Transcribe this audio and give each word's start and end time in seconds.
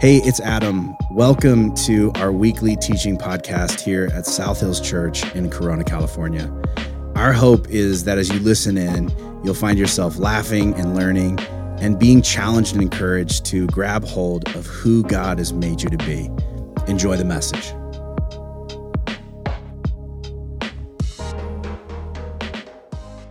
Hey, 0.00 0.16
it's 0.24 0.40
Adam. 0.40 0.96
Welcome 1.10 1.74
to 1.74 2.10
our 2.14 2.32
weekly 2.32 2.74
teaching 2.74 3.18
podcast 3.18 3.80
here 3.80 4.08
at 4.14 4.24
South 4.24 4.60
Hills 4.60 4.80
Church 4.80 5.30
in 5.34 5.50
Corona, 5.50 5.84
California. 5.84 6.50
Our 7.16 7.34
hope 7.34 7.68
is 7.68 8.04
that 8.04 8.16
as 8.16 8.30
you 8.30 8.40
listen 8.40 8.78
in, 8.78 9.10
you'll 9.44 9.52
find 9.52 9.78
yourself 9.78 10.16
laughing 10.16 10.72
and 10.76 10.96
learning 10.96 11.38
and 11.82 11.98
being 11.98 12.22
challenged 12.22 12.72
and 12.72 12.80
encouraged 12.82 13.44
to 13.44 13.66
grab 13.66 14.02
hold 14.06 14.48
of 14.56 14.64
who 14.64 15.02
God 15.02 15.36
has 15.36 15.52
made 15.52 15.82
you 15.82 15.90
to 15.90 15.98
be. 15.98 16.30
Enjoy 16.90 17.18
the 17.18 17.26
message. 17.26 17.74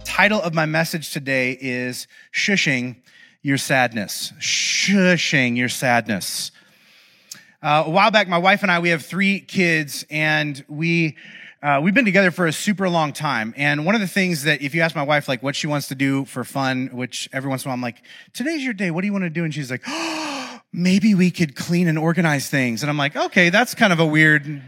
Title 0.04 0.40
of 0.40 0.54
my 0.54 0.68
message 0.68 1.12
today 1.12 1.58
is 1.60 2.06
Shushing 2.32 2.98
Your 3.42 3.58
Sadness. 3.58 4.34
Shushing 4.40 5.58
Your 5.58 5.70
Sadness. 5.70 6.52
Uh, 7.62 7.84
a 7.88 7.90
while 7.90 8.10
back, 8.10 8.30
my 8.30 8.38
wife 8.38 8.64
and 8.64 8.72
I, 8.72 8.80
we 8.80 8.90
have 8.90 9.04
three 9.04 9.42
kids, 9.42 10.06
and 10.10 10.64
we 10.70 11.18
uh, 11.62 11.82
we've 11.84 11.94
been 11.94 12.06
together 12.06 12.32
for 12.32 12.48
a 12.48 12.54
super 12.54 12.88
long 12.88 13.12
time. 13.12 13.54
And 13.58 13.86
one 13.86 13.96
of 13.96 14.00
the 14.00 14.08
things 14.08 14.44
that, 14.44 14.62
if 14.62 14.74
you 14.74 14.80
ask 14.80 14.96
my 14.96 15.04
wife, 15.04 15.28
like 15.28 15.44
what 15.44 15.58
she 15.58 15.68
wants 15.68 15.90
to 15.90 15.96
do 15.96 16.24
for 16.24 16.46
fun, 16.46 16.88
which 16.94 17.28
every 17.34 17.50
once 17.50 17.66
in 17.66 17.68
a 17.68 17.70
while 17.70 17.74
I'm 17.74 17.82
like, 17.82 18.02
today's 18.34 18.64
your 18.64 18.72
day. 18.72 18.92
What 18.92 19.02
do 19.02 19.08
you 19.08 19.12
want 19.12 19.26
to 19.26 19.30
do? 19.30 19.44
And 19.44 19.54
she's 19.54 19.70
like, 19.70 19.84
oh, 19.86 20.62
maybe 20.72 21.16
we 21.16 21.32
could 21.32 21.58
clean 21.58 21.90
and 21.90 22.00
organize 22.00 22.50
things. 22.50 22.82
And 22.82 22.90
I'm 22.90 22.98
like, 22.98 23.18
okay, 23.18 23.50
that's 23.50 23.76
kind 23.76 23.92
of 23.92 24.00
a 24.00 24.06
weird 24.06 24.62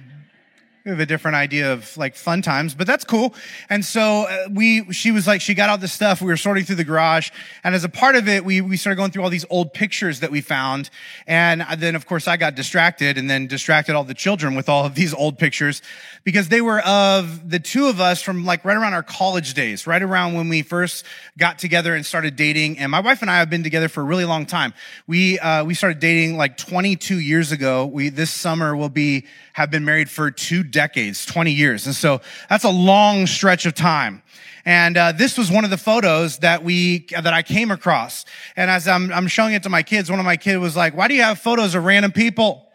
we 0.83 0.89
have 0.89 0.99
a 0.99 1.05
different 1.05 1.35
idea 1.35 1.71
of 1.71 1.95
like 1.95 2.15
fun 2.15 2.41
times, 2.41 2.73
but 2.73 2.87
that's 2.87 3.03
cool. 3.03 3.35
And 3.69 3.85
so 3.85 4.25
uh, 4.27 4.47
we, 4.51 4.91
she 4.91 5.11
was 5.11 5.27
like, 5.27 5.39
she 5.39 5.53
got 5.53 5.69
all 5.69 5.77
this 5.77 5.93
stuff. 5.93 6.21
We 6.21 6.27
were 6.27 6.37
sorting 6.37 6.63
through 6.63 6.77
the 6.77 6.83
garage. 6.83 7.29
And 7.63 7.75
as 7.75 7.83
a 7.83 7.89
part 7.89 8.15
of 8.15 8.27
it, 8.27 8.43
we, 8.43 8.61
we 8.61 8.77
started 8.77 8.97
going 8.97 9.11
through 9.11 9.21
all 9.21 9.29
these 9.29 9.45
old 9.51 9.73
pictures 9.73 10.21
that 10.21 10.31
we 10.31 10.41
found. 10.41 10.89
And 11.27 11.63
then, 11.77 11.95
of 11.95 12.07
course, 12.07 12.27
I 12.27 12.35
got 12.35 12.55
distracted 12.55 13.19
and 13.19 13.29
then 13.29 13.45
distracted 13.45 13.93
all 13.93 14.03
the 14.03 14.15
children 14.15 14.55
with 14.55 14.69
all 14.69 14.83
of 14.83 14.95
these 14.95 15.13
old 15.13 15.37
pictures 15.37 15.83
because 16.23 16.49
they 16.49 16.61
were 16.61 16.79
of 16.79 17.47
the 17.47 17.59
two 17.59 17.87
of 17.87 18.01
us 18.01 18.23
from 18.23 18.43
like 18.43 18.65
right 18.65 18.77
around 18.77 18.93
our 18.93 19.03
college 19.03 19.53
days, 19.53 19.85
right 19.85 20.01
around 20.01 20.33
when 20.33 20.49
we 20.49 20.63
first 20.63 21.05
got 21.37 21.59
together 21.59 21.93
and 21.93 22.03
started 22.07 22.35
dating. 22.35 22.79
And 22.79 22.89
my 22.89 23.01
wife 23.01 23.21
and 23.21 23.29
I 23.29 23.37
have 23.37 23.51
been 23.51 23.63
together 23.63 23.87
for 23.87 24.01
a 24.01 24.03
really 24.03 24.25
long 24.25 24.47
time. 24.47 24.73
We, 25.05 25.37
uh, 25.37 25.63
we 25.63 25.75
started 25.75 25.99
dating 25.99 26.37
like 26.37 26.57
22 26.57 27.19
years 27.19 27.51
ago. 27.51 27.85
We, 27.85 28.09
this 28.09 28.31
summer 28.31 28.75
will 28.75 28.89
be, 28.89 29.27
have 29.53 29.71
been 29.71 29.85
married 29.85 30.09
for 30.09 30.31
two 30.31 30.63
decades, 30.63 31.25
20 31.25 31.51
years. 31.51 31.85
And 31.85 31.95
so 31.95 32.21
that's 32.49 32.63
a 32.63 32.69
long 32.69 33.27
stretch 33.27 33.65
of 33.65 33.73
time. 33.73 34.21
And 34.65 34.97
uh, 34.97 35.11
this 35.11 35.37
was 35.37 35.51
one 35.51 35.63
of 35.63 35.69
the 35.69 35.77
photos 35.77 36.37
that 36.39 36.63
we 36.63 37.07
that 37.09 37.33
I 37.33 37.41
came 37.41 37.71
across. 37.71 38.25
And 38.55 38.69
as 38.69 38.87
I'm, 38.87 39.11
I'm 39.11 39.27
showing 39.27 39.53
it 39.53 39.63
to 39.63 39.69
my 39.69 39.81
kids, 39.81 40.09
one 40.09 40.19
of 40.19 40.25
my 40.25 40.37
kids 40.37 40.59
was 40.59 40.75
like, 40.75 40.95
"Why 40.95 41.07
do 41.07 41.15
you 41.15 41.23
have 41.23 41.39
photos 41.39 41.73
of 41.73 41.83
random 41.83 42.11
people?" 42.11 42.67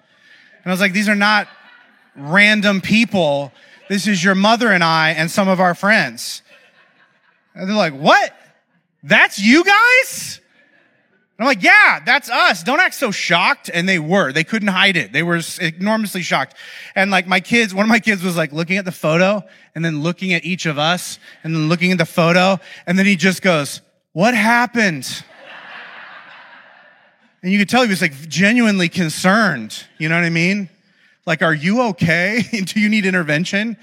And 0.65 0.67
I 0.67 0.71
was 0.71 0.81
like, 0.81 0.93
"These 0.93 1.09
are 1.09 1.15
not 1.15 1.47
random 2.17 2.81
people. 2.81 3.53
This 3.89 4.09
is 4.09 4.25
your 4.25 4.35
mother 4.35 4.73
and 4.73 4.83
I 4.83 5.11
and 5.11 5.31
some 5.31 5.49
of 5.49 5.61
our 5.61 5.77
friends." 5.77 6.43
And 7.55 7.69
they're 7.69 7.77
like, 7.77 7.95
"What? 7.95 8.35
That's 9.05 9.39
you 9.39 9.63
guys?" 9.63 10.41
I'm 11.39 11.47
like, 11.47 11.63
yeah, 11.63 12.01
that's 12.05 12.31
us. 12.31 12.63
Don't 12.63 12.81
act 12.81 12.95
so 12.95 13.11
shocked. 13.11 13.69
And 13.73 13.87
they 13.87 13.99
were. 13.99 14.33
They 14.33 14.45
couldn't 14.45 14.69
hide 14.69 14.97
it. 14.97 15.13
They 15.13 15.23
were 15.23 15.41
enormously 15.61 16.23
shocked. 16.23 16.57
And 16.95 17.11
like 17.11 17.27
my 17.27 17.41
kids, 17.41 17.75
one 17.75 17.85
of 17.85 17.91
my 17.91 17.99
kids 17.99 18.23
was 18.23 18.37
like 18.37 18.53
looking 18.53 18.79
at 18.79 18.87
the 18.87 18.93
photo 18.93 19.45
and 19.75 19.85
then 19.85 20.03
looking 20.03 20.33
at 20.33 20.47
each 20.47 20.65
of 20.65 20.79
us 20.79 21.19
and 21.45 21.55
then 21.55 21.69
looking 21.69 21.93
at 21.93 21.99
the 21.99 22.07
photo. 22.07 22.59
And 22.87 22.99
then 22.99 23.05
he 23.05 23.17
just 23.17 23.43
goes, 23.43 23.83
what 24.13 24.35
happened? 24.35 25.25
And 27.43 27.53
you 27.53 27.59
could 27.59 27.69
tell 27.69 27.83
he 27.83 27.89
was 27.89 28.01
like 28.01 28.15
genuinely 28.29 28.89
concerned. 28.89 29.85
You 29.99 30.09
know 30.09 30.17
what 30.17 30.25
I 30.25 30.31
mean? 30.31 30.71
Like, 31.27 31.43
are 31.43 31.55
you 31.55 31.83
okay? 31.89 32.43
Do 32.65 32.81
you 32.81 32.89
need 32.89 33.05
intervention? 33.05 33.77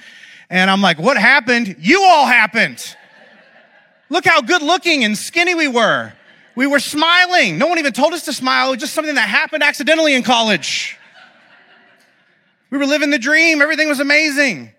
And 0.50 0.72
I'm 0.72 0.82
like, 0.82 0.98
what 0.98 1.18
happened? 1.18 1.76
You 1.80 2.02
all 2.04 2.26
happened. 2.26 2.84
Look 4.10 4.26
how 4.26 4.42
good 4.42 4.64
looking 4.64 5.04
and 5.04 5.16
skinny 5.16 5.54
we 5.54 5.68
were. 5.68 6.14
We 6.56 6.68
were 6.68 6.80
smiling. 6.80 7.58
No 7.58 7.68
one 7.68 7.80
even 7.80 7.94
told 7.94 8.14
us 8.14 8.26
to 8.26 8.34
smile. 8.34 8.68
It 8.68 8.72
was 8.72 8.80
just 8.80 8.94
something 8.94 9.16
that 9.16 9.28
happened 9.28 9.64
accidentally 9.64 10.14
in 10.14 10.24
college. 10.24 10.98
We 12.70 12.78
were 12.78 12.86
living 12.86 13.10
the 13.10 13.20
dream. 13.20 13.62
Everything 13.62 13.88
was 13.88 14.00
amazing. 14.00 14.72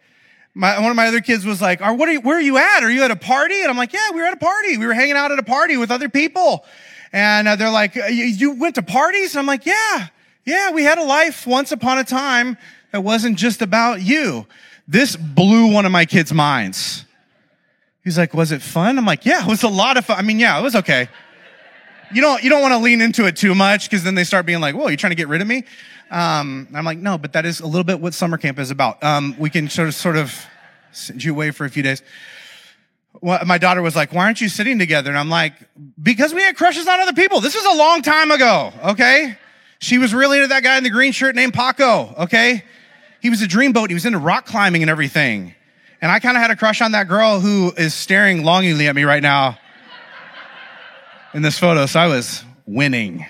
My, 0.55 0.79
one 0.79 0.91
of 0.91 0.97
my 0.97 1.09
other 1.09 1.21
kids 1.21 1.45
was 1.45 1.61
like, 1.61 1.81
what 1.81 2.09
are 2.09 2.13
you, 2.13 2.21
where 2.21 2.39
are 2.39 2.41
you 2.41 2.59
at? 2.59 2.85
Are 2.85 2.91
you 2.91 3.03
at 3.03 3.11
a 3.11 3.17
party? 3.17 3.61
And 3.61 3.71
I'm 3.71 3.77
like, 3.77 3.93
yeah, 3.93 4.11
we 4.13 4.21
were 4.21 4.27
at 4.27 4.35
a 4.35 4.39
party. 4.39 4.79
We 4.79 4.87
were 4.87 4.95
hanging 4.95 5.17
out 5.17 5.33
at 5.33 5.39
a 5.39 5.43
party 5.43 5.77
with 5.77 5.91
other 5.91 6.09
people. 6.09 6.65
And 7.13 7.49
uh, 7.49 7.57
they're 7.57 7.71
like, 7.71 7.97
you 7.97 8.53
went 8.53 8.77
to 8.77 8.83
parties? 8.83 9.35
And 9.35 9.41
I'm 9.41 9.47
like, 9.47 9.67
yeah, 9.67 10.09
yeah, 10.45 10.71
we 10.71 10.85
had 10.85 10.99
a 10.99 11.05
life 11.05 11.45
once 11.47 11.73
upon 11.73 11.99
a 11.99 12.05
time 12.05 12.57
that 12.93 13.03
wasn't 13.03 13.37
just 13.37 13.63
about 13.63 14.01
you. 14.01 14.47
This 14.87 15.17
blew 15.17 15.73
one 15.73 15.87
of 15.87 15.93
my 15.93 16.05
kids' 16.05 16.33
minds. 16.33 17.05
He's 18.05 18.19
like, 18.19 18.35
was 18.35 18.53
it 18.53 18.63
fun? 18.63 18.99
I'm 18.99 19.07
like, 19.07 19.25
yeah, 19.25 19.45
it 19.45 19.49
was 19.49 19.65
a 19.65 19.69
lot 19.69 19.97
of 19.97 20.05
fun. 20.05 20.19
I 20.19 20.23
mean, 20.23 20.39
yeah, 20.39 20.59
it 20.59 20.63
was 20.63 20.77
okay 20.77 21.09
you 22.15 22.21
don't 22.21 22.43
you 22.43 22.51
don't 22.51 22.63
want 22.63 22.73
to 22.73 22.79
lean 22.79 23.01
into 23.01 23.27
it 23.27 23.37
too 23.37 23.55
much 23.55 23.91
because 23.91 24.05
then 24.05 24.15
they 24.15 24.25
start 24.25 24.47
being 24.47 24.61
like, 24.61 24.75
"Whoa, 24.75 24.89
you're 24.89 24.97
trying 24.97 25.11
to 25.11 25.17
get 25.17 25.29
rid 25.29 25.41
of 25.41 25.47
me?" 25.47 25.65
Um, 26.11 26.69
I'm 26.75 26.85
like, 26.85 26.99
"No, 26.99 27.19
but 27.19 27.33
that 27.33 27.45
is 27.45 27.61
a 27.61 27.67
little 27.67 27.85
bit 27.85 28.01
what 28.01 28.15
summer 28.15 28.39
camp 28.39 28.59
is 28.59 28.71
about. 28.71 29.03
Um, 29.03 29.35
we 29.39 29.51
can 29.51 29.69
sort 29.69 29.89
of 29.89 29.95
sort 29.95 30.17
of 30.17 30.35
send 30.93 31.23
you 31.25 31.33
away 31.33 31.51
for 31.51 31.65
a 31.65 31.71
few 31.71 31.83
days." 31.83 32.03
Well, 33.21 33.45
my 33.45 33.59
daughter 33.59 33.83
was 33.83 33.97
like, 33.97 34.13
"Why 34.13 34.25
aren't 34.25 34.41
you 34.41 34.49
sitting 34.49 34.79
together?" 34.79 35.11
And 35.11 35.19
I'm 35.19 35.31
like, 35.31 35.55
"Because 36.01 36.33
we 36.33 36.43
had 36.43 36.57
crushes 36.57 36.87
on 36.87 37.01
other 37.01 37.13
people. 37.13 37.41
This 37.41 37.55
was 37.55 37.65
a 37.65 37.77
long 37.77 38.03
time 38.03 38.31
ago. 38.31 38.73
Okay, 38.85 39.37
she 39.81 39.99
was 39.99 40.15
really 40.15 40.39
into 40.39 40.49
that 40.49 40.63
guy 40.63 40.77
in 40.79 40.85
the 40.85 40.91
green 40.91 41.13
shirt 41.13 41.35
named 41.35 41.55
Paco. 41.55 42.15
Okay, 42.19 42.63
he 43.21 43.31
was 43.31 43.43
a 43.43 43.47
dreamboat. 43.47 43.89
He 43.89 43.95
was 43.95 44.07
into 44.07 44.19
rock 44.19 44.47
climbing 44.47 44.83
and 44.83 44.91
everything." 44.91 45.55
And 46.01 46.13
I 46.13 46.21
kind 46.21 46.37
of 46.37 46.43
had 46.43 46.51
a 46.51 46.57
crush 46.57 46.83
on 46.83 46.93
that 46.93 47.09
girl 47.09 47.41
who 47.41 47.73
is 47.79 47.95
staring 47.95 48.45
longingly 48.45 48.89
at 48.89 48.95
me 48.95 49.05
right 49.05 49.23
now 49.23 49.59
in 51.35 51.43
this 51.43 51.59
photo, 51.59 51.85
so 51.87 51.99
I 51.99 52.07
was 52.07 52.45
winning. 52.65 53.27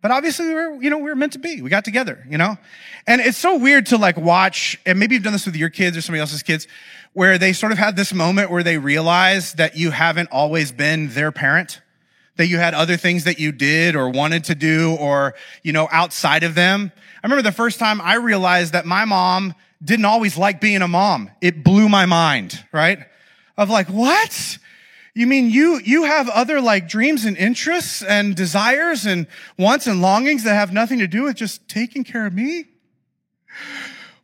But 0.00 0.12
obviously 0.12 0.46
we 0.46 0.54
were, 0.54 0.82
you 0.82 0.88
know, 0.88 0.98
we 0.98 1.10
were 1.10 1.16
meant 1.16 1.34
to 1.34 1.38
be. 1.38 1.60
We 1.60 1.68
got 1.68 1.84
together, 1.84 2.24
you 2.30 2.38
know? 2.38 2.56
And 3.06 3.20
it's 3.20 3.36
so 3.36 3.58
weird 3.58 3.86
to 3.86 3.98
like 3.98 4.16
watch, 4.16 4.78
and 4.86 4.98
maybe 4.98 5.14
you've 5.14 5.24
done 5.24 5.34
this 5.34 5.44
with 5.44 5.56
your 5.56 5.68
kids 5.68 5.96
or 5.96 6.00
somebody 6.00 6.20
else's 6.20 6.42
kids, 6.42 6.66
where 7.12 7.36
they 7.36 7.52
sort 7.52 7.72
of 7.72 7.78
had 7.78 7.96
this 7.96 8.14
moment 8.14 8.50
where 8.50 8.62
they 8.62 8.78
realize 8.78 9.54
that 9.54 9.76
you 9.76 9.90
haven't 9.90 10.30
always 10.30 10.72
been 10.72 11.08
their 11.08 11.32
parent, 11.32 11.82
that 12.36 12.46
you 12.46 12.56
had 12.56 12.72
other 12.72 12.96
things 12.96 13.24
that 13.24 13.38
you 13.38 13.50
did 13.52 13.96
or 13.96 14.08
wanted 14.08 14.44
to 14.44 14.54
do 14.54 14.96
or, 15.00 15.34
you 15.62 15.72
know, 15.72 15.88
outside 15.90 16.44
of 16.44 16.54
them. 16.54 16.92
I 17.22 17.26
remember 17.26 17.42
the 17.42 17.52
first 17.52 17.78
time 17.78 18.00
I 18.00 18.14
realized 18.14 18.72
that 18.72 18.86
my 18.86 19.04
mom 19.04 19.54
didn't 19.84 20.06
always 20.06 20.38
like 20.38 20.60
being 20.60 20.80
a 20.80 20.88
mom. 20.88 21.30
It 21.42 21.64
blew 21.64 21.88
my 21.88 22.06
mind, 22.06 22.64
right? 22.72 23.00
Of 23.58 23.68
like, 23.68 23.88
what? 23.88 24.58
You 25.14 25.26
mean 25.26 25.50
you, 25.50 25.80
you 25.84 26.04
have 26.04 26.28
other 26.28 26.60
like 26.60 26.88
dreams 26.88 27.24
and 27.24 27.36
interests 27.36 28.02
and 28.02 28.36
desires 28.36 29.06
and 29.06 29.26
wants 29.58 29.86
and 29.86 30.00
longings 30.00 30.44
that 30.44 30.54
have 30.54 30.72
nothing 30.72 31.00
to 31.00 31.06
do 31.06 31.24
with 31.24 31.36
just 31.36 31.68
taking 31.68 32.04
care 32.04 32.26
of 32.26 32.32
me? 32.32 32.66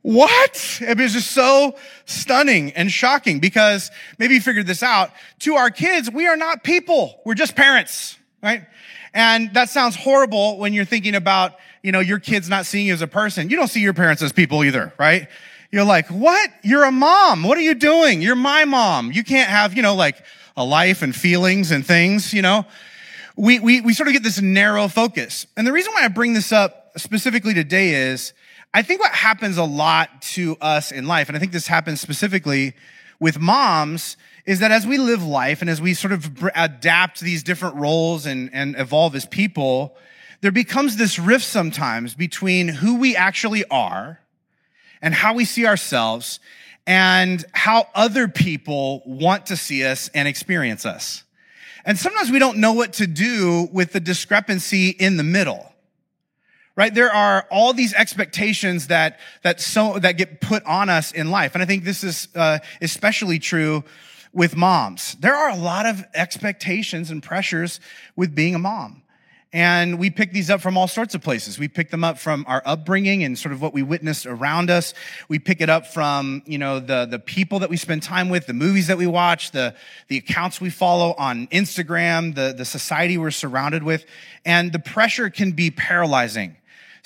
What? 0.03 0.79
It 0.81 0.99
was 0.99 1.15
just 1.15 1.33
so 1.33 1.75
stunning 2.05 2.71
and 2.73 2.93
shocking 2.93 3.41
because 3.41 3.91
maybe 4.21 4.35
you 4.35 4.41
figured 4.41 4.69
this 4.69 4.85
out. 4.85 5.11
To 5.41 5.57
our 5.57 5.71
kids, 5.71 6.09
we 6.09 6.29
are 6.29 6.37
not 6.37 6.63
people. 6.63 7.21
We're 7.25 7.35
just 7.35 7.57
parents, 7.57 8.17
right? 8.41 8.65
And 9.13 9.53
that 9.55 9.69
sounds 9.69 9.97
horrible 9.97 10.59
when 10.59 10.73
you're 10.73 10.85
thinking 10.85 11.17
about, 11.17 11.57
you 11.83 11.91
know, 11.91 11.99
your 11.99 12.21
kids 12.21 12.49
not 12.49 12.67
seeing 12.67 12.87
you 12.87 12.93
as 12.93 13.03
a 13.03 13.09
person. 13.09 13.51
You 13.51 13.57
don't 13.57 13.67
see 13.67 13.81
your 13.81 13.95
parents 13.95 14.23
as 14.23 14.33
people 14.33 14.63
either, 14.63 14.93
right? 14.97 15.27
You're 15.73 15.85
like, 15.85 16.07
what? 16.07 16.51
You're 16.63 16.85
a 16.85 16.93
mom. 16.93 17.43
What 17.43 17.59
are 17.59 17.63
you 17.63 17.75
doing? 17.75 18.23
You're 18.23 18.37
my 18.37 18.65
mom. 18.65 19.11
You 19.11 19.25
can't 19.25 19.51
have, 19.51 19.75
you 19.75 19.83
know, 19.83 19.97
like 19.97 20.23
a 20.57 20.65
life 20.65 21.03
and 21.03 21.15
feelings 21.15 21.71
and 21.71 21.85
things, 21.85 22.33
you 22.33 22.43
know, 22.43 22.65
we, 23.37 23.59
we, 23.59 23.81
we 23.83 23.93
sort 23.93 24.09
of 24.09 24.15
get 24.15 24.23
this 24.23 24.41
narrow 24.41 24.89
focus. 24.89 25.47
And 25.57 25.67
the 25.67 25.73
reason 25.73 25.93
why 25.93 26.05
I 26.05 26.09
bring 26.09 26.33
this 26.33 26.53
up 26.53 26.93
specifically 26.97 27.53
today 27.53 27.91
is 28.11 28.33
I 28.73 28.83
think 28.83 29.01
what 29.01 29.13
happens 29.13 29.59
a 29.59 29.65
lot 29.65 30.23
to 30.23 30.57
us 30.61 30.93
in 30.93 31.07
life, 31.07 31.29
and 31.29 31.37
I 31.37 31.41
think 31.41 31.53
this 31.53 31.67
happens 31.67 32.01
specifically 32.01 32.75
with 33.21 33.39
moms, 33.39 34.17
is 34.47 34.61
that 34.61 34.71
as 34.71 34.87
we 34.87 34.97
live 34.97 35.23
life 35.23 35.61
and 35.61 35.69
as 35.69 35.81
we 35.81 35.93
sort 35.93 36.13
of 36.13 36.49
adapt 36.55 37.21
these 37.21 37.43
different 37.43 37.77
roles 37.77 38.27
and, 38.27 38.51
and 38.53 38.79
evolve 38.79 39.15
as 39.15 39.27
people, 39.27 39.97
there 40.41 40.53
becomes 40.53 40.97
this 40.97 41.19
rift 41.19 41.45
sometimes 41.45 42.15
between 42.15 42.69
who 42.69 42.99
we 42.99 43.17
actually 43.17 43.65
are 43.67 44.21
and 45.03 45.15
how 45.15 45.35
we 45.35 45.45
see 45.45 45.67
ourselves 45.67 46.41
and 46.87 47.45
how 47.53 47.89
other 47.95 48.29
people 48.29 49.03
want 49.05 49.47
to 49.47 49.57
see 49.57 49.85
us 49.85 50.09
and 50.15 50.29
experience 50.29 50.87
us. 50.87 51.25
And 51.85 51.99
sometimes 51.99 52.31
we 52.31 52.39
don't 52.39 52.59
know 52.59 52.73
what 52.73 52.95
to 52.95 53.07
do 53.07 53.69
with 53.73 53.93
the 53.93 54.01
discrepancy 54.01 54.91
in 54.91 55.17
the 55.17 55.23
middle. 55.23 55.73
Right? 56.77 56.95
There 56.95 57.13
are 57.13 57.47
all 57.51 57.73
these 57.73 57.95
expectations 57.95 58.89
that, 58.89 59.19
that 59.43 59.61
so, 59.61 59.99
that 59.99 60.19
get 60.19 60.41
put 60.41 60.63
on 60.65 60.91
us 60.91 61.11
in 61.11 61.31
life. 61.31 61.55
And 61.55 61.63
I 61.63 61.67
think 61.67 61.85
this 61.85 62.05
is, 62.05 62.29
uh, 62.35 62.59
especially 62.83 63.39
true 63.39 63.83
with 64.33 64.55
moms. 64.55 65.15
There 65.15 65.35
are 65.35 65.49
a 65.49 65.57
lot 65.57 65.87
of 65.87 66.05
expectations 66.15 67.11
and 67.11 67.23
pressures 67.23 67.81
with 68.15 68.35
being 68.35 68.55
a 68.55 68.59
mom. 68.59 69.03
And 69.57 69.99
we 69.99 70.11
pick 70.11 70.35
these 70.35 70.51
up 70.51 70.61
from 70.61 70.77
all 70.77 70.87
sorts 70.87 71.15
of 71.15 71.23
places. 71.23 71.59
We 71.59 71.67
pick 71.67 71.89
them 71.89 72.05
up 72.05 72.19
from 72.19 72.45
our 72.47 72.63
upbringing 72.67 73.25
and 73.25 73.39
sort 73.39 73.55
of 73.55 73.63
what 73.63 73.73
we 73.73 73.83
witnessed 73.83 74.27
around 74.27 74.69
us. 74.69 74.93
We 75.31 75.39
pick 75.39 75.63
it 75.63 75.71
up 75.71 75.87
from, 75.87 76.43
you 76.45 76.59
know, 76.59 76.79
the, 76.79 77.07
the 77.07 77.19
people 77.19 77.61
that 77.61 77.71
we 77.71 77.79
spend 77.79 78.03
time 78.03 78.29
with, 78.29 78.47
the 78.47 78.53
movies 78.53 78.89
that 78.89 78.99
we 78.99 79.07
watch, 79.07 79.53
the, 79.53 79.75
the 80.09 80.19
accounts 80.19 80.61
we 80.61 80.69
follow 80.69 81.15
on 81.15 81.47
Instagram, 81.47 82.35
the, 82.35 82.53
the 82.55 82.67
society 82.67 83.17
we're 83.17 83.31
surrounded 83.31 83.83
with. 83.83 84.05
And 84.45 84.73
the 84.73 84.79
pressure 84.79 85.31
can 85.31 85.53
be 85.53 85.71
paralyzing 85.71 86.57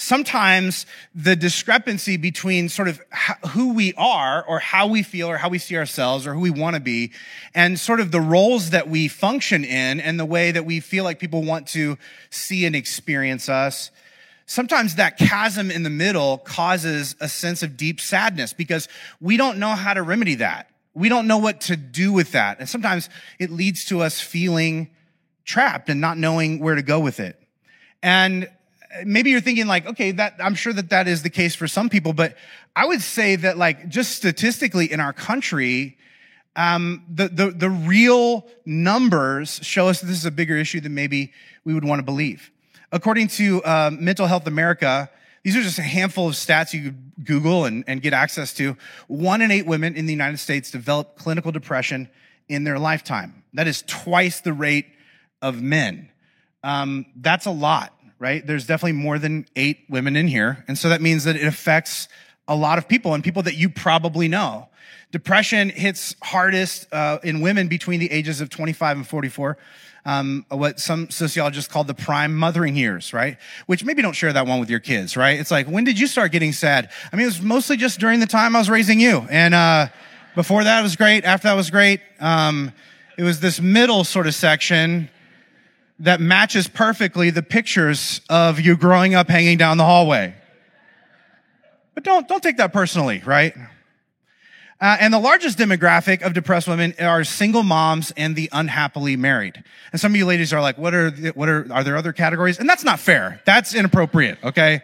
sometimes 0.00 0.86
the 1.14 1.36
discrepancy 1.36 2.16
between 2.16 2.70
sort 2.70 2.88
of 2.88 3.00
who 3.50 3.74
we 3.74 3.92
are 3.94 4.42
or 4.48 4.58
how 4.58 4.86
we 4.86 5.02
feel 5.02 5.28
or 5.28 5.36
how 5.36 5.50
we 5.50 5.58
see 5.58 5.76
ourselves 5.76 6.26
or 6.26 6.32
who 6.32 6.40
we 6.40 6.50
want 6.50 6.74
to 6.74 6.80
be 6.80 7.12
and 7.54 7.78
sort 7.78 8.00
of 8.00 8.10
the 8.10 8.20
roles 8.20 8.70
that 8.70 8.88
we 8.88 9.08
function 9.08 9.62
in 9.62 10.00
and 10.00 10.18
the 10.18 10.24
way 10.24 10.50
that 10.52 10.64
we 10.64 10.80
feel 10.80 11.04
like 11.04 11.18
people 11.18 11.44
want 11.44 11.66
to 11.66 11.98
see 12.30 12.64
and 12.64 12.74
experience 12.74 13.50
us. 13.50 13.90
Sometimes 14.46 14.94
that 14.94 15.18
chasm 15.18 15.70
in 15.70 15.82
the 15.82 15.90
middle 15.90 16.38
causes 16.38 17.14
a 17.20 17.28
sense 17.28 17.62
of 17.62 17.76
deep 17.76 18.00
sadness 18.00 18.54
because 18.54 18.88
we 19.20 19.36
don't 19.36 19.58
know 19.58 19.74
how 19.74 19.92
to 19.92 20.02
remedy 20.02 20.36
that. 20.36 20.70
We 20.94 21.10
don't 21.10 21.26
know 21.26 21.38
what 21.38 21.60
to 21.62 21.76
do 21.76 22.10
with 22.10 22.32
that. 22.32 22.58
And 22.58 22.68
sometimes 22.68 23.10
it 23.38 23.50
leads 23.50 23.84
to 23.86 24.00
us 24.00 24.18
feeling 24.18 24.88
trapped 25.44 25.90
and 25.90 26.00
not 26.00 26.16
knowing 26.16 26.58
where 26.58 26.74
to 26.74 26.82
go 26.82 27.00
with 27.00 27.20
it. 27.20 27.40
And 28.02 28.48
maybe 29.04 29.30
you're 29.30 29.40
thinking 29.40 29.66
like, 29.66 29.86
okay, 29.86 30.10
that 30.12 30.34
I'm 30.38 30.54
sure 30.54 30.72
that 30.72 30.90
that 30.90 31.08
is 31.08 31.22
the 31.22 31.30
case 31.30 31.54
for 31.54 31.68
some 31.68 31.88
people, 31.88 32.12
but 32.12 32.36
I 32.74 32.86
would 32.86 33.02
say 33.02 33.36
that 33.36 33.58
like 33.58 33.88
just 33.88 34.12
statistically 34.16 34.90
in 34.90 35.00
our 35.00 35.12
country, 35.12 35.98
um, 36.56 37.04
the, 37.08 37.28
the, 37.28 37.50
the 37.50 37.70
real 37.70 38.46
numbers 38.64 39.60
show 39.62 39.88
us 39.88 40.00
that 40.00 40.06
this 40.06 40.16
is 40.16 40.26
a 40.26 40.30
bigger 40.30 40.56
issue 40.56 40.80
than 40.80 40.94
maybe 40.94 41.32
we 41.64 41.74
would 41.74 41.84
want 41.84 42.00
to 42.00 42.04
believe. 42.04 42.50
According 42.92 43.28
to 43.28 43.62
uh, 43.62 43.90
Mental 43.92 44.26
Health 44.26 44.46
America, 44.46 45.10
these 45.44 45.56
are 45.56 45.62
just 45.62 45.78
a 45.78 45.82
handful 45.82 46.28
of 46.28 46.34
stats 46.34 46.72
you 46.72 46.82
could 46.82 47.24
Google 47.24 47.64
and, 47.64 47.84
and 47.86 48.02
get 48.02 48.12
access 48.12 48.52
to. 48.54 48.76
One 49.06 49.42
in 49.42 49.50
eight 49.50 49.66
women 49.66 49.94
in 49.96 50.06
the 50.06 50.12
United 50.12 50.38
States 50.38 50.70
develop 50.70 51.16
clinical 51.16 51.52
depression 51.52 52.08
in 52.48 52.64
their 52.64 52.78
lifetime. 52.78 53.44
That 53.54 53.68
is 53.68 53.82
twice 53.86 54.40
the 54.40 54.52
rate 54.52 54.86
of 55.40 55.62
men. 55.62 56.10
Um, 56.62 57.06
that's 57.16 57.46
a 57.46 57.50
lot 57.50 57.94
right? 58.20 58.46
There's 58.46 58.66
definitely 58.66 58.92
more 58.92 59.18
than 59.18 59.46
eight 59.56 59.80
women 59.88 60.14
in 60.14 60.28
here. 60.28 60.64
And 60.68 60.78
so 60.78 60.90
that 60.90 61.00
means 61.00 61.24
that 61.24 61.34
it 61.34 61.44
affects 61.44 62.06
a 62.46 62.54
lot 62.54 62.78
of 62.78 62.86
people 62.86 63.14
and 63.14 63.24
people 63.24 63.42
that 63.42 63.56
you 63.56 63.68
probably 63.70 64.28
know. 64.28 64.68
Depression 65.10 65.70
hits 65.70 66.14
hardest 66.22 66.86
uh, 66.92 67.18
in 67.24 67.40
women 67.40 67.66
between 67.66 67.98
the 67.98 68.12
ages 68.12 68.40
of 68.40 68.50
25 68.50 68.98
and 68.98 69.08
44. 69.08 69.56
Um, 70.04 70.46
what 70.48 70.78
some 70.78 71.10
sociologists 71.10 71.70
call 71.70 71.84
the 71.84 71.94
prime 71.94 72.34
mothering 72.34 72.76
years, 72.76 73.12
right? 73.12 73.36
Which 73.66 73.84
maybe 73.84 74.02
don't 74.02 74.12
share 74.12 74.32
that 74.32 74.46
one 74.46 74.60
with 74.60 74.70
your 74.70 74.80
kids, 74.80 75.16
right? 75.16 75.38
It's 75.40 75.50
like, 75.50 75.66
when 75.66 75.84
did 75.84 75.98
you 75.98 76.06
start 76.06 76.32
getting 76.32 76.52
sad? 76.52 76.90
I 77.12 77.16
mean, 77.16 77.24
it 77.24 77.28
was 77.28 77.42
mostly 77.42 77.76
just 77.76 77.98
during 77.98 78.20
the 78.20 78.26
time 78.26 78.54
I 78.54 78.60
was 78.60 78.70
raising 78.70 79.00
you. 79.00 79.26
And, 79.30 79.54
uh, 79.54 79.88
before 80.34 80.62
that 80.64 80.82
was 80.82 80.94
great. 80.94 81.24
After 81.24 81.48
that 81.48 81.54
was 81.54 81.70
great. 81.70 82.00
Um, 82.20 82.72
it 83.18 83.24
was 83.24 83.40
this 83.40 83.60
middle 83.60 84.04
sort 84.04 84.26
of 84.26 84.34
section 84.34 85.10
that 86.00 86.18
matches 86.18 86.66
perfectly 86.66 87.30
the 87.30 87.42
pictures 87.42 88.22
of 88.30 88.58
you 88.58 88.76
growing 88.76 89.14
up 89.14 89.28
hanging 89.28 89.58
down 89.58 89.76
the 89.76 89.84
hallway. 89.84 90.34
But 91.94 92.04
don't, 92.04 92.26
don't 92.26 92.42
take 92.42 92.56
that 92.56 92.72
personally, 92.72 93.22
right? 93.24 93.54
Uh, 94.80 94.96
and 94.98 95.12
the 95.12 95.18
largest 95.18 95.58
demographic 95.58 96.22
of 96.22 96.32
depressed 96.32 96.66
women 96.66 96.94
are 96.98 97.22
single 97.22 97.62
moms 97.62 98.12
and 98.16 98.34
the 98.34 98.48
unhappily 98.50 99.14
married. 99.14 99.62
And 99.92 100.00
some 100.00 100.12
of 100.12 100.16
you 100.16 100.24
ladies 100.24 100.54
are 100.54 100.62
like, 100.62 100.78
what 100.78 100.94
are, 100.94 101.10
what 101.34 101.50
are, 101.50 101.70
are 101.70 101.84
there 101.84 101.98
other 101.98 102.14
categories? 102.14 102.58
And 102.58 102.66
that's 102.66 102.82
not 102.82 102.98
fair. 102.98 103.42
That's 103.44 103.74
inappropriate, 103.74 104.38
okay? 104.42 104.80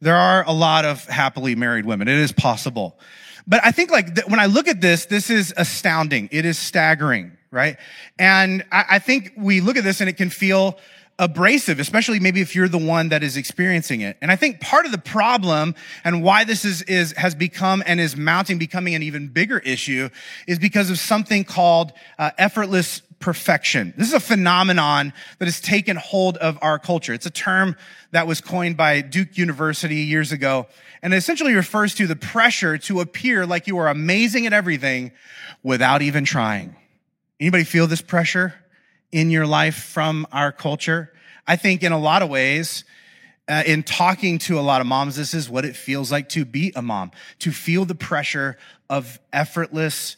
There 0.00 0.14
are 0.14 0.44
a 0.46 0.52
lot 0.52 0.84
of 0.84 1.04
happily 1.06 1.56
married 1.56 1.84
women. 1.84 2.06
It 2.06 2.18
is 2.18 2.30
possible. 2.30 2.96
But 3.48 3.64
I 3.64 3.72
think 3.72 3.90
like 3.90 4.14
th- 4.14 4.28
when 4.28 4.38
I 4.38 4.46
look 4.46 4.68
at 4.68 4.80
this, 4.80 5.06
this 5.06 5.30
is 5.30 5.52
astounding. 5.56 6.28
It 6.30 6.44
is 6.44 6.56
staggering 6.56 7.37
right? 7.50 7.76
And 8.18 8.64
I, 8.72 8.84
I 8.90 8.98
think 8.98 9.32
we 9.36 9.60
look 9.60 9.76
at 9.76 9.84
this 9.84 10.00
and 10.00 10.08
it 10.08 10.16
can 10.16 10.30
feel 10.30 10.78
abrasive, 11.20 11.80
especially 11.80 12.20
maybe 12.20 12.40
if 12.40 12.54
you're 12.54 12.68
the 12.68 12.78
one 12.78 13.08
that 13.08 13.24
is 13.24 13.36
experiencing 13.36 14.02
it. 14.02 14.16
And 14.22 14.30
I 14.30 14.36
think 14.36 14.60
part 14.60 14.86
of 14.86 14.92
the 14.92 14.98
problem 14.98 15.74
and 16.04 16.22
why 16.22 16.44
this 16.44 16.64
is, 16.64 16.82
is, 16.82 17.12
has 17.12 17.34
become 17.34 17.82
and 17.86 17.98
is 17.98 18.16
mounting, 18.16 18.58
becoming 18.58 18.94
an 18.94 19.02
even 19.02 19.28
bigger 19.28 19.58
issue 19.58 20.10
is 20.46 20.60
because 20.60 20.90
of 20.90 20.98
something 20.98 21.42
called 21.42 21.92
uh, 22.20 22.30
effortless 22.38 23.02
perfection. 23.18 23.92
This 23.96 24.06
is 24.06 24.14
a 24.14 24.20
phenomenon 24.20 25.12
that 25.40 25.46
has 25.46 25.60
taken 25.60 25.96
hold 25.96 26.36
of 26.36 26.56
our 26.62 26.78
culture. 26.78 27.12
It's 27.12 27.26
a 27.26 27.30
term 27.30 27.76
that 28.12 28.28
was 28.28 28.40
coined 28.40 28.76
by 28.76 29.00
Duke 29.00 29.36
University 29.36 29.96
years 29.96 30.30
ago 30.30 30.68
and 31.02 31.14
it 31.14 31.16
essentially 31.16 31.54
refers 31.54 31.94
to 31.96 32.06
the 32.06 32.16
pressure 32.16 32.78
to 32.78 33.00
appear 33.00 33.46
like 33.46 33.66
you 33.66 33.78
are 33.78 33.88
amazing 33.88 34.46
at 34.46 34.52
everything 34.52 35.12
without 35.62 36.02
even 36.02 36.24
trying. 36.24 36.76
Anybody 37.40 37.62
feel 37.62 37.86
this 37.86 38.02
pressure 38.02 38.52
in 39.12 39.30
your 39.30 39.46
life 39.46 39.76
from 39.76 40.26
our 40.32 40.50
culture? 40.50 41.12
I 41.46 41.54
think 41.54 41.84
in 41.84 41.92
a 41.92 41.98
lot 41.98 42.22
of 42.22 42.28
ways, 42.28 42.82
uh, 43.48 43.62
in 43.64 43.84
talking 43.84 44.38
to 44.38 44.58
a 44.58 44.60
lot 44.60 44.80
of 44.80 44.88
moms, 44.88 45.14
this 45.14 45.34
is 45.34 45.48
what 45.48 45.64
it 45.64 45.76
feels 45.76 46.10
like 46.10 46.28
to 46.30 46.44
be 46.44 46.72
a 46.74 46.82
mom, 46.82 47.12
to 47.38 47.52
feel 47.52 47.84
the 47.84 47.94
pressure 47.94 48.58
of 48.90 49.20
effortless 49.32 50.16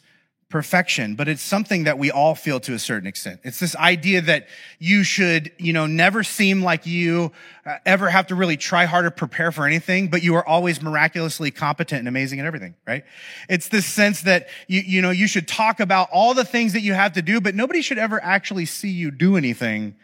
perfection, 0.50 1.14
but 1.14 1.28
it's 1.28 1.42
something 1.42 1.84
that 1.84 1.96
we 1.96 2.10
all 2.10 2.34
feel 2.34 2.58
to 2.58 2.74
a 2.74 2.78
certain 2.78 3.06
extent. 3.06 3.40
It's 3.44 3.60
this 3.60 3.76
idea 3.76 4.20
that 4.22 4.48
you 4.80 5.04
should, 5.04 5.52
you 5.58 5.72
know, 5.72 5.86
never 5.86 6.24
seem 6.24 6.62
like 6.62 6.86
you 6.86 7.30
uh, 7.64 7.76
ever 7.86 8.10
have 8.10 8.26
to 8.26 8.34
really 8.34 8.56
try 8.56 8.84
hard 8.84 9.04
to 9.04 9.12
prepare 9.12 9.52
for 9.52 9.64
anything, 9.64 10.08
but 10.08 10.24
you 10.24 10.34
are 10.34 10.44
always 10.46 10.82
miraculously 10.82 11.52
competent 11.52 12.00
and 12.00 12.08
amazing 12.08 12.40
at 12.40 12.46
everything, 12.46 12.74
right? 12.84 13.04
It's 13.48 13.68
this 13.68 13.86
sense 13.86 14.22
that 14.22 14.48
you, 14.66 14.80
you 14.80 15.00
know, 15.00 15.10
you 15.10 15.28
should 15.28 15.46
talk 15.46 15.78
about 15.78 16.08
all 16.10 16.34
the 16.34 16.44
things 16.44 16.72
that 16.72 16.82
you 16.82 16.94
have 16.94 17.12
to 17.12 17.22
do, 17.22 17.40
but 17.40 17.54
nobody 17.54 17.80
should 17.80 17.98
ever 17.98 18.22
actually 18.22 18.66
see 18.66 18.90
you 18.90 19.12
do 19.12 19.36
anything 19.36 19.94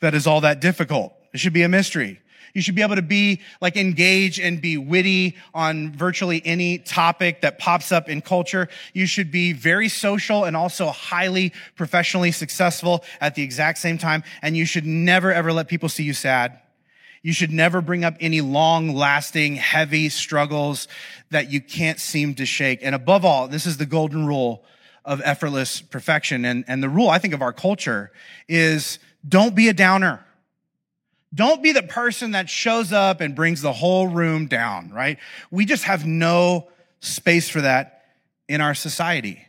that 0.00 0.14
is 0.14 0.26
all 0.26 0.40
that 0.40 0.60
difficult. 0.60 1.12
It 1.34 1.40
should 1.40 1.52
be 1.52 1.62
a 1.62 1.68
mystery. 1.68 2.20
You 2.54 2.62
should 2.62 2.74
be 2.74 2.82
able 2.82 2.96
to 2.96 3.02
be 3.02 3.40
like 3.60 3.76
engage 3.76 4.40
and 4.40 4.60
be 4.60 4.76
witty 4.76 5.36
on 5.54 5.92
virtually 5.92 6.42
any 6.44 6.78
topic 6.78 7.42
that 7.42 7.58
pops 7.58 7.92
up 7.92 8.08
in 8.08 8.20
culture. 8.20 8.68
You 8.92 9.06
should 9.06 9.30
be 9.30 9.52
very 9.52 9.88
social 9.88 10.44
and 10.44 10.56
also 10.56 10.88
highly 10.88 11.52
professionally 11.76 12.32
successful 12.32 13.04
at 13.20 13.34
the 13.34 13.42
exact 13.42 13.78
same 13.78 13.98
time. 13.98 14.22
And 14.42 14.56
you 14.56 14.64
should 14.64 14.86
never 14.86 15.32
ever 15.32 15.52
let 15.52 15.68
people 15.68 15.88
see 15.88 16.04
you 16.04 16.14
sad. 16.14 16.60
You 17.22 17.32
should 17.34 17.50
never 17.50 17.82
bring 17.82 18.04
up 18.04 18.16
any 18.18 18.40
long 18.40 18.94
lasting, 18.94 19.56
heavy 19.56 20.08
struggles 20.08 20.88
that 21.30 21.50
you 21.50 21.60
can't 21.60 22.00
seem 22.00 22.34
to 22.36 22.46
shake. 22.46 22.80
And 22.82 22.94
above 22.94 23.24
all, 23.24 23.46
this 23.46 23.66
is 23.66 23.76
the 23.76 23.86
golden 23.86 24.26
rule 24.26 24.64
of 25.04 25.20
effortless 25.24 25.82
perfection. 25.82 26.44
And, 26.44 26.64
and 26.66 26.82
the 26.82 26.88
rule 26.88 27.08
I 27.08 27.18
think 27.18 27.34
of 27.34 27.42
our 27.42 27.52
culture 27.52 28.10
is 28.48 28.98
don't 29.28 29.54
be 29.54 29.68
a 29.68 29.74
downer. 29.74 30.24
Don't 31.32 31.62
be 31.62 31.72
the 31.72 31.82
person 31.82 32.32
that 32.32 32.48
shows 32.48 32.92
up 32.92 33.20
and 33.20 33.34
brings 33.34 33.62
the 33.62 33.72
whole 33.72 34.08
room 34.08 34.46
down, 34.46 34.90
right? 34.90 35.18
We 35.50 35.64
just 35.64 35.84
have 35.84 36.04
no 36.04 36.68
space 37.00 37.48
for 37.48 37.60
that 37.60 38.04
in 38.48 38.60
our 38.60 38.74
society. 38.74 39.46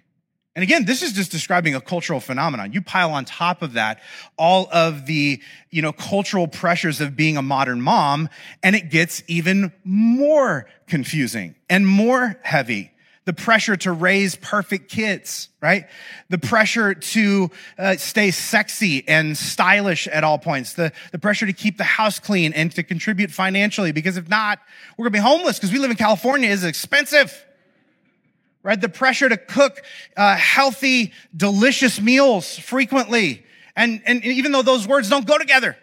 And 0.55 0.63
again, 0.63 0.85
this 0.85 1.01
is 1.01 1.13
just 1.13 1.31
describing 1.31 1.75
a 1.75 1.81
cultural 1.81 2.19
phenomenon. 2.19 2.73
You 2.73 2.81
pile 2.81 3.11
on 3.11 3.23
top 3.23 3.61
of 3.61 3.73
that 3.73 4.01
all 4.37 4.67
of 4.71 5.05
the, 5.05 5.41
you 5.69 5.81
know, 5.81 5.93
cultural 5.93 6.47
pressures 6.47 6.99
of 6.99 7.15
being 7.15 7.37
a 7.37 7.41
modern 7.41 7.81
mom, 7.81 8.29
and 8.61 8.75
it 8.75 8.89
gets 8.89 9.23
even 9.27 9.71
more 9.85 10.67
confusing 10.87 11.55
and 11.69 11.87
more 11.87 12.37
heavy 12.43 12.91
the 13.25 13.33
pressure 13.33 13.77
to 13.77 13.91
raise 13.91 14.35
perfect 14.35 14.89
kids, 14.89 15.49
right? 15.61 15.85
The 16.29 16.39
pressure 16.39 16.95
to 16.95 17.51
uh, 17.77 17.95
stay 17.97 18.31
sexy 18.31 19.07
and 19.07 19.37
stylish 19.37 20.07
at 20.07 20.23
all 20.23 20.39
points. 20.39 20.73
The, 20.73 20.91
the 21.11 21.19
pressure 21.19 21.45
to 21.45 21.53
keep 21.53 21.77
the 21.77 21.83
house 21.83 22.19
clean 22.19 22.53
and 22.53 22.71
to 22.73 22.83
contribute 22.83 23.29
financially 23.29 23.91
because 23.91 24.17
if 24.17 24.27
not, 24.27 24.59
we're 24.97 25.05
gonna 25.05 25.11
be 25.11 25.19
homeless 25.19 25.57
because 25.57 25.71
we 25.71 25.77
live 25.77 25.91
in 25.91 25.97
California 25.97 26.49
is 26.49 26.63
expensive. 26.63 27.45
Right? 28.63 28.79
The 28.79 28.89
pressure 28.89 29.29
to 29.29 29.37
cook 29.37 29.81
uh, 30.17 30.35
healthy, 30.35 31.13
delicious 31.35 31.99
meals 31.99 32.57
frequently. 32.57 33.43
And, 33.75 34.01
and 34.05 34.23
even 34.23 34.51
though 34.51 34.61
those 34.61 34.87
words 34.87 35.09
don't 35.09 35.25
go 35.25 35.37
together, 35.37 35.77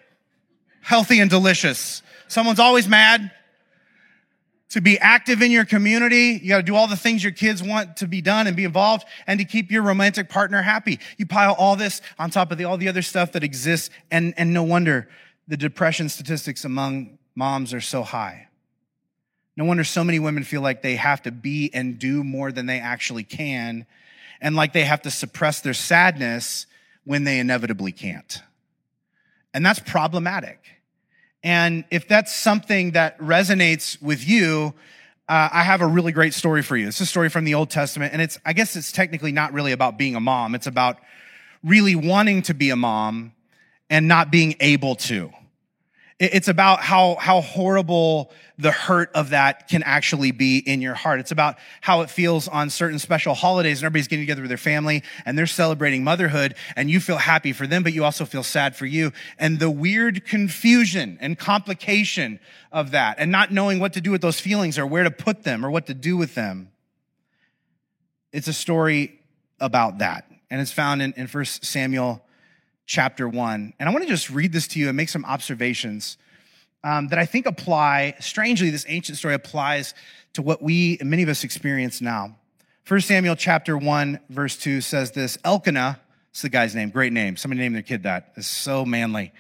healthy 0.81 1.21
and 1.21 1.31
delicious. 1.31 2.03
Someone's 2.29 2.61
always 2.61 2.89
mad 2.89 3.31
to 4.71 4.81
be 4.81 4.99
active 4.99 5.41
in 5.41 5.51
your 5.51 5.65
community. 5.65 6.39
You 6.43 6.51
got 6.51 6.57
to 6.59 6.63
do 6.63 6.77
all 6.77 6.87
the 6.87 6.97
things 6.97 7.23
your 7.23 7.33
kids 7.33 7.63
want 7.63 7.97
to 7.99 8.07
be 8.07 8.21
done 8.21 8.47
and 8.47 8.57
be 8.57 8.65
involved 8.65 9.07
and 9.27 9.39
to 9.41 9.45
keep 9.45 9.71
your 9.71 9.83
romantic 9.83 10.29
partner 10.29 10.63
happy. 10.63 11.01
You 11.17 11.27
pile 11.27 11.55
all 11.59 11.77
this 11.77 12.01
on 12.19 12.31
top 12.31 12.53
of 12.53 12.59
the, 12.59 12.65
all 12.65 12.77
the 12.77 12.89
other 12.89 13.03
stuff 13.03 13.33
that 13.33 13.43
exists. 13.43 13.91
And, 14.11 14.35
and 14.37 14.53
no 14.53 14.63
wonder 14.63 15.09
the 15.47 15.57
depression 15.57 16.09
statistics 16.09 16.65
among 16.65 17.19
moms 17.35 17.73
are 17.73 17.81
so 17.81 18.03
high. 18.03 18.49
No 19.57 19.65
wonder 19.65 19.85
so 19.85 20.05
many 20.05 20.19
women 20.19 20.45
feel 20.45 20.61
like 20.61 20.83
they 20.83 20.97
have 20.97 21.23
to 21.23 21.33
be 21.33 21.71
and 21.73 21.99
do 21.99 22.23
more 22.23 22.53
than 22.53 22.67
they 22.67 22.79
actually 22.79 23.25
can 23.25 23.87
and 24.41 24.55
like 24.55 24.73
they 24.73 24.85
have 24.85 25.03
to 25.03 25.11
suppress 25.11 25.61
their 25.61 25.75
sadness 25.75 26.67
when 27.05 27.25
they 27.25 27.39
inevitably 27.39 27.93
can't. 27.93 28.41
And 29.55 29.65
that's 29.65 29.81
problematic. 29.81 30.61
And 31.43 31.85
if 31.91 32.09
that's 32.09 32.35
something 32.35 32.93
that 32.93 33.19
resonates 33.19 34.01
with 34.03 34.27
you, 34.27 34.75
uh, 35.29 35.49
I 35.53 35.63
have 35.63 35.83
a 35.83 35.87
really 35.87 36.13
great 36.13 36.35
story 36.35 36.63
for 36.63 36.77
you. 36.77 36.89
It's 36.89 37.01
a 37.01 37.07
story 37.07 37.29
from 37.29 37.45
the 37.45 37.55
Old 37.55 37.71
Testament, 37.71 38.13
and 38.13 38.23
it's, 38.23 38.39
I 38.45 38.55
guess 38.55 38.77
it's 38.77 38.91
technically 38.91 39.31
not 39.31 39.53
really 39.53 39.73
about 39.73 39.99
being 39.99 40.15
a 40.15 40.21
mom. 40.21 40.55
It's 40.55 40.67
about 40.67 40.99
really 41.63 41.95
wanting 41.95 42.43
to 42.43 42.55
be 42.55 42.71
a 42.71 42.77
mom 42.77 43.33
and 43.91 44.09
not 44.09 44.31
being 44.31 44.57
able 44.61 44.97
to. 44.97 45.31
It's 46.19 46.49
about 46.49 46.81
how, 46.81 47.15
how 47.15 47.41
horrible 47.41 48.33
the 48.59 48.73
hurt 48.73 49.13
of 49.15 49.31
that 49.31 49.69
can 49.69 49.85
actually 49.85 50.33
be 50.33 50.59
in 50.59 50.83
your 50.83 50.95
heart. 50.95 51.21
It's 51.21 51.31
about 51.31 51.59
how 51.81 52.01
it 52.01 52.11
feels 52.11 52.49
on 52.49 52.71
certain 52.71 52.99
special 52.99 53.35
holidays 53.35 53.79
and 53.79 53.87
everybody's 53.87 54.09
getting 54.09 54.25
together 54.25 54.43
with 54.43 54.49
their 54.49 54.59
family 54.59 55.05
and 55.25 55.39
they're 55.39 55.47
celebrating 55.47 56.03
motherhood 56.03 56.57
and 56.75 56.91
you 56.91 56.99
feel 56.99 57.19
happy 57.19 57.53
for 57.53 57.69
them, 57.69 57.85
but 57.85 57.93
you 57.93 58.05
also 58.05 58.25
feel 58.25 58.43
sad 58.43 58.75
for 58.75 58.85
you. 58.85 59.13
And 59.39 59.61
the 59.61 59.71
weird 59.71 60.25
confusion 60.25 61.19
and 61.21 61.39
complication 61.39 62.41
of 62.73 62.91
that 62.91 63.21
and 63.21 63.31
not 63.31 63.53
knowing 63.53 63.79
what 63.79 63.93
to 63.93 64.01
do 64.01 64.11
with 64.11 64.21
those 64.21 64.41
feelings 64.41 64.77
or 64.77 64.89
where 64.89 65.05
to 65.05 65.13
put 65.13 65.45
them 65.45 65.65
or 65.65 65.71
what 65.71 65.87
to 65.87 65.95
do 65.95 66.17
with 66.17 66.35
them. 66.35 66.73
It's 68.33 68.49
a 68.49 68.53
story 68.53 69.21
about 69.61 69.99
that. 69.99 70.29
And 70.51 70.61
it's 70.61 70.73
found 70.73 71.01
in, 71.01 71.13
in 71.13 71.29
1 71.29 71.45
Samuel 71.45 72.25
chapter 72.89 73.29
1. 73.29 73.75
And 73.79 73.89
I 73.89 73.93
want 73.93 74.03
to 74.03 74.09
just 74.09 74.31
read 74.31 74.51
this 74.53 74.67
to 74.69 74.81
you 74.81 74.89
and 74.89 74.97
make 74.97 75.11
some 75.11 75.25
observations 75.27 76.17
um, 76.83 77.09
that 77.09 77.19
I 77.19 77.27
think 77.27 77.47
apply, 77.47 78.15
strangely, 78.19 78.71
this 78.71 78.87
ancient 78.89 79.19
story 79.19 79.35
applies 79.35 79.95
to 80.33 80.43
what 80.43 80.63
we, 80.63 80.99
many 81.03 81.23
of 81.23 81.29
us, 81.29 81.45
experience 81.45 82.01
now. 82.01 82.37
1 82.89 83.01
Samuel 83.03 83.37
chapter 83.37 83.77
1, 83.77 84.21
verse 84.31 84.57
2 84.57 84.81
says 84.81 85.11
this 85.11 85.37
Elkanah, 85.45 86.01
it's 86.31 86.41
the 86.41 86.49
guy's 86.49 86.75
name, 86.75 86.89
great 86.89 87.13
name. 87.13 87.37
Somebody 87.37 87.61
named 87.61 87.75
their 87.75 87.83
kid 87.83 88.05
that. 88.05 88.33
It's 88.37 88.47
so 88.47 88.87
manly. 88.87 89.33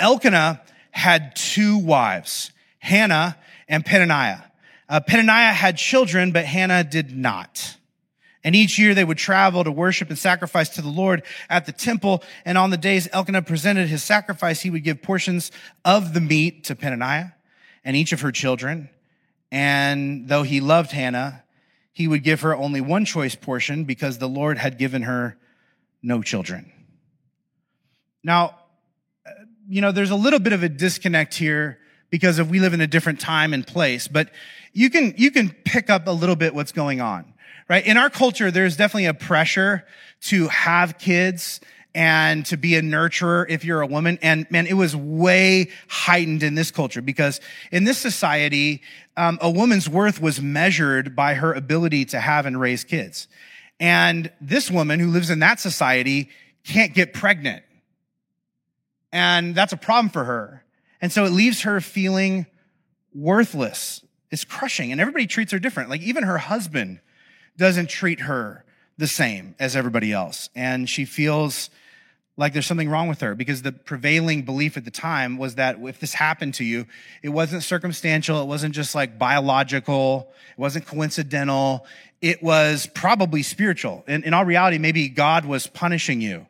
Elkanah 0.00 0.60
had 0.90 1.36
two 1.36 1.78
wives, 1.78 2.50
Hannah 2.80 3.38
and 3.68 3.86
Peninnah. 3.86 4.50
Uh, 4.88 4.98
Peninnah 4.98 5.52
had 5.52 5.76
children, 5.76 6.32
but 6.32 6.44
Hannah 6.44 6.82
did 6.82 7.16
not. 7.16 7.76
And 8.42 8.56
each 8.56 8.78
year 8.78 8.94
they 8.94 9.04
would 9.04 9.18
travel 9.18 9.64
to 9.64 9.70
worship 9.70 10.08
and 10.08 10.18
sacrifice 10.18 10.70
to 10.70 10.82
the 10.82 10.88
Lord 10.88 11.22
at 11.48 11.66
the 11.66 11.72
temple. 11.72 12.22
And 12.44 12.56
on 12.56 12.70
the 12.70 12.78
days 12.78 13.08
Elkanah 13.12 13.42
presented 13.42 13.88
his 13.88 14.02
sacrifice, 14.02 14.62
he 14.62 14.70
would 14.70 14.82
give 14.84 15.02
portions 15.02 15.52
of 15.84 16.14
the 16.14 16.20
meat 16.20 16.64
to 16.64 16.74
Peninnah 16.74 17.34
and 17.84 17.96
each 17.96 18.12
of 18.12 18.22
her 18.22 18.32
children. 18.32 18.88
And 19.52 20.28
though 20.28 20.42
he 20.42 20.60
loved 20.60 20.92
Hannah, 20.92 21.44
he 21.92 22.08
would 22.08 22.22
give 22.22 22.40
her 22.42 22.56
only 22.56 22.80
one 22.80 23.04
choice 23.04 23.34
portion 23.34 23.84
because 23.84 24.18
the 24.18 24.28
Lord 24.28 24.56
had 24.56 24.78
given 24.78 25.02
her 25.02 25.36
no 26.02 26.22
children. 26.22 26.72
Now, 28.22 28.56
uh, 29.26 29.32
you 29.68 29.82
know, 29.82 29.92
there's 29.92 30.10
a 30.10 30.16
little 30.16 30.38
bit 30.38 30.54
of 30.54 30.62
a 30.62 30.68
disconnect 30.68 31.34
here 31.34 31.78
because 32.08 32.38
if 32.38 32.48
we 32.48 32.58
live 32.58 32.72
in 32.72 32.80
a 32.80 32.86
different 32.86 33.20
time 33.20 33.52
and 33.52 33.66
place, 33.66 34.08
but 34.08 34.30
you 34.72 34.88
can, 34.88 35.14
you 35.18 35.30
can 35.30 35.50
pick 35.50 35.90
up 35.90 36.06
a 36.06 36.10
little 36.10 36.36
bit 36.36 36.54
what's 36.54 36.72
going 36.72 37.02
on 37.02 37.29
right? 37.70 37.86
In 37.86 37.96
our 37.96 38.10
culture, 38.10 38.50
there's 38.50 38.76
definitely 38.76 39.06
a 39.06 39.14
pressure 39.14 39.86
to 40.22 40.48
have 40.48 40.98
kids 40.98 41.60
and 41.94 42.44
to 42.46 42.56
be 42.56 42.74
a 42.74 42.82
nurturer 42.82 43.46
if 43.48 43.64
you're 43.64 43.80
a 43.80 43.86
woman. 43.86 44.18
And 44.22 44.50
man, 44.50 44.66
it 44.66 44.74
was 44.74 44.96
way 44.96 45.70
heightened 45.88 46.42
in 46.42 46.56
this 46.56 46.72
culture 46.72 47.00
because 47.00 47.40
in 47.70 47.84
this 47.84 47.96
society, 47.96 48.82
um, 49.16 49.38
a 49.40 49.48
woman's 49.48 49.88
worth 49.88 50.20
was 50.20 50.42
measured 50.42 51.14
by 51.14 51.34
her 51.34 51.52
ability 51.52 52.06
to 52.06 52.18
have 52.18 52.44
and 52.44 52.60
raise 52.60 52.82
kids. 52.82 53.28
And 53.78 54.32
this 54.40 54.68
woman 54.68 54.98
who 54.98 55.08
lives 55.08 55.30
in 55.30 55.38
that 55.38 55.60
society 55.60 56.28
can't 56.64 56.92
get 56.92 57.14
pregnant. 57.14 57.62
And 59.12 59.54
that's 59.54 59.72
a 59.72 59.76
problem 59.76 60.10
for 60.10 60.24
her. 60.24 60.64
And 61.00 61.12
so 61.12 61.24
it 61.24 61.30
leaves 61.30 61.62
her 61.62 61.80
feeling 61.80 62.46
worthless. 63.14 64.04
It's 64.32 64.44
crushing. 64.44 64.90
And 64.90 65.00
everybody 65.00 65.28
treats 65.28 65.52
her 65.52 65.60
different. 65.60 65.88
Like 65.88 66.02
even 66.02 66.24
her 66.24 66.38
husband 66.38 66.98
doesn't 67.56 67.88
treat 67.88 68.20
her 68.20 68.64
the 68.98 69.06
same 69.06 69.54
as 69.58 69.74
everybody 69.76 70.12
else. 70.12 70.50
And 70.54 70.88
she 70.88 71.04
feels 71.04 71.70
like 72.36 72.52
there's 72.52 72.66
something 72.66 72.88
wrong 72.88 73.08
with 73.08 73.20
her 73.20 73.34
because 73.34 73.62
the 73.62 73.72
prevailing 73.72 74.42
belief 74.42 74.76
at 74.76 74.84
the 74.84 74.90
time 74.90 75.36
was 75.36 75.56
that 75.56 75.78
if 75.80 76.00
this 76.00 76.14
happened 76.14 76.54
to 76.54 76.64
you, 76.64 76.86
it 77.22 77.28
wasn't 77.30 77.62
circumstantial. 77.62 78.40
It 78.40 78.46
wasn't 78.46 78.74
just 78.74 78.94
like 78.94 79.18
biological. 79.18 80.32
It 80.52 80.60
wasn't 80.60 80.86
coincidental. 80.86 81.86
It 82.22 82.42
was 82.42 82.88
probably 82.94 83.42
spiritual. 83.42 84.04
And 84.06 84.24
in 84.24 84.32
all 84.32 84.44
reality, 84.44 84.78
maybe 84.78 85.08
God 85.08 85.44
was 85.44 85.66
punishing 85.66 86.20
you. 86.20 86.46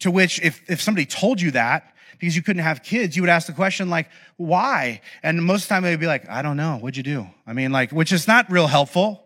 To 0.00 0.10
which 0.10 0.40
if, 0.40 0.62
if 0.68 0.80
somebody 0.80 1.06
told 1.06 1.40
you 1.40 1.50
that, 1.52 1.94
because 2.18 2.34
you 2.34 2.42
couldn't 2.42 2.62
have 2.62 2.82
kids, 2.82 3.14
you 3.14 3.22
would 3.22 3.28
ask 3.28 3.46
the 3.46 3.52
question 3.52 3.90
like, 3.90 4.08
why? 4.36 5.00
And 5.22 5.44
most 5.44 5.62
of 5.62 5.68
the 5.68 5.74
time 5.74 5.82
they'd 5.84 6.00
be 6.00 6.06
like, 6.06 6.28
I 6.28 6.42
don't 6.42 6.56
know. 6.56 6.78
What'd 6.78 6.96
you 6.96 7.02
do? 7.02 7.28
I 7.46 7.52
mean, 7.52 7.70
like, 7.70 7.92
which 7.92 8.12
is 8.12 8.26
not 8.26 8.50
real 8.50 8.66
helpful 8.66 9.24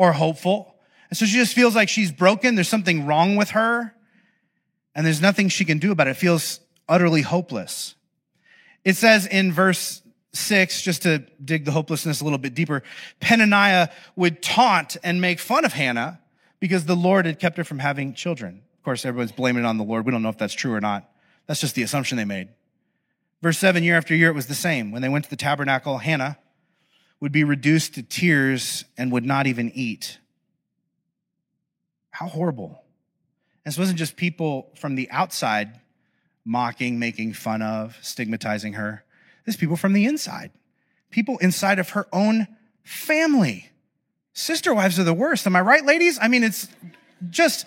or 0.00 0.12
hopeful. 0.12 0.74
And 1.10 1.18
so 1.18 1.26
she 1.26 1.34
just 1.34 1.52
feels 1.54 1.76
like 1.76 1.90
she's 1.90 2.10
broken. 2.10 2.54
There's 2.54 2.70
something 2.70 3.04
wrong 3.04 3.36
with 3.36 3.50
her. 3.50 3.94
And 4.94 5.04
there's 5.04 5.20
nothing 5.20 5.50
she 5.50 5.66
can 5.66 5.78
do 5.78 5.92
about 5.92 6.06
it. 6.06 6.12
It 6.12 6.16
feels 6.16 6.60
utterly 6.88 7.20
hopeless. 7.20 7.96
It 8.82 8.96
says 8.96 9.26
in 9.26 9.52
verse 9.52 10.00
six, 10.32 10.80
just 10.80 11.02
to 11.02 11.18
dig 11.44 11.66
the 11.66 11.72
hopelessness 11.72 12.22
a 12.22 12.24
little 12.24 12.38
bit 12.38 12.54
deeper, 12.54 12.82
Peninnah 13.20 13.90
would 14.16 14.40
taunt 14.40 14.96
and 15.04 15.20
make 15.20 15.38
fun 15.38 15.66
of 15.66 15.74
Hannah 15.74 16.18
because 16.60 16.86
the 16.86 16.96
Lord 16.96 17.26
had 17.26 17.38
kept 17.38 17.58
her 17.58 17.64
from 17.64 17.78
having 17.78 18.14
children. 18.14 18.62
Of 18.78 18.84
course, 18.84 19.04
everyone's 19.04 19.32
blaming 19.32 19.64
it 19.64 19.66
on 19.66 19.76
the 19.76 19.84
Lord. 19.84 20.06
We 20.06 20.12
don't 20.12 20.22
know 20.22 20.30
if 20.30 20.38
that's 20.38 20.54
true 20.54 20.72
or 20.72 20.80
not. 20.80 21.10
That's 21.46 21.60
just 21.60 21.74
the 21.74 21.82
assumption 21.82 22.16
they 22.16 22.24
made. 22.24 22.48
Verse 23.42 23.58
seven, 23.58 23.84
year 23.84 23.98
after 23.98 24.14
year, 24.14 24.30
it 24.30 24.34
was 24.34 24.46
the 24.46 24.54
same. 24.54 24.92
When 24.92 25.02
they 25.02 25.10
went 25.10 25.24
to 25.24 25.30
the 25.30 25.36
tabernacle, 25.36 25.98
Hannah 25.98 26.38
would 27.20 27.32
be 27.32 27.44
reduced 27.44 27.94
to 27.94 28.02
tears 28.02 28.84
and 28.96 29.12
would 29.12 29.24
not 29.24 29.46
even 29.46 29.70
eat. 29.74 30.18
How 32.10 32.26
horrible. 32.26 32.82
This 33.64 33.78
wasn't 33.78 33.98
just 33.98 34.16
people 34.16 34.70
from 34.76 34.94
the 34.94 35.10
outside 35.10 35.80
mocking, 36.44 36.98
making 36.98 37.34
fun 37.34 37.62
of, 37.62 37.98
stigmatizing 38.00 38.72
her. 38.74 39.04
This 39.44 39.56
people 39.56 39.76
from 39.76 39.92
the 39.92 40.06
inside, 40.06 40.50
people 41.10 41.38
inside 41.38 41.78
of 41.78 41.90
her 41.90 42.06
own 42.12 42.48
family. 42.82 43.70
Sister 44.32 44.74
wives 44.74 44.98
are 44.98 45.04
the 45.04 45.14
worst. 45.14 45.46
Am 45.46 45.54
I 45.56 45.60
right, 45.60 45.84
ladies? 45.84 46.18
I 46.20 46.28
mean, 46.28 46.42
it's 46.42 46.68
just 47.28 47.66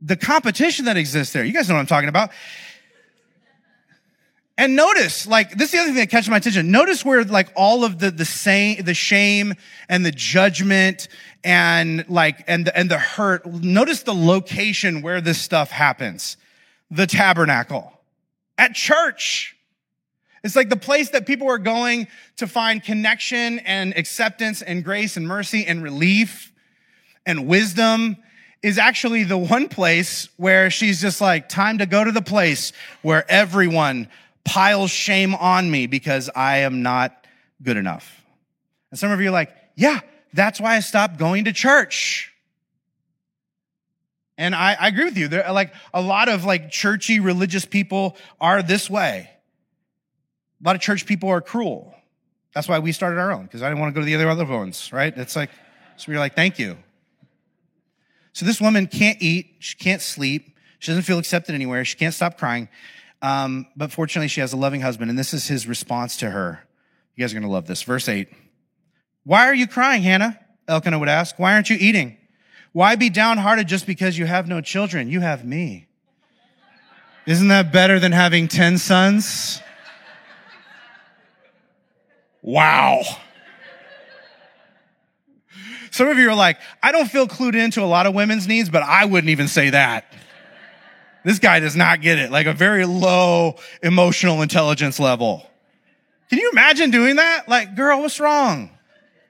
the 0.00 0.16
competition 0.16 0.84
that 0.84 0.96
exists 0.96 1.32
there. 1.32 1.44
You 1.44 1.52
guys 1.52 1.68
know 1.68 1.74
what 1.74 1.80
I'm 1.80 1.86
talking 1.86 2.08
about. 2.08 2.30
And 4.58 4.74
notice, 4.74 5.24
like, 5.24 5.52
this 5.52 5.66
is 5.66 5.70
the 5.70 5.78
other 5.78 5.86
thing 5.90 5.98
that 5.98 6.10
catches 6.10 6.28
my 6.28 6.38
attention. 6.38 6.72
Notice 6.72 7.04
where, 7.04 7.22
like, 7.22 7.48
all 7.54 7.84
of 7.84 8.00
the, 8.00 8.10
the 8.10 8.24
same, 8.24 8.82
the 8.82 8.92
shame 8.92 9.54
and 9.88 10.04
the 10.04 10.10
judgment 10.10 11.06
and, 11.44 12.04
like, 12.08 12.42
and 12.48 12.66
the, 12.66 12.76
and 12.76 12.90
the 12.90 12.98
hurt. 12.98 13.46
Notice 13.46 14.02
the 14.02 14.14
location 14.14 15.00
where 15.00 15.20
this 15.20 15.40
stuff 15.40 15.70
happens. 15.70 16.36
The 16.90 17.06
tabernacle. 17.06 17.92
At 18.58 18.74
church. 18.74 19.56
It's 20.42 20.56
like 20.56 20.70
the 20.70 20.76
place 20.76 21.10
that 21.10 21.24
people 21.24 21.48
are 21.48 21.58
going 21.58 22.08
to 22.38 22.48
find 22.48 22.82
connection 22.82 23.60
and 23.60 23.96
acceptance 23.96 24.60
and 24.60 24.82
grace 24.82 25.16
and 25.16 25.28
mercy 25.28 25.66
and 25.66 25.84
relief 25.84 26.52
and 27.24 27.46
wisdom 27.46 28.16
is 28.60 28.76
actually 28.76 29.22
the 29.22 29.38
one 29.38 29.68
place 29.68 30.28
where 30.36 30.68
she's 30.68 31.00
just 31.00 31.20
like, 31.20 31.48
time 31.48 31.78
to 31.78 31.86
go 31.86 32.02
to 32.02 32.10
the 32.10 32.22
place 32.22 32.72
where 33.02 33.24
everyone 33.30 34.08
piles 34.44 34.90
shame 34.90 35.34
on 35.34 35.70
me 35.70 35.86
because 35.86 36.30
I 36.34 36.58
am 36.58 36.82
not 36.82 37.26
good 37.62 37.76
enough. 37.76 38.24
And 38.90 38.98
some 38.98 39.10
of 39.10 39.20
you 39.20 39.28
are 39.28 39.32
like, 39.32 39.54
yeah, 39.76 40.00
that's 40.32 40.60
why 40.60 40.76
I 40.76 40.80
stopped 40.80 41.18
going 41.18 41.44
to 41.44 41.52
church. 41.52 42.32
And 44.36 44.54
I, 44.54 44.76
I 44.78 44.88
agree 44.88 45.04
with 45.04 45.18
you. 45.18 45.28
There, 45.28 45.50
like 45.52 45.74
a 45.92 46.00
lot 46.00 46.28
of 46.28 46.44
like 46.44 46.70
churchy 46.70 47.20
religious 47.20 47.64
people 47.64 48.16
are 48.40 48.62
this 48.62 48.88
way. 48.88 49.30
A 50.60 50.64
lot 50.64 50.76
of 50.76 50.82
church 50.82 51.06
people 51.06 51.28
are 51.28 51.40
cruel. 51.40 51.94
That's 52.54 52.68
why 52.68 52.78
we 52.78 52.92
started 52.92 53.18
our 53.18 53.32
own 53.32 53.44
because 53.44 53.62
I 53.62 53.68
didn't 53.68 53.80
want 53.80 53.94
to 53.94 54.00
go 54.00 54.00
to 54.00 54.06
the 54.06 54.14
other 54.14 54.28
other 54.28 54.44
ones, 54.44 54.92
right? 54.92 55.16
It's 55.16 55.36
like 55.36 55.50
so 55.96 56.12
we're 56.12 56.18
like, 56.18 56.36
thank 56.36 56.58
you. 56.58 56.76
So 58.32 58.46
this 58.46 58.60
woman 58.60 58.86
can't 58.86 59.20
eat, 59.20 59.56
she 59.58 59.76
can't 59.76 60.00
sleep, 60.00 60.56
she 60.78 60.92
doesn't 60.92 61.02
feel 61.02 61.18
accepted 61.18 61.56
anywhere, 61.56 61.84
she 61.84 61.96
can't 61.96 62.14
stop 62.14 62.38
crying. 62.38 62.68
Um, 63.20 63.66
but 63.76 63.92
fortunately, 63.92 64.28
she 64.28 64.40
has 64.40 64.52
a 64.52 64.56
loving 64.56 64.80
husband, 64.80 65.10
and 65.10 65.18
this 65.18 65.34
is 65.34 65.48
his 65.48 65.66
response 65.66 66.16
to 66.18 66.30
her. 66.30 66.64
You 67.16 67.24
guys 67.24 67.32
are 67.32 67.34
going 67.34 67.42
to 67.42 67.52
love 67.52 67.66
this. 67.66 67.82
Verse 67.82 68.08
8. 68.08 68.28
Why 69.24 69.46
are 69.46 69.54
you 69.54 69.66
crying, 69.66 70.02
Hannah? 70.02 70.38
Elkanah 70.68 70.98
would 70.98 71.08
ask. 71.08 71.38
Why 71.38 71.54
aren't 71.54 71.70
you 71.70 71.76
eating? 71.80 72.16
Why 72.72 72.96
be 72.96 73.10
downhearted 73.10 73.66
just 73.66 73.86
because 73.86 74.16
you 74.16 74.26
have 74.26 74.46
no 74.46 74.60
children? 74.60 75.08
You 75.08 75.20
have 75.20 75.44
me. 75.44 75.88
Isn't 77.26 77.48
that 77.48 77.72
better 77.72 77.98
than 77.98 78.12
having 78.12 78.48
10 78.48 78.78
sons? 78.78 79.60
Wow. 82.40 83.02
Some 85.90 86.08
of 86.08 86.18
you 86.18 86.30
are 86.30 86.34
like, 86.34 86.58
I 86.82 86.92
don't 86.92 87.10
feel 87.10 87.26
clued 87.26 87.54
into 87.54 87.82
a 87.82 87.86
lot 87.86 88.06
of 88.06 88.14
women's 88.14 88.46
needs, 88.46 88.70
but 88.70 88.82
I 88.82 89.04
wouldn't 89.04 89.30
even 89.30 89.48
say 89.48 89.70
that. 89.70 90.10
This 91.24 91.38
guy 91.38 91.60
does 91.60 91.76
not 91.76 92.00
get 92.00 92.18
it. 92.18 92.30
Like 92.30 92.46
a 92.46 92.52
very 92.52 92.84
low 92.84 93.56
emotional 93.82 94.42
intelligence 94.42 94.98
level. 94.98 95.48
Can 96.30 96.38
you 96.38 96.50
imagine 96.52 96.90
doing 96.90 97.16
that? 97.16 97.48
Like, 97.48 97.74
girl, 97.74 98.00
what's 98.02 98.20
wrong? 98.20 98.70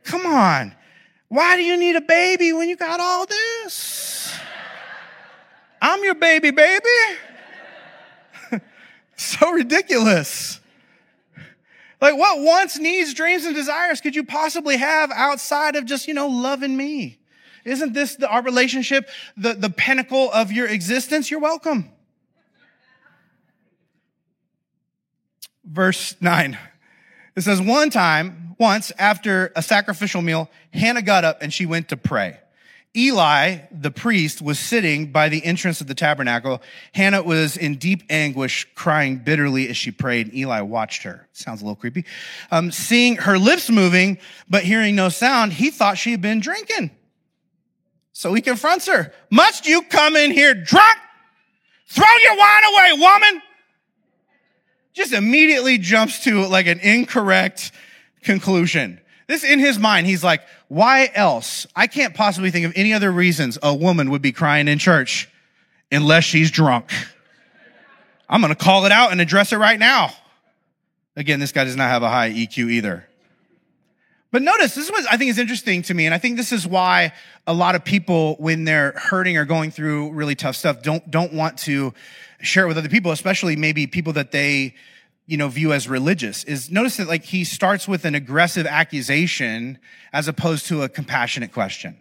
Come 0.04 0.26
on. 0.26 0.75
Why 1.28 1.57
do 1.57 1.62
you 1.62 1.76
need 1.76 1.97
a 1.97 2.00
baby 2.00 2.52
when 2.52 2.68
you 2.68 2.76
got 2.76 3.00
all 3.00 3.26
this? 3.26 4.35
I'm 5.80 6.02
your 6.02 6.14
baby, 6.14 6.50
baby. 6.50 6.88
so 9.16 9.52
ridiculous. 9.52 10.61
Like, 12.00 12.16
what 12.16 12.40
wants, 12.40 12.78
needs, 12.78 13.12
dreams, 13.14 13.45
and 13.45 13.54
desires 13.54 14.00
could 14.00 14.16
you 14.16 14.25
possibly 14.25 14.76
have 14.76 15.11
outside 15.11 15.76
of 15.76 15.85
just, 15.85 16.09
you 16.09 16.14
know, 16.14 16.28
loving 16.28 16.76
me? 16.76 17.18
Isn't 17.64 17.92
this 17.92 18.16
the, 18.16 18.28
our 18.28 18.42
relationship, 18.42 19.08
the, 19.36 19.54
the 19.54 19.70
pinnacle 19.70 20.30
of 20.32 20.52
your 20.52 20.66
existence? 20.66 21.30
You're 21.30 21.40
welcome. 21.40 21.90
Verse 25.64 26.16
9. 26.20 26.58
It 27.36 27.42
says, 27.42 27.60
One 27.60 27.90
time, 27.90 28.56
once 28.58 28.90
after 28.98 29.52
a 29.54 29.62
sacrificial 29.62 30.22
meal, 30.22 30.50
Hannah 30.72 31.02
got 31.02 31.24
up 31.24 31.42
and 31.42 31.52
she 31.52 31.66
went 31.66 31.88
to 31.90 31.96
pray. 31.96 32.38
Eli, 32.96 33.58
the 33.70 33.90
priest, 33.90 34.40
was 34.40 34.58
sitting 34.58 35.12
by 35.12 35.28
the 35.28 35.44
entrance 35.44 35.80
of 35.80 35.86
the 35.86 35.94
tabernacle. 35.94 36.62
Hannah 36.94 37.22
was 37.22 37.56
in 37.56 37.76
deep 37.76 38.02
anguish, 38.10 38.66
crying 38.74 39.18
bitterly 39.18 39.68
as 39.68 39.76
she 39.76 39.90
prayed. 39.90 40.34
Eli 40.34 40.62
watched 40.62 41.02
her. 41.02 41.28
Sounds 41.32 41.60
a 41.60 41.64
little 41.64 41.76
creepy. 41.76 42.04
Um, 42.50 42.72
seeing 42.72 43.16
her 43.16 43.38
lips 43.38 43.70
moving, 43.70 44.18
but 44.48 44.64
hearing 44.64 44.96
no 44.96 45.10
sound, 45.10 45.52
he 45.52 45.70
thought 45.70 45.98
she 45.98 46.10
had 46.10 46.22
been 46.22 46.40
drinking. 46.40 46.90
So 48.18 48.34
he 48.34 48.42
confronts 48.42 48.88
her. 48.88 49.12
Must 49.30 49.64
you 49.64 49.80
come 49.82 50.16
in 50.16 50.32
here 50.32 50.52
drunk? 50.52 50.98
Throw 51.87 52.04
your 52.25 52.37
wine 52.37 52.62
away, 52.64 52.92
woman! 52.94 53.42
Just 54.92 55.12
immediately 55.12 55.78
jumps 55.78 56.25
to 56.25 56.44
like 56.46 56.66
an 56.66 56.80
incorrect 56.80 57.70
conclusion. 58.25 59.00
This 59.28 59.44
in 59.44 59.60
his 59.60 59.78
mind, 59.78 60.08
he's 60.08 60.25
like, 60.25 60.42
why 60.66 61.12
else? 61.14 61.68
I 61.76 61.87
can't 61.87 62.12
possibly 62.12 62.50
think 62.50 62.66
of 62.66 62.72
any 62.75 62.92
other 62.92 63.12
reasons 63.12 63.56
a 63.62 63.72
woman 63.72 64.10
would 64.10 64.20
be 64.20 64.32
crying 64.32 64.66
in 64.66 64.80
church 64.80 65.28
unless 65.92 66.25
she's 66.25 66.50
drunk. 66.50 66.90
I'm 68.28 68.40
going 68.40 68.52
to 68.52 68.58
call 68.58 68.84
it 68.84 68.90
out 68.90 69.12
and 69.12 69.20
address 69.20 69.52
it 69.52 69.58
right 69.58 69.78
now. 69.78 70.10
Again, 71.14 71.38
this 71.38 71.52
guy 71.52 71.62
does 71.62 71.76
not 71.76 71.88
have 71.88 72.02
a 72.02 72.08
high 72.08 72.30
EQ 72.30 72.68
either. 72.68 73.07
But 74.30 74.42
notice, 74.42 74.75
this 74.75 74.90
was, 74.90 75.06
I 75.06 75.16
think 75.16 75.30
is 75.30 75.38
interesting 75.38 75.82
to 75.82 75.94
me, 75.94 76.04
and 76.04 76.14
I 76.14 76.18
think 76.18 76.37
this 76.37 76.52
is 76.52 76.66
why 76.66 77.12
a 77.47 77.54
lot 77.54 77.75
of 77.75 77.85
people, 77.85 78.37
when 78.38 78.64
they're 78.64 78.92
hurting 78.92 79.38
or 79.38 79.47
going 79.47 79.70
through 79.70 80.12
really 80.12 80.35
tough 80.35 80.56
stuff, 80.56 80.82
don't, 80.82 81.11
don't 81.11 81.32
want 81.32 81.58
to 81.61 81.94
share 82.40 82.64
it 82.64 82.68
with 82.68 82.76
other 82.76 82.90
people, 82.90 83.11
especially 83.11 83.56
maybe 83.56 83.87
people 83.87 84.12
that 84.14 84.30
they 84.30 84.75
you 85.28 85.37
know, 85.37 85.49
view 85.49 85.75
as 85.75 85.87
religious 85.87 86.42
is 86.44 86.70
notice 86.70 86.97
that 86.97 87.06
like 87.06 87.23
he 87.23 87.44
starts 87.44 87.87
with 87.87 88.06
an 88.06 88.14
aggressive 88.14 88.66
accusation 88.66 89.78
as 90.11 90.26
opposed 90.26 90.66
to 90.66 90.82
a 90.82 90.88
compassionate 90.88 91.52
question. 91.52 91.99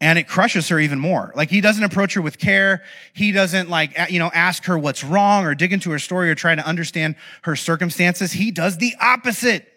And 0.00 0.18
it 0.18 0.26
crushes 0.26 0.68
her 0.68 0.80
even 0.80 0.98
more. 0.98 1.32
Like 1.36 1.50
he 1.50 1.60
doesn't 1.60 1.84
approach 1.84 2.14
her 2.14 2.20
with 2.20 2.38
care. 2.38 2.82
He 3.12 3.30
doesn't 3.30 3.70
like, 3.70 3.96
you 4.10 4.18
know, 4.18 4.32
ask 4.34 4.64
her 4.64 4.76
what's 4.76 5.04
wrong 5.04 5.46
or 5.46 5.54
dig 5.54 5.72
into 5.72 5.92
her 5.92 6.00
story 6.00 6.28
or 6.28 6.34
try 6.34 6.56
to 6.56 6.66
understand 6.66 7.14
her 7.42 7.54
circumstances. 7.54 8.32
He 8.32 8.50
does 8.50 8.78
the 8.78 8.94
opposite. 9.00 9.68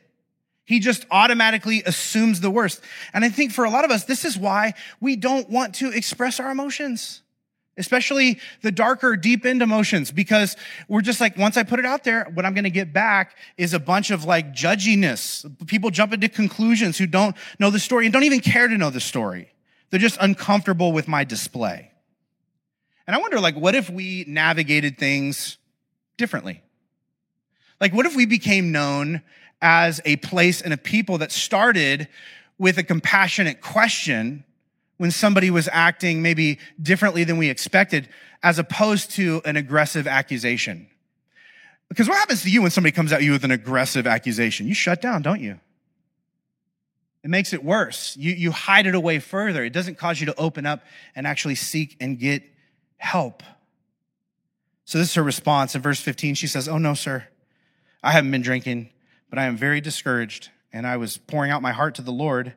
He 0.67 0.79
just 0.79 1.05
automatically 1.09 1.81
assumes 1.86 2.41
the 2.41 2.51
worst. 2.51 2.81
And 3.13 3.25
I 3.25 3.29
think 3.29 3.53
for 3.53 3.65
a 3.65 3.69
lot 3.71 3.86
of 3.86 3.89
us, 3.89 4.03
this 4.03 4.25
is 4.25 4.38
why 4.38 4.74
we 5.00 5.15
don't 5.15 5.50
want 5.50 5.74
to 5.75 5.89
express 5.89 6.39
our 6.39 6.51
emotions 6.51 7.24
especially 7.77 8.39
the 8.63 8.71
darker, 8.71 9.15
deep 9.15 9.45
end 9.45 9.62
emotions, 9.62 10.12
because 10.12 10.55
we're 10.88 11.01
just 11.01 11.21
like, 11.21 11.38
once 11.38 11.57
I 11.57 11.63
put 11.63 11.79
it 11.79 11.86
out 11.86 12.03
there, 12.03 12.25
what 12.33 12.45
I'm 12.45 12.53
going 12.53 12.63
to 12.63 12.69
get 12.69 12.91
back 12.91 13.38
is 13.58 13.73
a 13.73 13.80
bunch 13.80 14.10
of 14.10 14.25
like 14.25 14.51
judginess. 14.53 15.45
People 15.67 15.91
jump 15.91 16.13
into 16.13 16.27
conclusions 16.27 16.97
who 16.97 17.06
don't 17.06 17.36
know 17.60 17.69
the 17.69 17.80
story 17.80 18.06
and 18.06 18.13
don't 18.13 18.23
even 18.23 18.39
care 18.39 18.67
to 18.67 18.77
know 18.77 18.89
the 18.89 18.99
story. 18.99 19.53
They're 19.89 19.99
just 19.99 20.17
uncomfortable 20.19 20.91
with 20.91 21.08
my 21.08 21.23
display. 21.23 21.91
And 23.06 23.15
I 23.15 23.19
wonder, 23.19 23.39
like, 23.39 23.56
what 23.56 23.73
if 23.73 23.89
we 23.89 24.25
navigated 24.27 24.97
things 24.97 25.58
differently? 26.17 26.62
Like, 27.80 27.93
what 27.93 28.06
if 28.06 28.15
we 28.15 28.25
became 28.25 28.71
known 28.73 29.21
as 29.62 30.02
a 30.06 30.17
place 30.17 30.62
and 30.62 30.74
a 30.74 30.78
people 30.78 31.17
that 31.20 31.32
started 31.32 32.08
with 32.58 32.78
a 32.78 32.84
compassionate 32.84 33.62
question 33.62 34.43
when 34.98 35.12
somebody 35.12 35.52
was 35.52 35.70
acting 35.72 36.22
maybe 36.22 36.60
differently 36.82 37.24
than 37.24 37.38
we 37.38 37.50
expected, 37.50 38.10
as 38.43 38.60
opposed 38.60 39.12
to 39.12 39.41
an 39.46 39.56
aggressive 39.56 40.08
accusation. 40.08 40.88
Because 41.89 42.08
what 42.08 42.17
happens 42.17 42.43
to 42.43 42.50
you 42.50 42.62
when 42.62 42.72
somebody 42.72 42.91
comes 42.91 43.13
at 43.13 43.24
you 43.24 43.32
with 43.32 43.43
an 43.43 43.52
aggressive 43.52 44.08
accusation? 44.08 44.67
You 44.67 44.74
shut 44.74 45.02
down, 45.02 45.22
don't 45.22 45.41
you? 45.41 45.60
It 47.24 47.30
makes 47.30 47.54
it 47.54 47.63
worse. 47.63 48.15
You, 48.17 48.34
you 48.34 48.52
hide 48.52 48.88
it 48.88 48.96
away 48.96 49.20
further. 49.20 49.63
It 49.63 49.74
doesn't 49.74 49.98
cause 49.98 50.20
you 50.20 50.28
to 50.28 50.36
open 50.36 50.65
up 50.65 50.84
and 51.15 51.26
actually 51.28 51.56
seek 51.56 51.98
and 52.00 52.20
get 52.20 52.43
help. 52.98 53.43
So 54.86 54.98
this 54.98 55.10
is 55.10 55.15
her 55.15 55.24
response. 55.24 55.76
In 55.76 55.82
verse 55.82 56.00
15, 56.00 56.36
she 56.36 56.48
says, 56.48 56.67
Oh, 56.67 56.78
no, 56.78 56.93
sir. 56.93 57.28
I 58.04 58.12
haven't 58.12 58.32
been 58.32 58.41
drinking, 58.41 58.89
but 59.29 59.39
I 59.39 59.45
am 59.45 59.57
very 59.57 59.81
discouraged, 59.81 60.49
and 60.71 60.85
I 60.87 60.97
was 60.97 61.17
pouring 61.17 61.51
out 61.51 61.61
my 61.61 61.71
heart 61.71 61.95
to 61.95 62.01
the 62.01 62.11
Lord. 62.11 62.53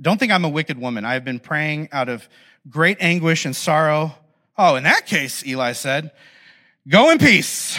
Don't 0.00 0.18
think 0.18 0.32
I'm 0.32 0.44
a 0.44 0.48
wicked 0.48 0.78
woman. 0.78 1.04
I 1.04 1.14
have 1.14 1.24
been 1.24 1.40
praying 1.40 1.88
out 1.92 2.08
of 2.08 2.28
great 2.68 2.98
anguish 3.00 3.44
and 3.44 3.54
sorrow. 3.54 4.14
Oh, 4.56 4.76
in 4.76 4.84
that 4.84 5.06
case, 5.06 5.46
Eli 5.46 5.72
said, 5.72 6.12
go 6.88 7.10
in 7.10 7.18
peace. 7.18 7.78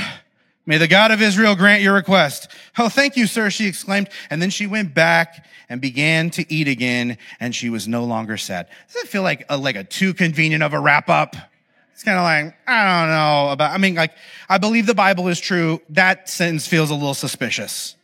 May 0.65 0.77
the 0.77 0.88
God 0.88 1.12
of 1.12 1.21
Israel 1.21 1.55
grant 1.55 1.81
your 1.81 1.93
request. 1.93 2.47
Oh, 2.77 2.89
thank 2.89 3.17
you, 3.17 3.25
sir, 3.27 3.49
she 3.49 3.67
exclaimed. 3.67 4.10
And 4.29 4.41
then 4.41 4.51
she 4.51 4.67
went 4.67 4.93
back 4.93 5.47
and 5.69 5.81
began 5.81 6.29
to 6.31 6.53
eat 6.53 6.67
again, 6.67 7.17
and 7.39 7.55
she 7.55 7.69
was 7.69 7.88
no 7.88 8.03
longer 8.03 8.38
sad. 8.38 8.67
Does 8.88 9.03
it 9.03 9.07
feel 9.07 9.23
like 9.23 9.45
a, 9.49 9.57
like 9.57 9.75
a 9.75 9.84
too 9.84 10.13
convenient 10.13 10.63
of 10.63 10.73
a 10.73 10.79
wrap 10.79 11.10
up? 11.10 11.36
It's 11.93 12.03
kind 12.03 12.17
of 12.17 12.23
like, 12.23 12.55
I 12.67 13.01
don't 13.01 13.10
know 13.10 13.51
about, 13.51 13.71
I 13.71 13.77
mean, 13.77 13.95
like, 13.95 14.13
I 14.49 14.57
believe 14.57 14.86
the 14.86 14.95
Bible 14.95 15.27
is 15.27 15.39
true. 15.39 15.81
That 15.89 16.29
sentence 16.29 16.67
feels 16.67 16.89
a 16.89 16.95
little 16.95 17.13
suspicious. 17.13 17.95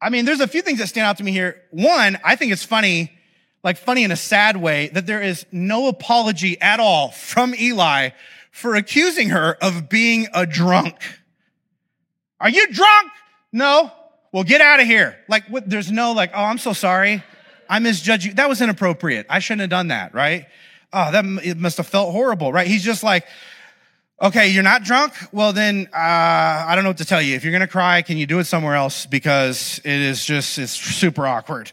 I 0.00 0.10
mean, 0.10 0.24
there's 0.24 0.40
a 0.40 0.46
few 0.46 0.62
things 0.62 0.78
that 0.78 0.88
stand 0.88 1.06
out 1.06 1.18
to 1.18 1.24
me 1.24 1.32
here. 1.32 1.60
One, 1.70 2.18
I 2.24 2.36
think 2.36 2.52
it's 2.52 2.64
funny, 2.64 3.12
like 3.64 3.76
funny 3.76 4.04
in 4.04 4.10
a 4.10 4.16
sad 4.16 4.56
way, 4.56 4.88
that 4.88 5.06
there 5.06 5.22
is 5.22 5.44
no 5.50 5.88
apology 5.88 6.60
at 6.60 6.80
all 6.80 7.10
from 7.10 7.54
Eli 7.54 8.10
for 8.50 8.74
accusing 8.74 9.30
her 9.30 9.56
of 9.60 9.88
being 9.88 10.28
a 10.32 10.46
drunk. 10.46 10.96
Are 12.40 12.50
you 12.50 12.68
drunk? 12.68 13.10
No. 13.52 13.90
Well, 14.32 14.44
get 14.44 14.60
out 14.60 14.80
of 14.80 14.86
here. 14.86 15.18
Like, 15.28 15.46
what, 15.48 15.68
there's 15.68 15.90
no 15.90 16.12
like, 16.12 16.30
oh, 16.34 16.44
I'm 16.44 16.58
so 16.58 16.72
sorry. 16.72 17.22
I 17.68 17.78
misjudged 17.80 18.24
you. 18.24 18.34
That 18.34 18.48
was 18.48 18.60
inappropriate. 18.60 19.26
I 19.28 19.40
shouldn't 19.40 19.62
have 19.62 19.70
done 19.70 19.88
that, 19.88 20.14
right? 20.14 20.46
Oh, 20.92 21.10
that 21.10 21.24
it 21.44 21.58
must 21.58 21.76
have 21.76 21.86
felt 21.86 22.12
horrible, 22.12 22.52
right? 22.52 22.66
He's 22.66 22.84
just 22.84 23.02
like, 23.02 23.26
Okay, 24.20 24.48
you're 24.48 24.64
not 24.64 24.82
drunk? 24.82 25.12
Well, 25.30 25.52
then, 25.52 25.88
uh, 25.92 25.96
I 25.96 26.72
don't 26.74 26.82
know 26.82 26.90
what 26.90 26.98
to 26.98 27.04
tell 27.04 27.22
you. 27.22 27.36
If 27.36 27.44
you're 27.44 27.52
going 27.52 27.60
to 27.60 27.68
cry, 27.68 28.02
can 28.02 28.16
you 28.16 28.26
do 28.26 28.40
it 28.40 28.44
somewhere 28.44 28.74
else? 28.74 29.06
Because 29.06 29.80
it 29.84 29.92
is 29.92 30.24
just, 30.24 30.58
it's 30.58 30.72
super 30.72 31.24
awkward. 31.24 31.70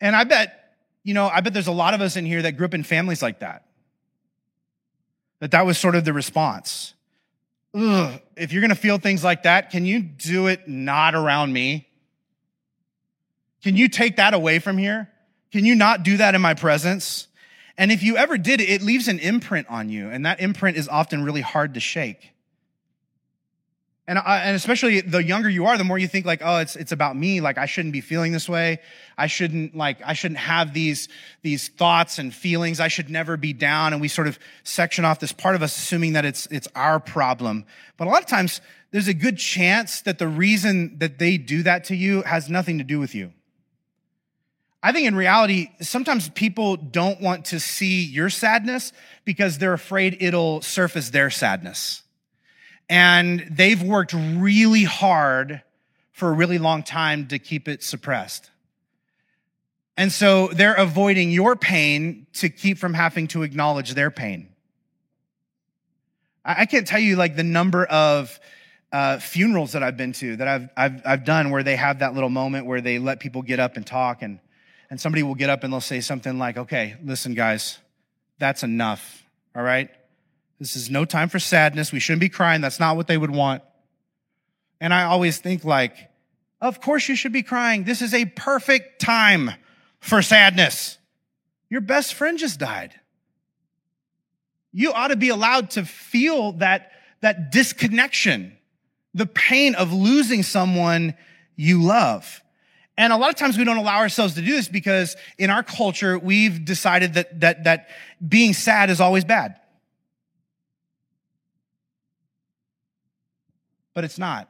And 0.00 0.16
I 0.16 0.24
bet, 0.24 0.74
you 1.04 1.14
know, 1.14 1.28
I 1.28 1.40
bet 1.42 1.52
there's 1.52 1.68
a 1.68 1.72
lot 1.72 1.94
of 1.94 2.00
us 2.00 2.16
in 2.16 2.26
here 2.26 2.42
that 2.42 2.56
grew 2.56 2.66
up 2.66 2.74
in 2.74 2.82
families 2.82 3.22
like 3.22 3.38
that. 3.38 3.66
That 5.38 5.52
that 5.52 5.64
was 5.64 5.78
sort 5.78 5.94
of 5.94 6.04
the 6.04 6.12
response. 6.12 6.94
Ugh, 7.74 8.20
if 8.36 8.52
you're 8.52 8.62
going 8.62 8.70
to 8.70 8.74
feel 8.74 8.98
things 8.98 9.22
like 9.22 9.44
that, 9.44 9.70
can 9.70 9.84
you 9.84 10.00
do 10.00 10.48
it 10.48 10.66
not 10.66 11.14
around 11.14 11.52
me? 11.52 11.86
Can 13.62 13.76
you 13.76 13.88
take 13.88 14.16
that 14.16 14.34
away 14.34 14.58
from 14.58 14.76
here? 14.76 15.08
Can 15.52 15.64
you 15.64 15.76
not 15.76 16.02
do 16.02 16.16
that 16.16 16.34
in 16.34 16.40
my 16.40 16.54
presence? 16.54 17.25
And 17.78 17.92
if 17.92 18.02
you 18.02 18.16
ever 18.16 18.38
did 18.38 18.60
it, 18.60 18.82
leaves 18.82 19.08
an 19.08 19.18
imprint 19.18 19.68
on 19.68 19.88
you, 19.88 20.08
and 20.08 20.24
that 20.24 20.40
imprint 20.40 20.76
is 20.76 20.88
often 20.88 21.24
really 21.24 21.42
hard 21.42 21.74
to 21.74 21.80
shake. 21.80 22.32
And, 24.08 24.18
uh, 24.18 24.22
and 24.26 24.54
especially 24.54 25.00
the 25.00 25.22
younger 25.22 25.50
you 25.50 25.66
are, 25.66 25.76
the 25.76 25.84
more 25.84 25.98
you 25.98 26.06
think 26.06 26.26
like, 26.26 26.40
oh, 26.44 26.58
it's, 26.58 26.76
it's 26.76 26.92
about 26.92 27.16
me. 27.16 27.40
Like 27.40 27.58
I 27.58 27.66
shouldn't 27.66 27.92
be 27.92 28.00
feeling 28.00 28.30
this 28.30 28.48
way. 28.48 28.78
I 29.18 29.26
shouldn't 29.26 29.74
like, 29.76 29.98
I 30.04 30.12
shouldn't 30.12 30.38
have 30.38 30.72
these, 30.72 31.08
these 31.42 31.68
thoughts 31.68 32.20
and 32.20 32.32
feelings. 32.32 32.78
I 32.78 32.86
should 32.86 33.10
never 33.10 33.36
be 33.36 33.52
down. 33.52 33.92
And 33.92 34.00
we 34.00 34.06
sort 34.06 34.28
of 34.28 34.38
section 34.62 35.04
off 35.04 35.18
this 35.18 35.32
part 35.32 35.56
of 35.56 35.62
us, 35.62 35.76
assuming 35.76 36.12
that 36.12 36.24
it's, 36.24 36.46
it's 36.52 36.68
our 36.76 37.00
problem. 37.00 37.64
But 37.96 38.06
a 38.06 38.10
lot 38.10 38.20
of 38.20 38.28
times 38.28 38.60
there's 38.92 39.08
a 39.08 39.14
good 39.14 39.38
chance 39.38 40.02
that 40.02 40.20
the 40.20 40.28
reason 40.28 40.98
that 40.98 41.18
they 41.18 41.36
do 41.36 41.64
that 41.64 41.82
to 41.84 41.96
you 41.96 42.22
has 42.22 42.48
nothing 42.48 42.78
to 42.78 42.84
do 42.84 43.00
with 43.00 43.12
you. 43.12 43.32
I 44.86 44.92
think 44.92 45.08
in 45.08 45.16
reality, 45.16 45.70
sometimes 45.80 46.28
people 46.28 46.76
don't 46.76 47.20
want 47.20 47.46
to 47.46 47.58
see 47.58 48.04
your 48.04 48.30
sadness 48.30 48.92
because 49.24 49.58
they're 49.58 49.72
afraid 49.72 50.18
it'll 50.20 50.62
surface 50.62 51.10
their 51.10 51.28
sadness. 51.28 52.04
And 52.88 53.48
they've 53.50 53.82
worked 53.82 54.12
really 54.12 54.84
hard 54.84 55.60
for 56.12 56.28
a 56.28 56.32
really 56.32 56.58
long 56.58 56.84
time 56.84 57.26
to 57.26 57.40
keep 57.40 57.66
it 57.66 57.82
suppressed. 57.82 58.48
And 59.96 60.12
so 60.12 60.50
they're 60.52 60.74
avoiding 60.74 61.32
your 61.32 61.56
pain 61.56 62.28
to 62.34 62.48
keep 62.48 62.78
from 62.78 62.94
having 62.94 63.26
to 63.28 63.42
acknowledge 63.42 63.94
their 63.94 64.12
pain. 64.12 64.50
I, 66.44 66.64
can't 66.64 66.86
tell 66.86 67.00
you 67.00 67.16
like 67.16 67.34
the 67.34 67.42
number 67.42 67.86
of 67.86 68.38
uh, 68.92 69.18
funerals 69.18 69.72
that 69.72 69.82
I've 69.82 69.96
been 69.96 70.12
to 70.12 70.36
that 70.36 70.46
I've, 70.46 70.68
I've, 70.76 71.02
I've 71.04 71.24
done 71.24 71.50
where 71.50 71.64
they 71.64 71.74
have 71.74 71.98
that 71.98 72.14
little 72.14 72.30
moment 72.30 72.66
where 72.66 72.80
they 72.80 73.00
let 73.00 73.18
people 73.18 73.42
get 73.42 73.58
up 73.58 73.76
and 73.76 73.84
talk 73.84 74.22
and, 74.22 74.38
and 74.90 75.00
somebody 75.00 75.22
will 75.22 75.34
get 75.34 75.50
up 75.50 75.64
and 75.64 75.72
they'll 75.72 75.80
say 75.80 76.00
something 76.00 76.38
like, 76.38 76.56
okay, 76.56 76.96
listen 77.02 77.34
guys, 77.34 77.78
that's 78.38 78.62
enough. 78.62 79.24
All 79.54 79.62
right. 79.62 79.90
This 80.58 80.76
is 80.76 80.90
no 80.90 81.04
time 81.04 81.28
for 81.28 81.38
sadness. 81.38 81.92
We 81.92 82.00
shouldn't 82.00 82.20
be 82.20 82.28
crying. 82.28 82.60
That's 82.60 82.80
not 82.80 82.96
what 82.96 83.06
they 83.06 83.18
would 83.18 83.30
want. 83.30 83.62
And 84.80 84.92
I 84.92 85.04
always 85.04 85.38
think 85.38 85.64
like, 85.64 85.96
of 86.60 86.80
course 86.80 87.08
you 87.08 87.16
should 87.16 87.32
be 87.32 87.42
crying. 87.42 87.84
This 87.84 88.02
is 88.02 88.14
a 88.14 88.24
perfect 88.24 89.00
time 89.00 89.50
for 90.00 90.22
sadness. 90.22 90.98
Your 91.68 91.80
best 91.80 92.14
friend 92.14 92.38
just 92.38 92.58
died. 92.58 92.94
You 94.72 94.92
ought 94.92 95.08
to 95.08 95.16
be 95.16 95.30
allowed 95.30 95.70
to 95.70 95.84
feel 95.84 96.52
that, 96.52 96.92
that 97.22 97.50
disconnection, 97.50 98.56
the 99.14 99.26
pain 99.26 99.74
of 99.74 99.92
losing 99.92 100.42
someone 100.42 101.14
you 101.56 101.82
love. 101.82 102.42
And 102.98 103.12
a 103.12 103.16
lot 103.16 103.28
of 103.28 103.36
times 103.36 103.58
we 103.58 103.64
don't 103.64 103.76
allow 103.76 103.98
ourselves 103.98 104.34
to 104.34 104.40
do 104.40 104.52
this 104.52 104.68
because 104.68 105.16
in 105.38 105.50
our 105.50 105.62
culture, 105.62 106.18
we've 106.18 106.64
decided 106.64 107.14
that, 107.14 107.40
that, 107.40 107.64
that 107.64 107.88
being 108.26 108.54
sad 108.54 108.88
is 108.88 109.00
always 109.00 109.24
bad. 109.24 109.56
But 113.92 114.04
it's 114.04 114.18
not. 114.18 114.48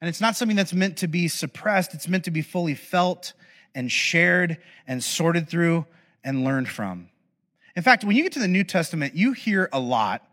And 0.00 0.08
it's 0.08 0.20
not 0.20 0.36
something 0.36 0.56
that's 0.56 0.72
meant 0.72 0.98
to 0.98 1.08
be 1.08 1.28
suppressed. 1.28 1.94
It's 1.94 2.08
meant 2.08 2.24
to 2.24 2.30
be 2.30 2.42
fully 2.42 2.74
felt 2.74 3.32
and 3.74 3.90
shared 3.90 4.58
and 4.86 5.02
sorted 5.02 5.48
through 5.48 5.86
and 6.24 6.44
learned 6.44 6.68
from. 6.68 7.08
In 7.74 7.82
fact, 7.82 8.04
when 8.04 8.16
you 8.16 8.22
get 8.22 8.32
to 8.32 8.38
the 8.38 8.48
New 8.48 8.64
Testament, 8.64 9.14
you 9.14 9.32
hear 9.32 9.70
a 9.72 9.80
lot 9.80 10.26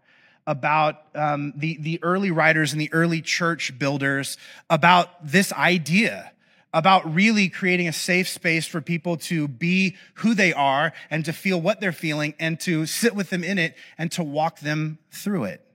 about 0.45 1.04
um, 1.15 1.54
the, 1.56 1.78
the 1.80 1.99
early 2.04 2.32
writers 2.32 2.73
and 2.73 2.82
the 2.82 2.91
early 2.91 3.21
church 3.21 3.78
builders 3.78 4.38
about 4.69 5.10
this 5.25 5.54
idea 5.54 6.32
about 6.73 7.13
really 7.13 7.49
creating 7.49 7.88
a 7.88 7.93
safe 7.93 8.27
space 8.27 8.67
for 8.67 8.79
people 8.79 9.17
to 9.17 9.47
be 9.47 9.95
who 10.15 10.34
they 10.34 10.53
are 10.53 10.93
and 11.10 11.25
to 11.25 11.34
feel 11.34 11.60
what 11.60 11.82
they're 11.82 11.91
feeling 11.91 12.34
and 12.39 12.60
to 12.60 12.86
sit 12.86 13.15
with 13.15 13.29
them 13.29 13.43
in 13.43 13.58
it 13.58 13.75
and 13.97 14.12
to 14.12 14.23
walk 14.23 14.60
them 14.60 14.99
through 15.12 15.45
it. 15.45 15.65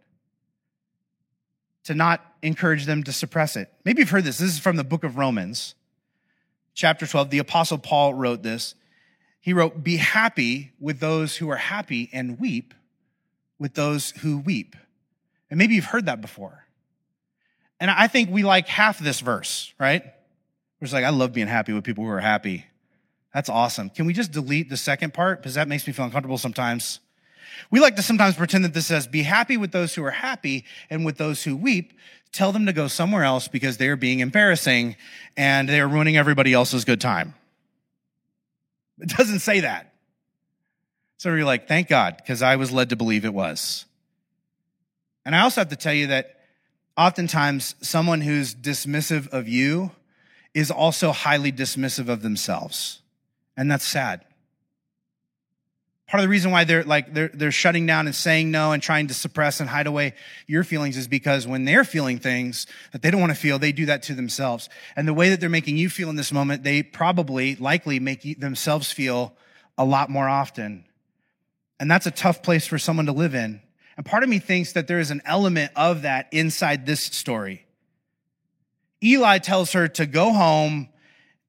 To 1.84 1.94
not 1.94 2.24
encourage 2.42 2.86
them 2.86 3.02
to 3.04 3.12
suppress 3.12 3.56
it. 3.56 3.72
Maybe 3.84 4.00
you've 4.00 4.10
heard 4.10 4.24
this. 4.24 4.38
This 4.38 4.52
is 4.52 4.58
from 4.58 4.76
the 4.76 4.84
book 4.84 5.04
of 5.04 5.16
Romans 5.16 5.74
chapter 6.74 7.06
12, 7.06 7.30
the 7.30 7.38
apostle 7.38 7.78
Paul 7.78 8.14
wrote 8.14 8.42
this. 8.42 8.74
He 9.40 9.52
wrote, 9.52 9.82
be 9.82 9.96
happy 9.96 10.72
with 10.80 11.00
those 11.00 11.36
who 11.36 11.50
are 11.50 11.56
happy 11.56 12.10
and 12.12 12.38
weep 12.38 12.74
with 13.58 13.74
those 13.74 14.10
who 14.10 14.38
weep. 14.38 14.76
And 15.50 15.58
maybe 15.58 15.74
you've 15.74 15.84
heard 15.84 16.06
that 16.06 16.20
before. 16.20 16.64
And 17.80 17.90
I 17.90 18.08
think 18.08 18.30
we 18.30 18.42
like 18.42 18.66
half 18.66 18.98
this 18.98 19.20
verse, 19.20 19.72
right? 19.78 20.04
We're 20.80 20.86
just 20.86 20.94
like, 20.94 21.04
I 21.04 21.10
love 21.10 21.32
being 21.32 21.46
happy 21.46 21.72
with 21.72 21.84
people 21.84 22.04
who 22.04 22.10
are 22.10 22.20
happy. 22.20 22.66
That's 23.32 23.48
awesome. 23.48 23.90
Can 23.90 24.06
we 24.06 24.12
just 24.12 24.32
delete 24.32 24.68
the 24.70 24.76
second 24.76 25.14
part? 25.14 25.40
Because 25.40 25.54
that 25.54 25.66
makes 25.68 25.86
me 25.86 25.92
feel 25.92 26.04
uncomfortable 26.04 26.38
sometimes. 26.38 27.00
We 27.70 27.80
like 27.80 27.96
to 27.96 28.02
sometimes 28.02 28.36
pretend 28.36 28.64
that 28.64 28.74
this 28.74 28.86
says, 28.86 29.06
be 29.06 29.22
happy 29.22 29.56
with 29.56 29.72
those 29.72 29.94
who 29.94 30.04
are 30.04 30.10
happy 30.10 30.64
and 30.90 31.04
with 31.04 31.18
those 31.18 31.42
who 31.44 31.56
weep 31.56 31.92
tell 32.32 32.52
them 32.52 32.66
to 32.66 32.72
go 32.72 32.88
somewhere 32.88 33.22
else 33.22 33.46
because 33.48 33.76
they're 33.76 33.96
being 33.96 34.20
embarrassing 34.20 34.96
and 35.36 35.68
they're 35.68 35.88
ruining 35.88 36.16
everybody 36.16 36.52
else's 36.52 36.84
good 36.84 37.00
time. 37.00 37.34
It 39.00 39.08
doesn't 39.08 39.38
say 39.38 39.60
that. 39.60 39.92
So 41.16 41.32
you're 41.32 41.44
like, 41.44 41.68
thank 41.68 41.88
God, 41.88 42.16
because 42.16 42.42
I 42.42 42.56
was 42.56 42.72
led 42.72 42.90
to 42.90 42.96
believe 42.96 43.24
it 43.24 43.32
was. 43.32 43.86
And 45.24 45.34
I 45.34 45.40
also 45.40 45.60
have 45.60 45.70
to 45.70 45.76
tell 45.76 45.94
you 45.94 46.08
that 46.08 46.40
oftentimes 46.96 47.76
someone 47.80 48.20
who's 48.20 48.54
dismissive 48.54 49.28
of 49.32 49.48
you 49.48 49.92
is 50.54 50.70
also 50.70 51.10
highly 51.12 51.52
dismissive 51.52 52.08
of 52.08 52.22
themselves. 52.22 53.00
And 53.56 53.70
that's 53.70 53.86
sad. 53.86 54.24
Part 56.06 56.20
of 56.20 56.24
the 56.24 56.30
reason 56.30 56.50
why 56.50 56.64
they're 56.64 56.84
like 56.84 57.12
they're, 57.12 57.30
they're 57.32 57.50
shutting 57.50 57.86
down 57.86 58.06
and 58.06 58.14
saying 58.14 58.50
no 58.50 58.72
and 58.72 58.82
trying 58.82 59.08
to 59.08 59.14
suppress 59.14 59.58
and 59.58 59.68
hide 59.68 59.86
away 59.86 60.14
your 60.46 60.62
feelings 60.62 60.96
is 60.96 61.08
because 61.08 61.46
when 61.46 61.64
they're 61.64 61.82
feeling 61.82 62.18
things 62.18 62.66
that 62.92 63.02
they 63.02 63.10
don't 63.10 63.20
want 63.20 63.32
to 63.32 63.38
feel 63.38 63.58
they 63.58 63.72
do 63.72 63.86
that 63.86 64.02
to 64.04 64.14
themselves. 64.14 64.68
And 64.96 65.08
the 65.08 65.14
way 65.14 65.30
that 65.30 65.40
they're 65.40 65.48
making 65.48 65.76
you 65.76 65.88
feel 65.88 66.10
in 66.10 66.16
this 66.16 66.30
moment 66.30 66.62
they 66.62 66.82
probably 66.82 67.56
likely 67.56 67.98
make 68.00 68.38
themselves 68.38 68.92
feel 68.92 69.34
a 69.78 69.84
lot 69.84 70.10
more 70.10 70.28
often. 70.28 70.84
And 71.80 71.90
that's 71.90 72.06
a 72.06 72.12
tough 72.12 72.42
place 72.42 72.66
for 72.66 72.78
someone 72.78 73.06
to 73.06 73.12
live 73.12 73.34
in. 73.34 73.60
And 73.96 74.04
part 74.04 74.22
of 74.22 74.28
me 74.28 74.38
thinks 74.38 74.72
that 74.72 74.86
there 74.86 75.00
is 75.00 75.10
an 75.10 75.22
element 75.24 75.72
of 75.74 76.02
that 76.02 76.28
inside 76.32 76.86
this 76.86 77.02
story 77.02 77.63
eli 79.04 79.38
tells 79.38 79.72
her 79.72 79.86
to 79.88 80.06
go 80.06 80.32
home 80.32 80.88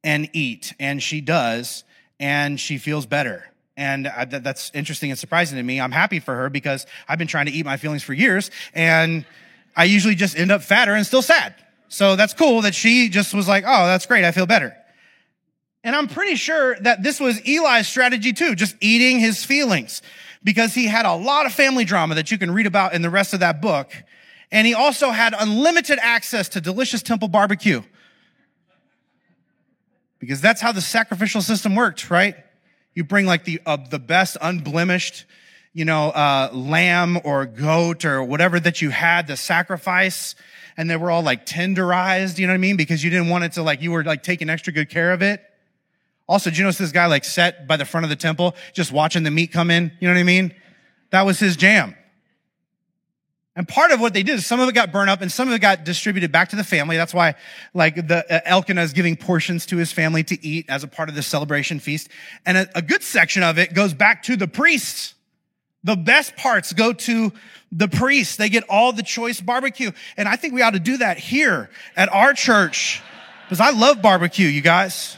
and 0.03 0.29
eat 0.33 0.73
and 0.79 1.01
she 1.01 1.21
does 1.21 1.83
and 2.19 2.59
she 2.59 2.77
feels 2.77 3.05
better 3.05 3.45
and 3.77 4.07
uh, 4.07 4.11
I, 4.17 4.25
that's 4.25 4.71
interesting 4.73 5.11
and 5.11 5.19
surprising 5.19 5.57
to 5.57 5.63
me. 5.63 5.81
I'm 5.81 5.91
happy 5.91 6.19
for 6.19 6.35
her 6.35 6.49
because 6.49 6.85
I've 7.07 7.19
been 7.19 7.27
trying 7.27 7.47
to 7.47 7.51
eat 7.51 7.65
my 7.65 7.77
feelings 7.77 8.03
for 8.03 8.13
years 8.13 8.51
and 8.73 9.25
I 9.75 9.85
usually 9.85 10.15
just 10.15 10.37
end 10.37 10.51
up 10.51 10.63
fatter 10.63 10.93
and 10.93 11.05
still 11.05 11.21
sad. 11.21 11.55
So 11.87 12.15
that's 12.15 12.33
cool 12.33 12.61
that 12.61 12.73
she 12.73 13.09
just 13.09 13.33
was 13.33 13.47
like, 13.47 13.63
oh, 13.67 13.85
that's 13.85 14.05
great. 14.05 14.23
I 14.23 14.31
feel 14.31 14.45
better. 14.45 14.75
And 15.83 15.95
I'm 15.95 16.07
pretty 16.07 16.35
sure 16.35 16.75
that 16.79 17.03
this 17.03 17.19
was 17.19 17.39
Eli's 17.47 17.87
strategy 17.87 18.33
too, 18.33 18.55
just 18.55 18.75
eating 18.81 19.19
his 19.19 19.43
feelings 19.43 20.01
because 20.43 20.73
he 20.73 20.87
had 20.87 21.05
a 21.05 21.15
lot 21.15 21.45
of 21.45 21.53
family 21.53 21.85
drama 21.85 22.15
that 22.15 22.31
you 22.31 22.37
can 22.37 22.51
read 22.51 22.65
about 22.65 22.93
in 22.93 23.01
the 23.01 23.09
rest 23.09 23.33
of 23.33 23.41
that 23.41 23.61
book. 23.61 23.91
And 24.55 24.65
he 24.65 24.73
also 24.73 25.11
had 25.11 25.35
unlimited 25.37 25.99
access 26.01 26.47
to 26.49 26.61
delicious 26.61 27.03
temple 27.03 27.27
barbecue 27.27 27.81
because 30.17 30.39
that's 30.39 30.61
how 30.61 30.71
the 30.71 30.79
sacrificial 30.79 31.41
system 31.41 31.75
worked, 31.75 32.09
right? 32.09 32.37
You 32.93 33.03
bring 33.03 33.25
like 33.25 33.43
the, 33.43 33.59
uh, 33.65 33.75
the 33.75 33.99
best 33.99 34.37
unblemished, 34.41 35.25
you 35.73 35.83
know, 35.83 36.07
uh, 36.07 36.51
lamb 36.53 37.19
or 37.25 37.45
goat 37.45 38.05
or 38.05 38.23
whatever 38.23 38.57
that 38.57 38.81
you 38.81 38.91
had 38.91 39.27
to 39.27 39.35
sacrifice. 39.35 40.35
And 40.77 40.89
they 40.89 40.95
were 40.95 41.11
all 41.11 41.21
like 41.21 41.45
tenderized, 41.45 42.37
you 42.37 42.47
know 42.47 42.53
what 42.53 42.55
I 42.55 42.59
mean? 42.59 42.77
Because 42.77 43.03
you 43.03 43.09
didn't 43.09 43.27
want 43.27 43.43
it 43.43 43.51
to 43.51 43.61
like, 43.61 43.81
you 43.81 43.91
were 43.91 44.05
like 44.05 44.23
taking 44.23 44.49
extra 44.49 44.71
good 44.71 44.89
care 44.89 45.11
of 45.11 45.21
it. 45.21 45.43
Also, 46.29 46.49
did 46.49 46.57
you 46.57 46.63
notice 46.63 46.77
this 46.77 46.93
guy 46.93 47.07
like 47.07 47.25
sat 47.25 47.67
by 47.67 47.75
the 47.75 47.83
front 47.83 48.05
of 48.05 48.09
the 48.09 48.15
temple, 48.15 48.55
just 48.71 48.93
watching 48.93 49.23
the 49.23 49.31
meat 49.31 49.51
come 49.51 49.69
in? 49.69 49.91
You 49.99 50.07
know 50.07 50.13
what 50.13 50.21
I 50.21 50.23
mean? 50.23 50.55
That 51.09 51.23
was 51.23 51.39
his 51.39 51.57
jam. 51.57 51.93
And 53.57 53.65
part 53.65 53.91
of 53.91 54.01
what 54.01 54.13
they 54.13 54.23
did 54.23 54.35
is 54.35 54.45
some 54.45 54.59
of 54.59 54.67
it 54.67 54.75
got 54.75 54.91
burned 54.91 55.09
up 55.09 55.21
and 55.21 55.31
some 55.31 55.47
of 55.47 55.53
it 55.53 55.59
got 55.59 55.85
distributed 55.85 56.31
back 56.31 56.49
to 56.49 56.57
the 56.57 56.63
family. 56.63 56.97
That's 56.97 57.13
why, 57.13 57.35
like, 57.73 57.95
the 58.07 58.25
uh, 58.29 58.41
Elkanah 58.45 58.81
is 58.81 58.91
giving 58.91 59.15
portions 59.15 59.65
to 59.67 59.77
his 59.77 59.93
family 59.93 60.23
to 60.25 60.45
eat 60.45 60.65
as 60.67 60.83
a 60.83 60.87
part 60.87 61.07
of 61.07 61.15
the 61.15 61.23
celebration 61.23 61.79
feast. 61.79 62.09
And 62.45 62.57
a, 62.57 62.77
a 62.77 62.81
good 62.81 63.01
section 63.01 63.43
of 63.43 63.57
it 63.57 63.73
goes 63.73 63.93
back 63.93 64.23
to 64.23 64.35
the 64.35 64.47
priests. 64.47 65.13
The 65.85 65.95
best 65.95 66.35
parts 66.35 66.73
go 66.73 66.91
to 66.91 67.31
the 67.71 67.87
priests. 67.87 68.35
They 68.35 68.49
get 68.49 68.65
all 68.67 68.91
the 68.91 69.03
choice 69.03 69.39
barbecue. 69.39 69.91
And 70.17 70.27
I 70.27 70.35
think 70.35 70.53
we 70.53 70.61
ought 70.61 70.73
to 70.73 70.79
do 70.79 70.97
that 70.97 71.17
here 71.17 71.69
at 71.95 72.11
our 72.11 72.33
church 72.33 73.01
because 73.45 73.61
I 73.61 73.69
love 73.69 74.01
barbecue, 74.01 74.47
you 74.47 74.61
guys. 74.61 75.17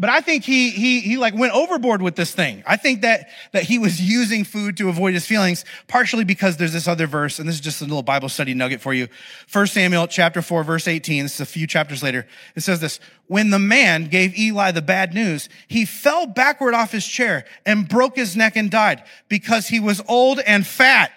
But 0.00 0.10
I 0.10 0.20
think 0.20 0.44
he, 0.44 0.70
he, 0.70 1.00
he 1.00 1.16
like 1.16 1.34
went 1.34 1.52
overboard 1.52 2.02
with 2.02 2.14
this 2.14 2.32
thing. 2.32 2.62
I 2.64 2.76
think 2.76 3.02
that, 3.02 3.30
that 3.50 3.64
he 3.64 3.80
was 3.80 4.00
using 4.00 4.44
food 4.44 4.76
to 4.76 4.88
avoid 4.88 5.12
his 5.12 5.26
feelings, 5.26 5.64
partially 5.88 6.22
because 6.22 6.56
there's 6.56 6.72
this 6.72 6.86
other 6.86 7.08
verse, 7.08 7.40
and 7.40 7.48
this 7.48 7.56
is 7.56 7.60
just 7.60 7.80
a 7.80 7.84
little 7.84 8.04
Bible 8.04 8.28
study 8.28 8.54
nugget 8.54 8.80
for 8.80 8.94
you. 8.94 9.08
First 9.48 9.74
Samuel 9.74 10.06
chapter 10.06 10.40
4, 10.40 10.62
verse 10.62 10.86
18. 10.86 11.24
This 11.24 11.34
is 11.34 11.40
a 11.40 11.46
few 11.46 11.66
chapters 11.66 12.00
later. 12.00 12.28
It 12.54 12.60
says 12.60 12.80
this, 12.80 13.00
when 13.26 13.50
the 13.50 13.58
man 13.58 14.04
gave 14.04 14.38
Eli 14.38 14.70
the 14.70 14.82
bad 14.82 15.14
news, 15.14 15.48
he 15.66 15.84
fell 15.84 16.28
backward 16.28 16.74
off 16.74 16.92
his 16.92 17.04
chair 17.04 17.44
and 17.66 17.88
broke 17.88 18.14
his 18.14 18.36
neck 18.36 18.54
and 18.54 18.70
died 18.70 19.02
because 19.28 19.66
he 19.66 19.80
was 19.80 20.00
old 20.06 20.38
and 20.38 20.64
fat. 20.64 21.10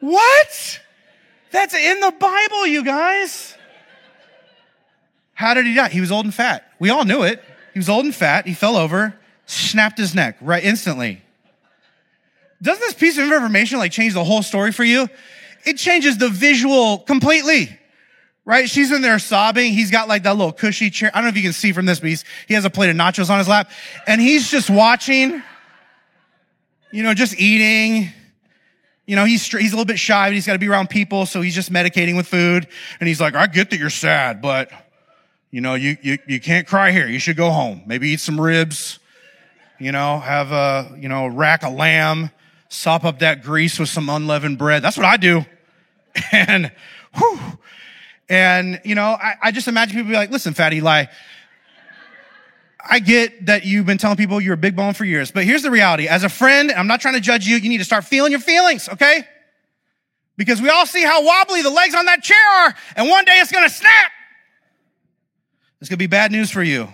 what? 0.00 0.80
That's 1.52 1.74
in 1.74 2.00
the 2.00 2.12
Bible, 2.18 2.66
you 2.66 2.82
guys. 2.82 3.55
How 5.36 5.52
did 5.52 5.66
he 5.66 5.74
die? 5.74 5.90
He 5.90 6.00
was 6.00 6.10
old 6.10 6.24
and 6.24 6.34
fat. 6.34 6.72
We 6.78 6.88
all 6.88 7.04
knew 7.04 7.22
it. 7.22 7.44
He 7.74 7.78
was 7.78 7.90
old 7.90 8.06
and 8.06 8.14
fat. 8.14 8.46
He 8.46 8.54
fell 8.54 8.74
over, 8.74 9.14
snapped 9.44 9.98
his 9.98 10.14
neck 10.14 10.38
right 10.40 10.64
instantly. 10.64 11.22
Doesn't 12.62 12.80
this 12.80 12.94
piece 12.94 13.18
of 13.18 13.24
information 13.24 13.78
like 13.78 13.92
change 13.92 14.14
the 14.14 14.24
whole 14.24 14.42
story 14.42 14.72
for 14.72 14.82
you? 14.82 15.08
It 15.66 15.76
changes 15.76 16.16
the 16.16 16.30
visual 16.30 16.98
completely. 16.98 17.78
Right? 18.46 18.70
She's 18.70 18.90
in 18.92 19.02
there 19.02 19.18
sobbing. 19.18 19.74
He's 19.74 19.90
got 19.90 20.08
like 20.08 20.22
that 20.22 20.36
little 20.36 20.52
cushy 20.52 20.88
chair. 20.88 21.10
I 21.12 21.18
don't 21.18 21.24
know 21.24 21.28
if 21.30 21.36
you 21.36 21.42
can 21.42 21.52
see 21.52 21.72
from 21.72 21.84
this, 21.84 22.00
but 22.00 22.24
he 22.48 22.54
has 22.54 22.64
a 22.64 22.70
plate 22.70 22.88
of 22.88 22.96
nachos 22.96 23.28
on 23.28 23.38
his 23.38 23.48
lap 23.48 23.70
and 24.06 24.22
he's 24.22 24.50
just 24.50 24.70
watching, 24.70 25.42
you 26.92 27.02
know, 27.02 27.12
just 27.12 27.38
eating. 27.38 28.10
You 29.04 29.16
know, 29.16 29.26
he's, 29.26 29.46
he's 29.46 29.72
a 29.72 29.76
little 29.76 29.84
bit 29.84 29.98
shy, 29.98 30.28
but 30.28 30.34
he's 30.34 30.46
got 30.46 30.54
to 30.54 30.58
be 30.58 30.68
around 30.68 30.88
people. 30.88 31.26
So 31.26 31.42
he's 31.42 31.54
just 31.54 31.70
medicating 31.70 32.16
with 32.16 32.26
food. 32.26 32.66
And 33.00 33.06
he's 33.06 33.20
like, 33.20 33.34
I 33.34 33.46
get 33.46 33.68
that 33.70 33.78
you're 33.78 33.90
sad, 33.90 34.40
but 34.40 34.72
You 35.50 35.60
know, 35.60 35.74
you, 35.74 35.96
you, 36.02 36.18
you 36.26 36.40
can't 36.40 36.66
cry 36.66 36.90
here. 36.90 37.06
You 37.06 37.18
should 37.18 37.36
go 37.36 37.50
home. 37.50 37.82
Maybe 37.86 38.10
eat 38.10 38.20
some 38.20 38.40
ribs, 38.40 38.98
you 39.78 39.92
know, 39.92 40.18
have 40.18 40.52
a, 40.52 40.96
you 40.98 41.08
know, 41.08 41.26
rack 41.26 41.62
of 41.62 41.72
lamb, 41.72 42.30
sop 42.68 43.04
up 43.04 43.20
that 43.20 43.42
grease 43.42 43.78
with 43.78 43.88
some 43.88 44.08
unleavened 44.08 44.58
bread. 44.58 44.82
That's 44.82 44.96
what 44.96 45.06
I 45.06 45.16
do. 45.16 45.44
And, 46.32 46.72
whew, 47.14 47.38
and, 48.28 48.80
you 48.84 48.94
know, 48.94 49.18
I, 49.20 49.34
I 49.42 49.52
just 49.52 49.68
imagine 49.68 49.96
people 49.96 50.10
be 50.10 50.16
like, 50.16 50.30
listen, 50.30 50.54
Fat 50.54 50.72
Eli, 50.72 51.04
I 52.88 52.98
get 53.00 53.46
that 53.46 53.64
you've 53.64 53.86
been 53.86 53.98
telling 53.98 54.16
people 54.16 54.40
you're 54.40 54.54
a 54.54 54.58
big 54.58 54.76
bone 54.76 54.94
for 54.94 55.04
years, 55.04 55.30
but 55.30 55.44
here's 55.44 55.62
the 55.62 55.70
reality. 55.70 56.08
As 56.08 56.24
a 56.24 56.28
friend, 56.28 56.72
I'm 56.72 56.86
not 56.86 57.00
trying 57.00 57.14
to 57.14 57.20
judge 57.20 57.46
you. 57.46 57.56
You 57.56 57.68
need 57.68 57.78
to 57.78 57.84
start 57.84 58.04
feeling 58.04 58.32
your 58.32 58.40
feelings, 58.40 58.88
okay? 58.88 59.26
Because 60.36 60.60
we 60.60 60.68
all 60.68 60.86
see 60.86 61.02
how 61.02 61.24
wobbly 61.24 61.62
the 61.62 61.70
legs 61.70 61.94
on 61.94 62.06
that 62.06 62.22
chair 62.22 62.48
are, 62.58 62.74
and 62.96 63.08
one 63.08 63.24
day 63.24 63.38
it's 63.38 63.52
gonna 63.52 63.68
snap. 63.68 64.12
It's 65.80 65.90
gonna 65.90 65.98
be 65.98 66.06
bad 66.06 66.32
news 66.32 66.50
for 66.50 66.62
you. 66.62 66.88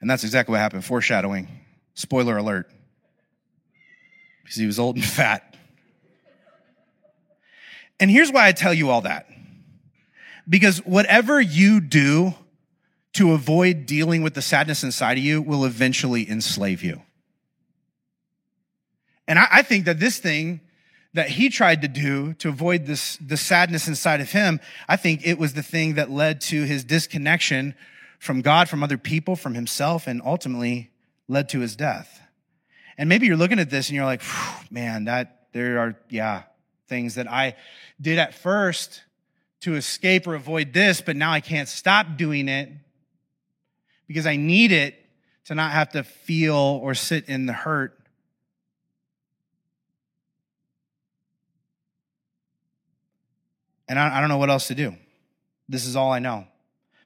And 0.00 0.10
that's 0.10 0.24
exactly 0.24 0.52
what 0.52 0.60
happened. 0.60 0.84
Foreshadowing. 0.84 1.48
Spoiler 1.94 2.36
alert. 2.36 2.70
Because 4.42 4.56
he 4.56 4.66
was 4.66 4.78
old 4.78 4.96
and 4.96 5.04
fat. 5.18 5.56
And 8.00 8.10
here's 8.10 8.32
why 8.32 8.48
I 8.48 8.52
tell 8.52 8.74
you 8.74 8.90
all 8.90 9.02
that. 9.02 9.26
Because 10.48 10.78
whatever 10.78 11.40
you 11.40 11.80
do 11.80 12.34
to 13.14 13.32
avoid 13.32 13.86
dealing 13.86 14.22
with 14.22 14.34
the 14.34 14.42
sadness 14.42 14.82
inside 14.82 15.18
of 15.18 15.24
you 15.24 15.40
will 15.40 15.64
eventually 15.64 16.28
enslave 16.28 16.82
you. 16.82 17.02
And 19.28 19.38
I, 19.38 19.46
I 19.52 19.62
think 19.62 19.84
that 19.84 20.00
this 20.00 20.18
thing 20.18 20.60
that 21.14 21.28
he 21.28 21.50
tried 21.50 21.82
to 21.82 21.88
do 21.88 22.34
to 22.34 22.48
avoid 22.48 22.86
this, 22.86 23.16
the 23.18 23.36
sadness 23.36 23.86
inside 23.86 24.20
of 24.20 24.32
him, 24.32 24.60
I 24.88 24.96
think 24.96 25.26
it 25.26 25.38
was 25.38 25.54
the 25.54 25.62
thing 25.62 25.94
that 25.94 26.10
led 26.10 26.40
to 26.42 26.64
his 26.64 26.84
disconnection 26.84 27.74
from 28.18 28.40
God, 28.40 28.68
from 28.68 28.82
other 28.82 28.98
people, 28.98 29.36
from 29.36 29.54
himself, 29.54 30.06
and 30.06 30.22
ultimately 30.24 30.90
led 31.28 31.48
to 31.50 31.60
his 31.60 31.76
death. 31.76 32.20
And 32.96 33.08
maybe 33.08 33.26
you're 33.26 33.36
looking 33.36 33.58
at 33.58 33.68
this 33.68 33.88
and 33.88 33.96
you're 33.96 34.04
like, 34.04 34.22
man, 34.70 35.04
that 35.04 35.48
there 35.52 35.78
are, 35.78 35.96
yeah, 36.08 36.44
things 36.88 37.16
that 37.16 37.30
I 37.30 37.56
did 38.00 38.18
at 38.18 38.34
first 38.34 39.02
to 39.60 39.74
escape 39.76 40.26
or 40.26 40.34
avoid 40.34 40.72
this, 40.72 41.00
but 41.00 41.16
now 41.16 41.32
I 41.32 41.40
can't 41.40 41.68
stop 41.68 42.16
doing 42.16 42.48
it 42.48 42.70
because 44.06 44.26
I 44.26 44.36
need 44.36 44.72
it 44.72 44.94
to 45.44 45.54
not 45.54 45.72
have 45.72 45.90
to 45.90 46.04
feel 46.04 46.54
or 46.54 46.94
sit 46.94 47.28
in 47.28 47.46
the 47.46 47.52
hurt. 47.52 47.98
And 53.88 53.98
I, 53.98 54.18
I 54.18 54.20
don't 54.20 54.28
know 54.28 54.38
what 54.38 54.50
else 54.50 54.68
to 54.68 54.74
do. 54.74 54.94
This 55.68 55.86
is 55.86 55.96
all 55.96 56.12
I 56.12 56.18
know. 56.18 56.46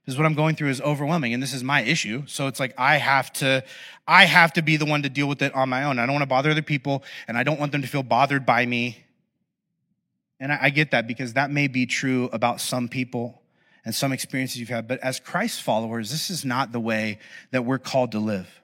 Because 0.07 0.19
what 0.19 0.27
I'm 0.27 0.35
going 0.35 0.55
through 0.55 0.69
is 0.71 0.81
overwhelming 0.81 1.35
and 1.35 1.43
this 1.43 1.53
is 1.53 1.65
my 1.65 1.83
issue. 1.83 2.23
So 2.27 2.47
it's 2.47 2.61
like 2.61 2.75
I 2.79 2.97
have 2.97 3.33
to, 3.35 3.65
I 4.07 4.25
have 4.25 4.53
to 4.53 4.63
be 4.63 4.77
the 4.77 4.85
one 4.85 5.03
to 5.03 5.09
deal 5.09 5.27
with 5.27 5.43
it 5.43 5.53
on 5.53 5.69
my 5.69 5.83
own. 5.83 5.99
I 5.99 6.07
don't 6.07 6.15
want 6.15 6.23
to 6.23 6.29
bother 6.29 6.51
other 6.51 6.63
people 6.63 7.03
and 7.27 7.37
I 7.37 7.43
don't 7.43 7.59
want 7.59 7.73
them 7.73 7.83
to 7.83 7.89
feel 7.89 8.05
bothered 8.05 8.47
by 8.47 8.65
me. 8.65 9.05
And 10.39 10.53
I, 10.53 10.59
I 10.63 10.71
get 10.71 10.93
that 10.93 11.09
because 11.09 11.33
that 11.33 11.51
may 11.51 11.67
be 11.67 11.87
true 11.87 12.31
about 12.33 12.61
some 12.61 12.89
people 12.89 13.43
and 13.85 13.93
some 13.93 14.13
experiences 14.13 14.61
you've 14.61 14.69
had. 14.69 14.87
But 14.87 15.01
as 15.01 15.19
Christ 15.19 15.63
followers, 15.63 16.13
this 16.13 16.31
is 16.31 16.45
not 16.45 16.71
the 16.71 16.81
way 16.81 17.19
that 17.51 17.65
we're 17.65 17.79
called 17.79 18.13
to 18.13 18.21
live. 18.21 18.61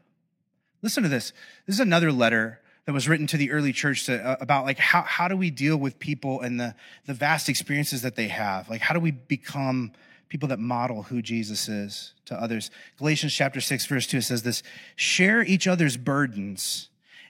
Listen 0.81 1.03
to 1.03 1.09
this. 1.09 1.33
This 1.67 1.75
is 1.75 1.81
another 1.81 2.13
letter 2.13 2.61
that 2.87 2.93
was 2.93 3.09
written 3.09 3.27
to 3.29 3.37
the 3.37 3.51
early 3.51 3.73
church 3.73 4.07
to, 4.07 4.21
uh, 4.21 4.37
about 4.41 4.65
like 4.65 4.79
how, 4.79 5.03
how 5.03 5.29
do 5.29 5.37
we 5.37 5.51
deal 5.51 5.77
with 5.77 5.99
people 5.99 6.41
and 6.41 6.59
the, 6.59 6.75
the 7.07 7.15
vast 7.15 7.49
experiences 7.49 8.03
that 8.03 8.17
they 8.17 8.29
have? 8.29 8.69
Like 8.69 8.81
how 8.81 8.95
do 8.95 9.01
we 9.01 9.13
become 9.13 9.93
people 10.29 10.49
that 10.49 10.59
model 10.59 11.05
who 11.05 11.23
Jesus 11.23 11.69
is 11.69 12.15
to 12.25 12.35
others? 12.35 12.71
Galatians 12.99 13.33
chapter 13.33 13.61
6 13.61 13.87
verse 13.87 14.07
2 14.07 14.21
says 14.21 14.43
this, 14.43 14.63
share 14.97 15.43
each 15.43 15.67
other's 15.67 15.97
burdens 15.97 16.89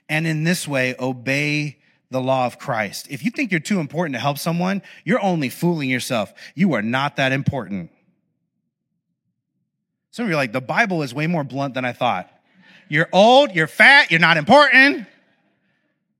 and 0.09 0.25
in 0.25 0.43
this 0.43 0.67
way 0.67 0.95
obey 0.99 1.77
the 2.09 2.21
law 2.21 2.45
of 2.45 2.57
Christ. 2.59 3.07
If 3.09 3.23
you 3.23 3.31
think 3.31 3.51
you're 3.51 3.59
too 3.59 3.79
important 3.79 4.15
to 4.15 4.19
help 4.19 4.37
someone, 4.37 4.81
you're 5.03 5.21
only 5.21 5.49
fooling 5.49 5.89
yourself. 5.89 6.33
You 6.55 6.73
are 6.73 6.81
not 6.81 7.17
that 7.17 7.31
important. 7.31 7.91
Some 10.11 10.25
of 10.25 10.29
you 10.29 10.35
are 10.35 10.37
like, 10.37 10.51
the 10.51 10.61
Bible 10.61 11.01
is 11.01 11.13
way 11.13 11.25
more 11.25 11.43
blunt 11.43 11.73
than 11.73 11.85
I 11.85 11.91
thought. 11.91 12.29
You're 12.87 13.09
old, 13.11 13.51
you're 13.51 13.67
fat, 13.67 14.11
you're 14.11 14.19
not 14.19 14.37
important. 14.37 15.07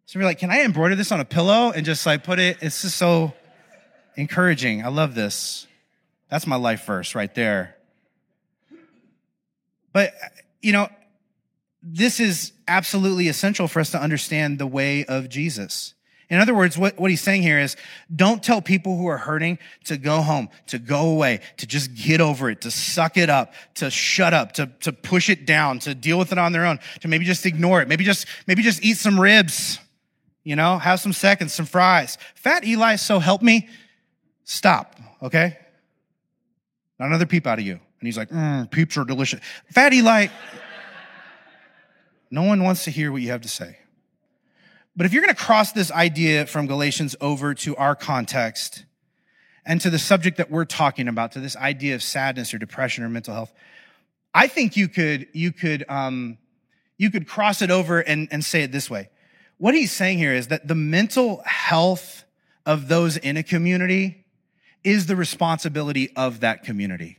So 0.05 0.19
we're 0.19 0.25
like, 0.25 0.39
can 0.39 0.51
I 0.51 0.63
embroider 0.63 0.95
this 0.95 1.11
on 1.11 1.19
a 1.19 1.25
pillow 1.25 1.71
and 1.71 1.85
just 1.85 2.05
like 2.05 2.23
put 2.23 2.39
it? 2.39 2.57
It's 2.61 2.81
just 2.81 2.97
so 2.97 3.33
encouraging. 4.15 4.83
I 4.83 4.89
love 4.89 5.15
this. 5.15 5.67
That's 6.29 6.47
my 6.47 6.55
life 6.55 6.85
verse 6.85 7.15
right 7.15 7.33
there. 7.33 7.75
But, 9.91 10.13
you 10.61 10.73
know, 10.73 10.89
this 11.81 12.19
is 12.19 12.51
absolutely 12.67 13.27
essential 13.27 13.67
for 13.67 13.79
us 13.79 13.91
to 13.91 14.01
understand 14.01 14.57
the 14.57 14.67
way 14.67 15.05
of 15.05 15.29
Jesus. 15.29 15.93
In 16.29 16.39
other 16.39 16.55
words, 16.55 16.77
what, 16.77 16.97
what 16.97 17.11
he's 17.11 17.21
saying 17.21 17.43
here 17.43 17.59
is 17.59 17.75
don't 18.13 18.41
tell 18.41 18.61
people 18.61 18.97
who 18.97 19.05
are 19.05 19.17
hurting 19.17 19.59
to 19.85 19.97
go 19.97 20.21
home, 20.21 20.49
to 20.67 20.79
go 20.79 21.11
away, 21.11 21.41
to 21.57 21.67
just 21.67 21.93
get 21.93 22.21
over 22.21 22.49
it, 22.49 22.61
to 22.61 22.71
suck 22.71 23.17
it 23.17 23.29
up, 23.29 23.53
to 23.75 23.91
shut 23.91 24.33
up, 24.33 24.53
to, 24.53 24.67
to 24.81 24.91
push 24.91 25.29
it 25.29 25.45
down, 25.45 25.79
to 25.79 25.93
deal 25.93 26.17
with 26.17 26.31
it 26.31 26.37
on 26.39 26.51
their 26.51 26.65
own, 26.65 26.79
to 27.01 27.07
maybe 27.07 27.25
just 27.25 27.45
ignore 27.45 27.81
it, 27.81 27.87
maybe 27.87 28.03
just, 28.03 28.25
maybe 28.47 28.63
just 28.63 28.83
eat 28.83 28.97
some 28.97 29.19
ribs, 29.19 29.79
you 30.43 30.55
know, 30.55 30.77
have 30.77 30.99
some 30.99 31.13
seconds, 31.13 31.53
some 31.53 31.65
fries. 31.65 32.17
Fat 32.35 32.65
Eli, 32.65 32.95
so 32.97 33.19
help 33.19 33.41
me. 33.41 33.69
Stop, 34.43 34.95
okay? 35.21 35.57
Not 36.99 37.07
another 37.07 37.25
peep 37.25 37.47
out 37.47 37.59
of 37.59 37.65
you. 37.65 37.73
And 37.73 38.07
he's 38.07 38.17
like, 38.17 38.29
mm, 38.29 38.69
peeps 38.69 38.97
are 38.97 39.05
delicious. 39.05 39.39
Fat 39.71 39.93
Eli, 39.93 40.27
no 42.29 42.43
one 42.43 42.63
wants 42.63 42.83
to 42.85 42.91
hear 42.91 43.11
what 43.11 43.21
you 43.21 43.29
have 43.29 43.41
to 43.41 43.47
say. 43.47 43.77
But 44.95 45.05
if 45.05 45.13
you're 45.13 45.23
going 45.23 45.33
to 45.33 45.41
cross 45.41 45.71
this 45.71 45.91
idea 45.91 46.45
from 46.45 46.67
Galatians 46.67 47.15
over 47.21 47.53
to 47.55 47.75
our 47.77 47.95
context 47.95 48.85
and 49.65 49.79
to 49.81 49.89
the 49.89 49.97
subject 49.97 50.37
that 50.37 50.51
we're 50.51 50.65
talking 50.65 51.07
about, 51.07 51.31
to 51.31 51.39
this 51.39 51.55
idea 51.55 51.95
of 51.95 52.03
sadness 52.03 52.53
or 52.53 52.57
depression 52.57 53.03
or 53.03 53.09
mental 53.09 53.33
health, 53.33 53.53
I 54.33 54.47
think 54.47 54.75
you 54.75 54.87
could, 54.87 55.27
you 55.33 55.51
could, 55.51 55.85
um, 55.89 56.37
you 56.97 57.09
could 57.09 57.27
cross 57.27 57.61
it 57.61 57.71
over 57.71 57.99
and, 57.99 58.27
and 58.31 58.43
say 58.43 58.63
it 58.63 58.71
this 58.71 58.89
way. 58.89 59.09
What 59.63 59.75
he's 59.75 59.93
saying 59.93 60.17
here 60.17 60.33
is 60.33 60.47
that 60.47 60.67
the 60.67 60.75
mental 60.75 61.41
health 61.45 62.25
of 62.65 62.89
those 62.89 63.15
in 63.15 63.37
a 63.37 63.43
community 63.43 64.25
is 64.83 65.05
the 65.05 65.15
responsibility 65.15 66.13
of 66.17 66.41
that 66.41 66.65
community. 66.65 67.17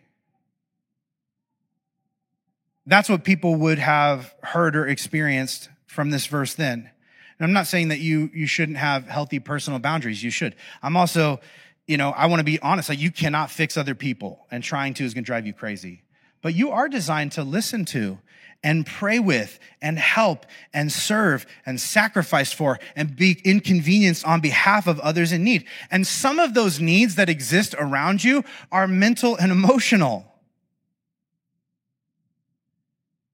That's 2.85 3.09
what 3.09 3.25
people 3.25 3.55
would 3.55 3.79
have 3.79 4.35
heard 4.43 4.77
or 4.77 4.87
experienced 4.87 5.71
from 5.87 6.11
this 6.11 6.27
verse 6.27 6.53
then. 6.53 6.91
And 7.39 7.47
I'm 7.47 7.55
not 7.55 7.67
saying 7.67 7.89
that 7.89 8.01
you, 8.01 8.29
you 8.35 8.47
shouldn't 8.47 8.77
have 8.77 9.09
healthy 9.09 9.39
personal 9.39 9.79
boundaries. 9.79 10.23
You 10.23 10.31
should. 10.31 10.55
I'm 10.83 10.99
also, 10.99 11.41
you 11.87 11.97
know, 11.97 12.11
I 12.11 12.27
want 12.27 12.41
to 12.41 12.45
be 12.45 12.61
honest. 12.61 12.91
Like 12.91 13.01
you 13.01 13.11
cannot 13.11 13.51
fix 13.51 13.79
other 13.79 13.95
people 13.95 14.45
and 14.51 14.63
trying 14.63 14.93
to 14.93 15.05
is 15.05 15.15
going 15.15 15.25
to 15.25 15.27
drive 15.27 15.47
you 15.47 15.55
crazy. 15.55 16.03
But 16.43 16.55
you 16.55 16.73
are 16.73 16.91
designed 16.91 17.33
to 17.33 17.43
listen 17.43 17.87
to 17.87 18.19
and 18.65 18.87
pray 18.87 19.21
with 19.21 19.61
and 19.81 19.99
help 19.99 20.47
and 20.73 20.91
serve 20.91 21.47
and 21.67 21.81
sacrifice 21.81 22.53
for 22.53 22.81
and 22.97 23.15
be 23.15 23.39
inconvenienced 23.45 24.27
on 24.27 24.41
behalf 24.41 24.89
of 24.89 24.99
others 25.01 25.31
in 25.31 25.45
need. 25.45 25.67
And 25.91 26.05
some 26.05 26.41
of 26.41 26.55
those 26.55 26.81
needs 26.81 27.15
that 27.17 27.29
exist 27.29 27.75
around 27.79 28.25
you 28.25 28.43
are 28.73 28.89
mental 28.89 29.37
and 29.37 29.53
emotional. 29.53 30.27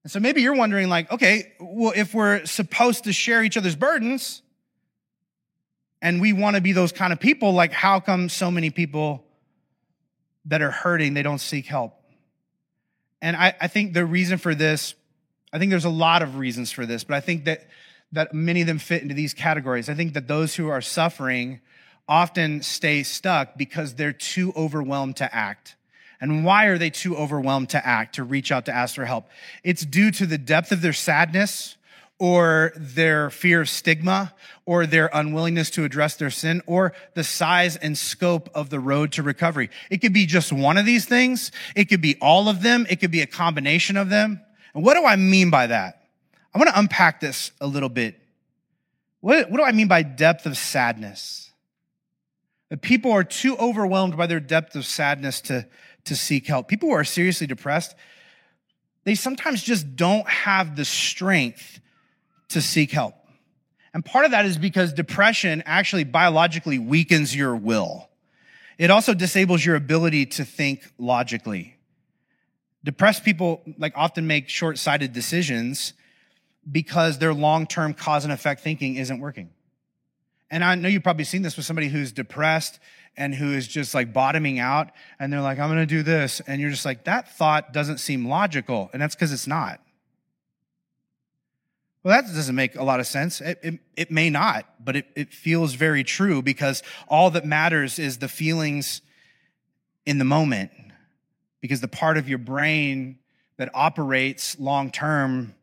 And 0.02 0.10
so 0.10 0.18
maybe 0.18 0.42
you're 0.42 0.56
wondering, 0.56 0.88
like, 0.88 1.12
okay, 1.12 1.52
well, 1.60 1.92
if 1.94 2.12
we're 2.12 2.44
supposed 2.44 3.04
to 3.04 3.12
share 3.12 3.44
each 3.44 3.56
other's 3.56 3.76
burdens 3.76 4.42
and 6.02 6.20
we 6.20 6.32
want 6.32 6.56
to 6.56 6.62
be 6.62 6.72
those 6.72 6.90
kind 6.90 7.12
of 7.12 7.20
people, 7.20 7.52
like, 7.52 7.72
how 7.72 8.00
come 8.00 8.28
so 8.28 8.50
many 8.50 8.70
people 8.70 9.24
that 10.46 10.62
are 10.62 10.70
hurting, 10.70 11.14
they 11.14 11.22
don't 11.22 11.38
seek 11.38 11.66
help? 11.66 11.94
And 13.22 13.36
I, 13.36 13.54
I 13.60 13.68
think 13.68 13.92
the 13.92 14.06
reason 14.06 14.38
for 14.38 14.54
this, 14.54 14.94
I 15.52 15.58
think 15.58 15.70
there's 15.70 15.84
a 15.84 15.90
lot 15.90 16.22
of 16.22 16.36
reasons 16.36 16.70
for 16.70 16.86
this, 16.86 17.04
but 17.04 17.16
I 17.16 17.20
think 17.20 17.44
that, 17.44 17.66
that 18.12 18.32
many 18.32 18.60
of 18.60 18.66
them 18.66 18.78
fit 18.78 19.02
into 19.02 19.14
these 19.14 19.34
categories. 19.34 19.88
I 19.88 19.94
think 19.94 20.14
that 20.14 20.28
those 20.28 20.54
who 20.54 20.68
are 20.68 20.80
suffering 20.80 21.60
often 22.08 22.62
stay 22.62 23.02
stuck 23.02 23.56
because 23.56 23.94
they're 23.94 24.12
too 24.12 24.52
overwhelmed 24.56 25.16
to 25.16 25.34
act. 25.34 25.76
And 26.20 26.44
why 26.44 26.66
are 26.66 26.76
they 26.76 26.90
too 26.90 27.16
overwhelmed 27.16 27.70
to 27.70 27.84
act, 27.84 28.16
to 28.16 28.24
reach 28.24 28.52
out 28.52 28.66
to 28.66 28.74
ask 28.74 28.94
for 28.94 29.06
help? 29.06 29.28
It's 29.64 29.84
due 29.84 30.10
to 30.12 30.26
the 30.26 30.38
depth 30.38 30.70
of 30.70 30.82
their 30.82 30.92
sadness 30.92 31.76
or 32.18 32.72
their 32.76 33.30
fear 33.30 33.62
of 33.62 33.68
stigma 33.68 34.34
or 34.66 34.86
their 34.86 35.08
unwillingness 35.14 35.70
to 35.70 35.84
address 35.84 36.16
their 36.16 36.30
sin 36.30 36.62
or 36.66 36.92
the 37.14 37.24
size 37.24 37.76
and 37.76 37.96
scope 37.96 38.50
of 38.54 38.68
the 38.68 38.78
road 38.78 39.12
to 39.12 39.22
recovery. 39.22 39.70
It 39.88 39.98
could 40.02 40.12
be 40.12 40.26
just 40.26 40.52
one 40.52 40.76
of 40.76 40.84
these 40.84 41.06
things. 41.06 41.50
It 41.74 41.86
could 41.86 42.02
be 42.02 42.16
all 42.20 42.48
of 42.50 42.62
them. 42.62 42.86
It 42.90 43.00
could 43.00 43.10
be 43.10 43.22
a 43.22 43.26
combination 43.26 43.96
of 43.96 44.10
them. 44.10 44.42
And 44.74 44.84
what 44.84 44.94
do 44.94 45.04
I 45.04 45.16
mean 45.16 45.50
by 45.50 45.66
that? 45.68 46.08
I 46.54 46.58
want 46.58 46.70
to 46.70 46.78
unpack 46.78 47.20
this 47.20 47.52
a 47.60 47.66
little 47.66 47.88
bit. 47.88 48.20
What, 49.20 49.50
what 49.50 49.58
do 49.58 49.64
I 49.64 49.72
mean 49.72 49.88
by 49.88 50.02
depth 50.02 50.46
of 50.46 50.56
sadness? 50.56 51.52
That 52.70 52.82
people 52.82 53.12
are 53.12 53.24
too 53.24 53.56
overwhelmed 53.56 54.16
by 54.16 54.26
their 54.26 54.40
depth 54.40 54.76
of 54.76 54.86
sadness 54.86 55.40
to, 55.42 55.66
to 56.04 56.16
seek 56.16 56.46
help. 56.46 56.68
People 56.68 56.88
who 56.88 56.94
are 56.94 57.04
seriously 57.04 57.46
depressed, 57.46 57.94
they 59.04 59.14
sometimes 59.14 59.62
just 59.62 59.96
don't 59.96 60.28
have 60.28 60.76
the 60.76 60.84
strength 60.84 61.80
to 62.48 62.60
seek 62.60 62.90
help. 62.90 63.14
And 63.92 64.04
part 64.04 64.24
of 64.24 64.30
that 64.30 64.46
is 64.46 64.56
because 64.56 64.92
depression 64.92 65.62
actually 65.66 66.04
biologically 66.04 66.78
weakens 66.78 67.34
your 67.34 67.56
will. 67.56 68.08
It 68.78 68.90
also 68.90 69.14
disables 69.14 69.64
your 69.64 69.76
ability 69.76 70.26
to 70.26 70.44
think 70.44 70.90
logically. 70.96 71.76
Depressed 72.82 73.24
people 73.24 73.62
like 73.78 73.92
often 73.96 74.26
make 74.26 74.48
short-sighted 74.48 75.12
decisions 75.12 75.92
because 76.70 77.18
their 77.18 77.34
long-term 77.34 77.94
cause 77.94 78.24
and 78.24 78.32
effect 78.32 78.62
thinking 78.62 78.96
isn't 78.96 79.20
working. 79.20 79.50
And 80.50 80.64
I 80.64 80.74
know 80.74 80.88
you've 80.88 81.02
probably 81.02 81.24
seen 81.24 81.42
this 81.42 81.56
with 81.56 81.66
somebody 81.66 81.88
who's 81.88 82.10
depressed 82.10 82.80
and 83.16 83.34
who 83.34 83.52
is 83.52 83.68
just 83.68 83.94
like 83.94 84.12
bottoming 84.12 84.58
out 84.58 84.90
and 85.18 85.32
they're 85.32 85.40
like, 85.40 85.58
I'm 85.58 85.68
going 85.68 85.80
to 85.80 85.86
do 85.86 86.02
this. 86.02 86.40
And 86.46 86.60
you're 86.60 86.70
just 86.70 86.84
like, 86.84 87.04
that 87.04 87.36
thought 87.36 87.72
doesn't 87.72 87.98
seem 87.98 88.26
logical. 88.26 88.90
And 88.92 89.00
that's 89.00 89.14
because 89.14 89.32
it's 89.32 89.46
not. 89.46 89.80
Well, 92.02 92.16
that 92.16 92.32
doesn't 92.32 92.54
make 92.54 92.76
a 92.76 92.82
lot 92.82 92.98
of 92.98 93.06
sense. 93.06 93.40
It, 93.42 93.58
it, 93.62 93.80
it 93.94 94.10
may 94.10 94.30
not, 94.30 94.64
but 94.82 94.96
it, 94.96 95.06
it 95.14 95.34
feels 95.34 95.74
very 95.74 96.02
true 96.02 96.40
because 96.40 96.82
all 97.08 97.30
that 97.32 97.44
matters 97.44 97.98
is 97.98 98.18
the 98.18 98.28
feelings 98.28 99.02
in 100.06 100.18
the 100.18 100.24
moment. 100.24 100.70
Because 101.60 101.80
the 101.80 101.88
part 101.88 102.16
of 102.16 102.28
your 102.28 102.38
brain 102.38 103.18
that 103.56 103.70
operates 103.74 104.58
long 104.58 104.90
term 104.90 105.54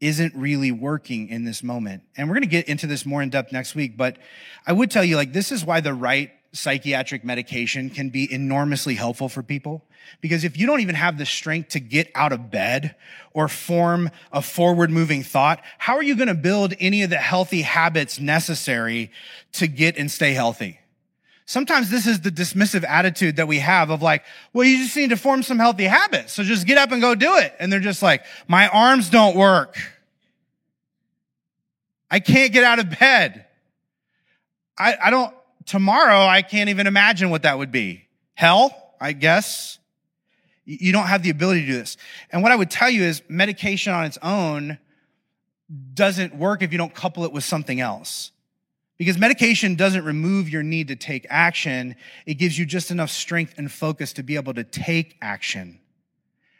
isn't 0.00 0.34
really 0.34 0.72
working 0.72 1.28
in 1.28 1.44
this 1.44 1.62
moment. 1.62 2.02
And 2.16 2.28
we're 2.28 2.34
going 2.34 2.42
to 2.42 2.48
get 2.48 2.68
into 2.68 2.86
this 2.86 3.04
more 3.04 3.22
in 3.22 3.28
depth 3.28 3.52
next 3.52 3.74
week, 3.74 3.96
but 3.96 4.16
I 4.66 4.72
would 4.72 4.90
tell 4.90 5.04
you 5.04 5.16
like 5.16 5.32
this 5.32 5.52
is 5.52 5.64
why 5.64 5.80
the 5.80 5.92
right 5.92 6.30
psychiatric 6.52 7.24
medication 7.24 7.90
can 7.90 8.08
be 8.08 8.32
enormously 8.32 8.94
helpful 8.94 9.28
for 9.28 9.42
people. 9.42 9.84
Because 10.20 10.42
if 10.42 10.56
you 10.56 10.66
don't 10.66 10.80
even 10.80 10.94
have 10.94 11.18
the 11.18 11.26
strength 11.26 11.70
to 11.70 11.80
get 11.80 12.10
out 12.14 12.32
of 12.32 12.50
bed 12.50 12.96
or 13.32 13.46
form 13.46 14.10
a 14.32 14.42
forward 14.42 14.90
moving 14.90 15.22
thought, 15.22 15.62
how 15.78 15.94
are 15.94 16.02
you 16.02 16.16
going 16.16 16.28
to 16.28 16.34
build 16.34 16.74
any 16.80 17.02
of 17.02 17.10
the 17.10 17.16
healthy 17.16 17.62
habits 17.62 18.18
necessary 18.18 19.12
to 19.52 19.68
get 19.68 19.96
and 19.96 20.10
stay 20.10 20.32
healthy? 20.32 20.79
Sometimes 21.50 21.90
this 21.90 22.06
is 22.06 22.20
the 22.20 22.30
dismissive 22.30 22.84
attitude 22.84 23.34
that 23.34 23.48
we 23.48 23.58
have 23.58 23.90
of 23.90 24.02
like, 24.02 24.22
well, 24.52 24.64
you 24.64 24.84
just 24.84 24.96
need 24.96 25.10
to 25.10 25.16
form 25.16 25.42
some 25.42 25.58
healthy 25.58 25.82
habits. 25.82 26.32
So 26.32 26.44
just 26.44 26.64
get 26.64 26.78
up 26.78 26.92
and 26.92 27.02
go 27.02 27.16
do 27.16 27.38
it. 27.38 27.52
And 27.58 27.72
they're 27.72 27.80
just 27.80 28.04
like, 28.04 28.22
my 28.46 28.68
arms 28.68 29.10
don't 29.10 29.34
work. 29.34 29.76
I 32.08 32.20
can't 32.20 32.52
get 32.52 32.62
out 32.62 32.78
of 32.78 32.96
bed. 33.00 33.46
I, 34.78 34.96
I 35.02 35.10
don't, 35.10 35.34
tomorrow, 35.66 36.20
I 36.20 36.42
can't 36.42 36.70
even 36.70 36.86
imagine 36.86 37.30
what 37.30 37.42
that 37.42 37.58
would 37.58 37.72
be. 37.72 38.04
Hell, 38.34 38.94
I 39.00 39.10
guess. 39.10 39.80
You 40.64 40.92
don't 40.92 41.08
have 41.08 41.24
the 41.24 41.30
ability 41.30 41.62
to 41.62 41.66
do 41.66 41.78
this. 41.78 41.96
And 42.30 42.44
what 42.44 42.52
I 42.52 42.54
would 42.54 42.70
tell 42.70 42.90
you 42.90 43.02
is 43.02 43.22
medication 43.28 43.92
on 43.92 44.04
its 44.04 44.18
own 44.22 44.78
doesn't 45.94 46.36
work 46.36 46.62
if 46.62 46.70
you 46.70 46.78
don't 46.78 46.94
couple 46.94 47.24
it 47.24 47.32
with 47.32 47.42
something 47.42 47.80
else. 47.80 48.30
Because 49.00 49.16
medication 49.16 49.76
doesn't 49.76 50.04
remove 50.04 50.50
your 50.50 50.62
need 50.62 50.88
to 50.88 50.94
take 50.94 51.26
action. 51.30 51.96
It 52.26 52.34
gives 52.34 52.58
you 52.58 52.66
just 52.66 52.90
enough 52.90 53.08
strength 53.08 53.54
and 53.56 53.72
focus 53.72 54.12
to 54.12 54.22
be 54.22 54.36
able 54.36 54.52
to 54.52 54.62
take 54.62 55.16
action 55.22 55.80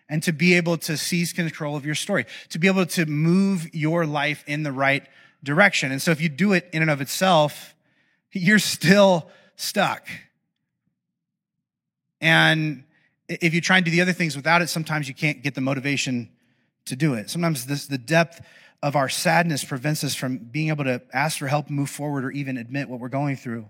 and 0.08 0.22
to 0.22 0.32
be 0.32 0.54
able 0.54 0.78
to 0.78 0.96
seize 0.96 1.34
control 1.34 1.76
of 1.76 1.84
your 1.84 1.94
story, 1.94 2.24
to 2.48 2.58
be 2.58 2.66
able 2.66 2.86
to 2.86 3.04
move 3.04 3.68
your 3.74 4.06
life 4.06 4.42
in 4.46 4.62
the 4.62 4.72
right 4.72 5.06
direction. 5.44 5.92
And 5.92 6.00
so 6.00 6.12
if 6.12 6.22
you 6.22 6.30
do 6.30 6.54
it 6.54 6.66
in 6.72 6.80
and 6.80 6.90
of 6.90 7.02
itself, 7.02 7.74
you're 8.32 8.58
still 8.58 9.28
stuck. 9.56 10.08
And 12.22 12.84
if 13.28 13.52
you 13.52 13.60
try 13.60 13.76
and 13.76 13.84
do 13.84 13.90
the 13.90 14.00
other 14.00 14.14
things 14.14 14.34
without 14.34 14.62
it, 14.62 14.70
sometimes 14.70 15.08
you 15.08 15.14
can't 15.14 15.42
get 15.42 15.54
the 15.54 15.60
motivation 15.60 16.30
to 16.86 16.96
do 16.96 17.12
it. 17.12 17.28
Sometimes 17.28 17.66
this, 17.66 17.86
the 17.86 17.98
depth 17.98 18.40
of 18.82 18.96
our 18.96 19.08
sadness 19.08 19.64
prevents 19.64 20.02
us 20.04 20.14
from 20.14 20.38
being 20.38 20.68
able 20.68 20.84
to 20.84 21.02
ask 21.12 21.38
for 21.38 21.46
help, 21.46 21.68
move 21.68 21.90
forward, 21.90 22.24
or 22.24 22.30
even 22.30 22.56
admit 22.56 22.88
what 22.88 23.00
we're 23.00 23.08
going 23.08 23.36
through. 23.36 23.68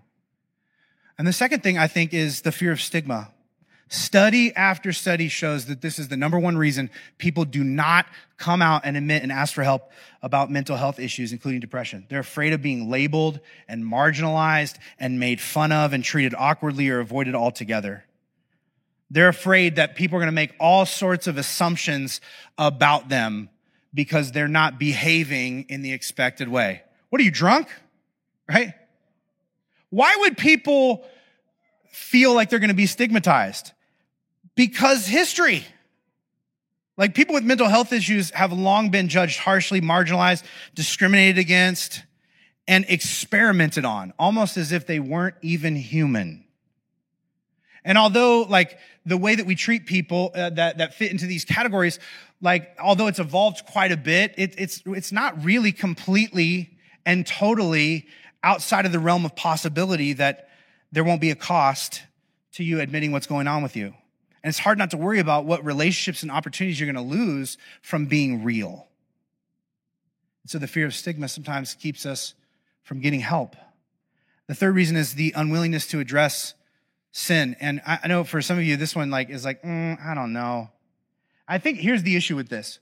And 1.18 1.26
the 1.26 1.32
second 1.32 1.62
thing 1.62 1.76
I 1.76 1.86
think 1.86 2.14
is 2.14 2.42
the 2.42 2.52
fear 2.52 2.72
of 2.72 2.80
stigma. 2.80 3.30
Study 3.88 4.54
after 4.54 4.92
study 4.92 5.26
shows 5.26 5.66
that 5.66 5.80
this 5.80 5.98
is 5.98 6.06
the 6.06 6.16
number 6.16 6.38
one 6.38 6.56
reason 6.56 6.90
people 7.18 7.44
do 7.44 7.64
not 7.64 8.06
come 8.36 8.62
out 8.62 8.82
and 8.84 8.96
admit 8.96 9.24
and 9.24 9.32
ask 9.32 9.52
for 9.52 9.64
help 9.64 9.90
about 10.22 10.48
mental 10.48 10.76
health 10.76 11.00
issues, 11.00 11.32
including 11.32 11.58
depression. 11.58 12.06
They're 12.08 12.20
afraid 12.20 12.52
of 12.52 12.62
being 12.62 12.88
labeled 12.88 13.40
and 13.66 13.84
marginalized 13.84 14.76
and 15.00 15.18
made 15.18 15.40
fun 15.40 15.72
of 15.72 15.92
and 15.92 16.04
treated 16.04 16.36
awkwardly 16.38 16.88
or 16.88 17.00
avoided 17.00 17.34
altogether. 17.34 18.04
They're 19.10 19.28
afraid 19.28 19.74
that 19.74 19.96
people 19.96 20.16
are 20.18 20.20
going 20.20 20.28
to 20.28 20.32
make 20.32 20.54
all 20.60 20.86
sorts 20.86 21.26
of 21.26 21.36
assumptions 21.36 22.20
about 22.56 23.08
them 23.08 23.50
because 23.92 24.32
they're 24.32 24.48
not 24.48 24.78
behaving 24.78 25.66
in 25.68 25.82
the 25.82 25.92
expected 25.92 26.48
way. 26.48 26.82
What 27.08 27.20
are 27.20 27.24
you 27.24 27.30
drunk? 27.30 27.68
Right? 28.48 28.74
Why 29.90 30.16
would 30.20 30.36
people 30.36 31.04
feel 31.90 32.34
like 32.34 32.50
they're 32.50 32.60
going 32.60 32.68
to 32.68 32.74
be 32.74 32.86
stigmatized? 32.86 33.72
Because 34.54 35.06
history. 35.06 35.64
Like 36.96 37.14
people 37.14 37.34
with 37.34 37.44
mental 37.44 37.68
health 37.68 37.92
issues 37.92 38.30
have 38.30 38.52
long 38.52 38.90
been 38.90 39.08
judged 39.08 39.38
harshly, 39.38 39.80
marginalized, 39.80 40.44
discriminated 40.74 41.38
against, 41.38 42.02
and 42.68 42.84
experimented 42.88 43.84
on, 43.84 44.12
almost 44.18 44.56
as 44.56 44.70
if 44.70 44.86
they 44.86 45.00
weren't 45.00 45.34
even 45.42 45.74
human. 45.74 46.44
And 47.84 47.96
although 47.96 48.42
like 48.42 48.78
the 49.06 49.16
way 49.16 49.34
that 49.34 49.46
we 49.46 49.54
treat 49.54 49.86
people 49.86 50.30
uh, 50.34 50.50
that, 50.50 50.78
that 50.78 50.94
fit 50.94 51.10
into 51.10 51.26
these 51.26 51.44
categories, 51.44 51.98
like, 52.42 52.76
although 52.82 53.06
it's 53.06 53.18
evolved 53.18 53.66
quite 53.66 53.92
a 53.92 53.96
bit, 53.96 54.34
it, 54.36 54.54
it's, 54.58 54.82
it's 54.86 55.12
not 55.12 55.44
really 55.44 55.72
completely 55.72 56.78
and 57.04 57.26
totally 57.26 58.06
outside 58.42 58.86
of 58.86 58.92
the 58.92 58.98
realm 58.98 59.24
of 59.24 59.36
possibility 59.36 60.14
that 60.14 60.48
there 60.92 61.04
won't 61.04 61.20
be 61.20 61.30
a 61.30 61.36
cost 61.36 62.02
to 62.52 62.64
you 62.64 62.80
admitting 62.80 63.12
what's 63.12 63.26
going 63.26 63.46
on 63.46 63.62
with 63.62 63.76
you. 63.76 63.94
And 64.42 64.48
it's 64.48 64.58
hard 64.58 64.78
not 64.78 64.90
to 64.92 64.96
worry 64.96 65.18
about 65.18 65.44
what 65.44 65.64
relationships 65.64 66.22
and 66.22 66.32
opportunities 66.32 66.80
you're 66.80 66.90
going 66.90 67.08
to 67.08 67.14
lose 67.14 67.58
from 67.82 68.06
being 68.06 68.42
real. 68.42 68.88
So 70.46 70.58
the 70.58 70.66
fear 70.66 70.86
of 70.86 70.94
stigma 70.94 71.28
sometimes 71.28 71.74
keeps 71.74 72.06
us 72.06 72.34
from 72.82 73.00
getting 73.00 73.20
help. 73.20 73.54
The 74.46 74.54
third 74.54 74.74
reason 74.74 74.96
is 74.96 75.14
the 75.14 75.32
unwillingness 75.36 75.86
to 75.88 76.00
address 76.00 76.54
sin. 77.12 77.54
And 77.60 77.82
I 77.86 78.08
know 78.08 78.24
for 78.24 78.40
some 78.40 78.58
of 78.58 78.64
you, 78.64 78.76
this 78.76 78.96
one 78.96 79.10
like 79.10 79.30
is 79.30 79.44
like, 79.44 79.62
mm, 79.62 80.04
I 80.04 80.14
don't 80.14 80.32
know. 80.32 80.70
I 81.50 81.58
think 81.58 81.80
here's 81.80 82.04
the 82.04 82.14
issue 82.14 82.36
with 82.36 82.48
this. 82.48 82.78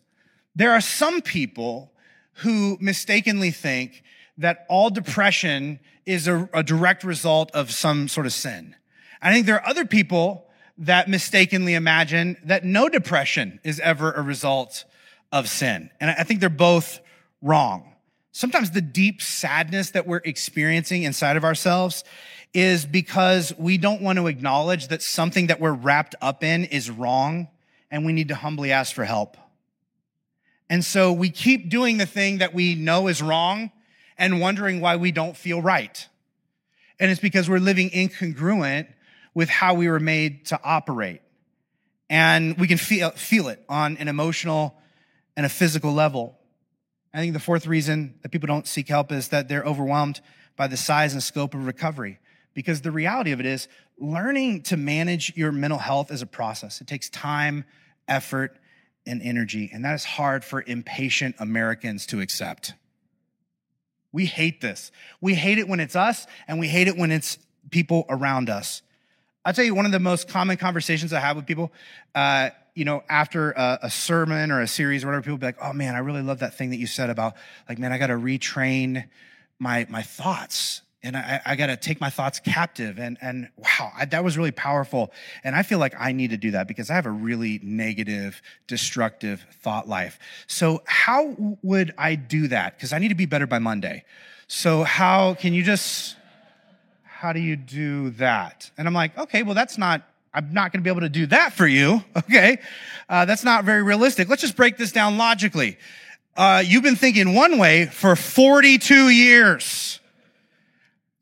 There 0.55 0.73
are 0.73 0.81
some 0.83 1.23
people 1.23 1.91
who 2.35 2.77
mistakenly 2.83 3.51
think 3.51 4.03
that 4.37 4.67
all 4.69 4.91
depression 4.91 5.81
is 6.05 6.29
a, 6.29 6.49
a, 6.53 6.63
direct 6.63 7.03
result 7.03 7.51
of 7.53 7.71
some 7.71 8.09
sort 8.09 8.27
of 8.27 8.33
sin. 8.33 8.77
I 9.23 9.33
think 9.33 9.47
there 9.47 9.57
are 9.57 9.67
other 9.67 9.87
people 9.87 10.47
that 10.77 11.09
mistakenly 11.09 11.75
imagine 11.75 12.37
that 12.45 12.63
no 12.63 12.91
depression 12.91 13.59
is 13.65 13.81
ever 13.81 14.13
a 14.13 14.21
result 14.21 14.85
of 15.33 15.49
sin. 15.49 15.91
And 15.99 16.11
I 16.11 16.23
think 16.23 16.41
they're 16.41 16.51
both 16.51 17.01
wrong. 17.41 17.95
Sometimes 18.33 18.71
the 18.71 18.83
deep 18.83 19.23
sadness 19.23 19.93
that 19.93 20.07
we're 20.07 20.21
experiencing 20.25 21.05
inside 21.05 21.39
of 21.39 21.45
ourselves 21.45 22.05
is 22.53 22.85
because 22.85 23.53
we 23.59 23.79
don't 23.79 24.03
want 24.03 24.19
to 24.19 24.27
acknowledge 24.27 24.89
that 24.89 25.03
something 25.03 25.47
that 25.47 25.59
we're 25.59 25.73
wrapped 25.73 26.15
up 26.21 26.45
in 26.45 26.65
is 26.67 26.91
wrong 26.91 27.49
and 27.91 28.05
we 28.05 28.13
need 28.13 28.29
to 28.29 28.35
humbly 28.35 28.73
ask 28.73 28.95
for 28.95 29.05
help. 29.05 29.37
And 30.71 30.85
so 30.85 31.13
we 31.13 31.31
keep 31.31 31.71
doing 31.71 31.97
the 31.97 32.07
thing 32.07 32.39
that 32.39 32.55
we 32.55 32.75
know 32.75 33.09
is 33.09 33.23
wrong 33.23 33.71
and 34.19 34.41
wondering 34.41 34.81
why 34.81 34.97
we 34.97 35.13
don't 35.13 35.37
feel 35.37 35.63
right. 35.63 36.07
And 37.01 37.11
it's 37.11 37.21
because 37.21 37.49
we're 37.49 37.59
living 37.59 37.91
incongruent 37.91 38.89
with 39.35 39.49
how 39.49 39.75
we 39.75 39.89
were 39.89 40.01
made 40.01 40.47
to 40.47 40.61
operate. 40.63 41.23
And 42.11 42.59
we 42.59 42.67
can 42.67 42.79
feel, 42.79 43.11
feel 43.11 43.49
it 43.49 43.65
on 43.69 43.97
an 43.99 44.09
emotional 44.09 44.77
and 45.37 45.47
a 45.47 45.49
physical 45.49 45.93
level. 45.93 46.39
I 47.15 47.19
think 47.19 47.33
the 47.33 47.41
fourth 47.41 47.67
reason 47.67 48.15
that 48.23 48.31
people 48.31 48.47
don't 48.47 48.67
seek 48.67 48.89
help 48.89 49.13
is 49.13 49.29
that 49.29 49.49
they're 49.49 49.65
overwhelmed 49.65 50.21
by 50.57 50.67
the 50.67 50.77
size 50.77 51.13
and 51.13 51.23
scope 51.23 51.55
of 51.55 51.67
recovery. 51.67 52.19
Because 52.55 52.81
the 52.81 52.91
reality 52.91 53.31
of 53.31 53.41
it 53.41 53.47
is, 53.47 53.69
learning 53.99 54.63
to 54.63 54.77
manage 54.77 55.37
your 55.37 55.53
mental 55.53 55.79
health 55.79 56.11
is 56.11 56.23
a 56.23 56.27
process. 56.27 56.81
It 56.81 56.87
takes 56.87 57.11
time, 57.11 57.65
effort, 58.07 58.57
and 59.07 59.23
energy. 59.23 59.71
And 59.73 59.85
that 59.85 59.95
is 59.95 60.05
hard 60.05 60.45
for 60.45 60.63
impatient 60.67 61.37
Americans 61.39 62.07
to 62.07 62.21
accept. 62.21 62.75
We 64.13 64.27
hate 64.27 64.61
this. 64.61 64.91
We 65.21 65.35
hate 65.35 65.59
it 65.59 65.69
when 65.69 65.81
it's 65.81 65.97
us, 65.97 66.27
and 66.47 66.59
we 66.59 66.69
hate 66.69 66.89
it 66.89 66.97
when 66.97 67.11
it's 67.11 67.39
people 67.71 68.07
around 68.09 68.49
us. 68.49 68.83
I'll 69.45 69.53
tell 69.53 69.65
you 69.65 69.75
one 69.75 69.87
of 69.87 69.93
the 69.93 70.01
most 70.01 70.29
common 70.29 70.57
conversations 70.57 71.13
I 71.13 71.21
have 71.21 71.37
with 71.37 71.47
people, 71.47 71.73
uh, 72.15 72.51
you 72.75 72.85
know, 72.85 73.03
after 73.09 73.53
a, 73.53 73.79
a, 73.83 73.91
sermon 73.91 74.51
or 74.51 74.61
a 74.61 74.69
series 74.69 75.05
or 75.05 75.09
whatever, 75.09 75.23
people 75.23 75.39
be 75.39 75.47
like, 75.47 75.59
oh 75.63 75.73
man, 75.73 75.95
I 75.95 75.99
really 75.99 76.23
love 76.23 76.41
that 76.41 76.55
thing 76.55 76.71
that 76.71 76.77
you 76.77 76.87
said 76.87 77.11
about, 77.11 77.35
like, 77.69 77.79
man, 77.79 77.93
I 77.93 77.99
got 77.99 78.09
to 78.09 78.15
retrain 78.15 79.09
my, 79.59 79.87
my 79.89 80.03
thoughts 80.03 80.83
and 81.03 81.17
I, 81.17 81.41
I 81.47 81.57
got 81.57 81.67
to 81.67 81.77
take 81.77 82.01
my 82.01 82.11
thoughts 82.11 82.41
captive. 82.41 82.99
And, 82.99 83.19
and 83.21 83.49
wow, 83.57 83.93
I, 83.97 84.05
that 84.07 84.25
was 84.25 84.37
really 84.37 84.51
powerful. 84.51 85.13
And 85.45 85.55
I 85.55 85.63
feel 85.63 85.79
like 85.79 85.95
I 85.99 86.13
need 86.13 86.31
to 86.31 86.37
do 86.37 86.51
that 86.53 86.67
because 86.67 86.91
I 86.91 86.95
have 86.95 87.07
a 87.07 87.11
really 87.11 87.61
negative, 87.63 88.43
destructive 88.67 89.47
thought 89.63 89.89
life. 89.89 90.19
So 90.49 90.83
how 90.87 91.37
would 91.63 91.95
I 91.97 92.17
do 92.17 92.49
that? 92.49 92.77
Because 92.77 92.93
I 92.93 92.99
need 92.99 93.09
to 93.09 93.15
be 93.15 93.27
better 93.27 93.47
by 93.47 93.61
Monday. 93.61 94.05
So 94.49 94.83
how 94.83 95.35
can 95.35 95.53
you 95.55 95.63
just, 95.63 96.17
how 97.05 97.33
do 97.33 97.41
you 97.41 97.55
do 97.55 98.11
that? 98.11 98.71
And 98.77 98.89
I'm 98.89 98.95
like, 98.95 99.17
okay, 99.17 99.45
well, 99.45 99.55
that's 99.55 99.79
not, 99.79 100.03
I'm 100.35 100.53
not 100.53 100.73
going 100.73 100.81
to 100.81 100.85
be 100.85 100.91
able 100.91 101.03
to 101.03 101.09
do 101.09 101.27
that 101.27 101.53
for 101.53 101.67
you. 101.67 102.03
Okay. 102.17 102.59
Uh, 103.09 103.25
that's 103.25 103.43
not 103.43 103.65
very 103.65 103.83
realistic. 103.83 104.29
Let's 104.29 104.43
just 104.43 104.55
break 104.55 104.77
this 104.77 104.93
down 104.93 105.17
logically. 105.17 105.79
Uh, 106.37 106.63
you've 106.65 106.83
been 106.83 106.95
thinking 106.95 107.35
one 107.35 107.57
way 107.57 107.87
for 107.87 108.15
42 108.15 109.09
years. 109.09 109.99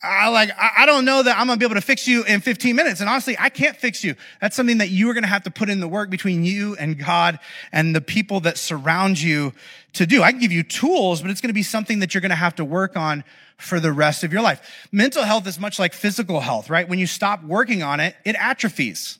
I 0.02 0.28
like, 0.28 0.50
I 0.58 0.84
don't 0.84 1.04
know 1.06 1.22
that 1.22 1.38
I'm 1.38 1.46
gonna 1.46 1.58
be 1.58 1.64
able 1.64 1.76
to 1.76 1.80
fix 1.80 2.06
you 2.06 2.22
in 2.24 2.40
15 2.40 2.76
minutes. 2.76 3.00
And 3.00 3.08
honestly, 3.08 3.34
I 3.38 3.48
can't 3.48 3.76
fix 3.76 4.04
you. 4.04 4.14
That's 4.40 4.54
something 4.54 4.78
that 4.78 4.90
you 4.90 5.08
are 5.10 5.14
gonna 5.14 5.26
have 5.26 5.44
to 5.44 5.50
put 5.50 5.70
in 5.70 5.80
the 5.80 5.88
work 5.88 6.10
between 6.10 6.44
you 6.44 6.76
and 6.76 6.98
God 6.98 7.38
and 7.72 7.94
the 7.94 8.02
people 8.02 8.40
that 8.40 8.58
surround 8.58 9.20
you 9.20 9.52
to 9.94 10.06
do. 10.06 10.22
I 10.22 10.32
can 10.32 10.40
give 10.40 10.52
you 10.52 10.62
tools, 10.62 11.22
but 11.22 11.30
it's 11.30 11.40
gonna 11.40 11.54
be 11.54 11.62
something 11.62 12.00
that 12.00 12.14
you're 12.14 12.20
gonna 12.20 12.34
have 12.34 12.54
to 12.56 12.64
work 12.64 12.96
on 12.96 13.24
for 13.56 13.80
the 13.80 13.90
rest 13.90 14.22
of 14.22 14.34
your 14.34 14.42
life. 14.42 14.60
Mental 14.92 15.22
health 15.22 15.46
is 15.46 15.58
much 15.58 15.78
like 15.78 15.94
physical 15.94 16.40
health, 16.40 16.68
right? 16.68 16.86
When 16.86 16.98
you 16.98 17.06
stop 17.06 17.42
working 17.42 17.82
on 17.82 17.98
it, 17.98 18.14
it 18.24 18.36
atrophies, 18.38 19.18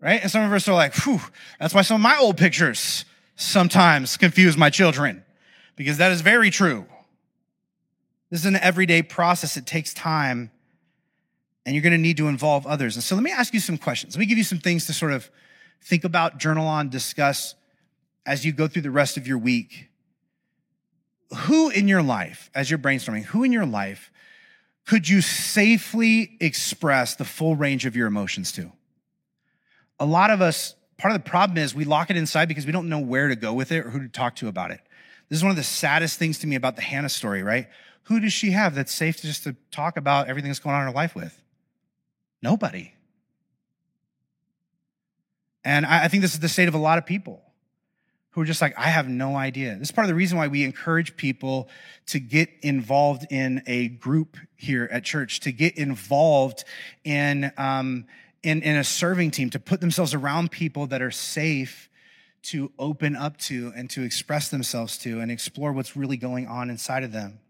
right? 0.00 0.22
And 0.22 0.30
some 0.30 0.44
of 0.44 0.52
us 0.52 0.68
are 0.68 0.74
like, 0.74 0.94
whew, 0.94 1.20
that's 1.58 1.74
why 1.74 1.82
some 1.82 1.96
of 1.96 2.00
my 2.00 2.16
old 2.16 2.36
pictures 2.36 3.04
sometimes 3.34 4.16
confuse 4.16 4.56
my 4.56 4.70
children 4.70 5.24
because 5.74 5.98
that 5.98 6.12
is 6.12 6.20
very 6.20 6.50
true. 6.50 6.86
This 8.30 8.40
is 8.40 8.46
an 8.46 8.56
everyday 8.56 9.02
process. 9.02 9.56
It 9.56 9.66
takes 9.66 9.92
time 9.92 10.50
and 11.66 11.74
you're 11.74 11.82
going 11.82 11.92
to 11.92 11.98
need 11.98 12.16
to 12.16 12.28
involve 12.28 12.66
others. 12.66 12.96
And 12.96 13.02
so 13.02 13.14
let 13.14 13.24
me 13.24 13.30
ask 13.30 13.52
you 13.52 13.60
some 13.60 13.76
questions. 13.76 14.14
Let 14.14 14.20
me 14.20 14.26
give 14.26 14.38
you 14.38 14.44
some 14.44 14.58
things 14.58 14.86
to 14.86 14.92
sort 14.92 15.12
of 15.12 15.28
think 15.82 16.04
about, 16.04 16.38
journal 16.38 16.66
on, 16.66 16.88
discuss 16.88 17.54
as 18.24 18.44
you 18.44 18.52
go 18.52 18.68
through 18.68 18.82
the 18.82 18.90
rest 18.90 19.16
of 19.16 19.26
your 19.26 19.38
week. 19.38 19.88
Who 21.36 21.70
in 21.70 21.88
your 21.88 22.02
life, 22.02 22.50
as 22.54 22.70
you're 22.70 22.78
brainstorming, 22.78 23.24
who 23.24 23.44
in 23.44 23.52
your 23.52 23.66
life 23.66 24.10
could 24.86 25.08
you 25.08 25.20
safely 25.20 26.36
express 26.40 27.14
the 27.14 27.24
full 27.24 27.54
range 27.54 27.86
of 27.86 27.94
your 27.94 28.06
emotions 28.06 28.52
to? 28.52 28.72
A 30.00 30.06
lot 30.06 30.30
of 30.30 30.40
us, 30.40 30.74
part 30.96 31.14
of 31.14 31.22
the 31.22 31.28
problem 31.28 31.58
is 31.58 31.74
we 31.74 31.84
lock 31.84 32.10
it 32.10 32.16
inside 32.16 32.48
because 32.48 32.66
we 32.66 32.72
don't 32.72 32.88
know 32.88 32.98
where 32.98 33.28
to 33.28 33.36
go 33.36 33.52
with 33.52 33.70
it 33.70 33.86
or 33.86 33.90
who 33.90 34.00
to 34.00 34.08
talk 34.08 34.36
to 34.36 34.48
about 34.48 34.70
it. 34.70 34.80
This 35.28 35.38
is 35.38 35.44
one 35.44 35.50
of 35.50 35.56
the 35.56 35.62
saddest 35.62 36.18
things 36.18 36.38
to 36.40 36.46
me 36.46 36.56
about 36.56 36.74
the 36.74 36.82
Hannah 36.82 37.08
story, 37.08 37.42
right? 37.42 37.68
Who 38.04 38.20
does 38.20 38.32
she 38.32 38.50
have 38.50 38.74
that's 38.74 38.92
safe 38.92 39.20
just 39.20 39.44
to 39.44 39.56
talk 39.70 39.96
about 39.96 40.28
everything 40.28 40.50
that's 40.50 40.58
going 40.58 40.74
on 40.74 40.82
in 40.82 40.88
her 40.88 40.94
life 40.94 41.14
with? 41.14 41.40
Nobody. 42.42 42.94
And 45.64 45.84
I, 45.84 46.08
think 46.08 46.22
this 46.22 46.32
is 46.32 46.40
the 46.40 46.48
state 46.48 46.68
of 46.68 46.74
a 46.74 46.78
lot 46.78 46.98
of 46.98 47.04
people 47.04 47.42
who 48.30 48.40
are 48.40 48.44
just 48.44 48.62
like, 48.62 48.78
I 48.78 48.88
have 48.88 49.08
no 49.08 49.36
idea. 49.36 49.74
This 49.74 49.88
is 49.88 49.92
part 49.92 50.04
of 50.04 50.08
the 50.08 50.14
reason 50.14 50.38
why 50.38 50.48
we 50.48 50.64
encourage 50.64 51.16
people 51.16 51.68
to 52.06 52.18
get 52.18 52.48
involved 52.62 53.26
in 53.30 53.62
a 53.66 53.88
group 53.88 54.36
here 54.56 54.88
at 54.90 55.04
church, 55.04 55.40
to 55.40 55.52
get 55.52 55.76
involved 55.76 56.64
in, 57.04 57.52
um, 57.58 58.06
in, 58.42 58.62
in 58.62 58.76
a 58.76 58.84
serving 58.84 59.32
team, 59.32 59.50
to 59.50 59.58
put 59.58 59.80
themselves 59.80 60.14
around 60.14 60.50
people 60.50 60.86
that 60.86 61.02
are 61.02 61.10
safe 61.10 61.90
to 62.42 62.72
open 62.78 63.16
up 63.16 63.36
to 63.36 63.72
and 63.76 63.90
to 63.90 64.02
express 64.02 64.48
themselves 64.48 64.96
to 64.98 65.20
and 65.20 65.30
explore 65.30 65.72
what's 65.72 65.94
really 65.94 66.16
going 66.16 66.46
on 66.46 66.70
inside 66.70 67.02
of 67.02 67.12
them. 67.12 67.40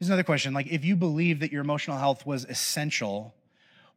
Here's 0.00 0.08
another 0.08 0.24
question. 0.24 0.54
Like, 0.54 0.68
if 0.68 0.82
you 0.82 0.96
believe 0.96 1.40
that 1.40 1.52
your 1.52 1.60
emotional 1.60 1.98
health 1.98 2.24
was 2.24 2.46
essential, 2.46 3.34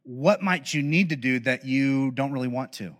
what 0.02 0.42
might 0.42 0.74
you 0.74 0.82
need 0.82 1.08
to 1.08 1.16
do 1.16 1.38
that 1.40 1.64
you 1.64 2.10
don't 2.10 2.30
really 2.30 2.46
want 2.46 2.74
to? 2.74 2.94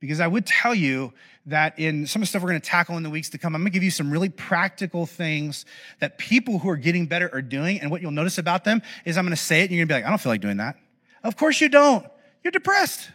Because 0.00 0.20
I 0.20 0.26
would 0.26 0.44
tell 0.44 0.74
you 0.74 1.14
that 1.46 1.78
in 1.78 2.06
some 2.06 2.20
of 2.20 2.24
the 2.24 2.28
stuff 2.28 2.42
we're 2.42 2.50
going 2.50 2.60
to 2.60 2.68
tackle 2.68 2.98
in 2.98 3.02
the 3.02 3.10
weeks 3.10 3.30
to 3.30 3.38
come, 3.38 3.54
I'm 3.54 3.62
going 3.62 3.72
to 3.72 3.74
give 3.74 3.82
you 3.82 3.90
some 3.90 4.10
really 4.10 4.28
practical 4.28 5.06
things 5.06 5.64
that 6.00 6.18
people 6.18 6.58
who 6.58 6.68
are 6.68 6.76
getting 6.76 7.06
better 7.06 7.30
are 7.32 7.40
doing. 7.40 7.80
And 7.80 7.90
what 7.90 8.02
you'll 8.02 8.10
notice 8.10 8.36
about 8.36 8.64
them 8.64 8.82
is 9.06 9.16
I'm 9.16 9.24
going 9.24 9.34
to 9.34 9.42
say 9.42 9.60
it 9.60 9.64
and 9.64 9.72
you're 9.72 9.86
going 9.86 9.88
to 9.88 9.94
be 9.94 9.96
like, 9.96 10.04
I 10.04 10.10
don't 10.10 10.20
feel 10.20 10.32
like 10.32 10.42
doing 10.42 10.58
that. 10.58 10.76
Of 11.24 11.38
course 11.38 11.58
you 11.60 11.70
don't. 11.70 12.06
You're 12.44 12.52
depressed. 12.52 13.10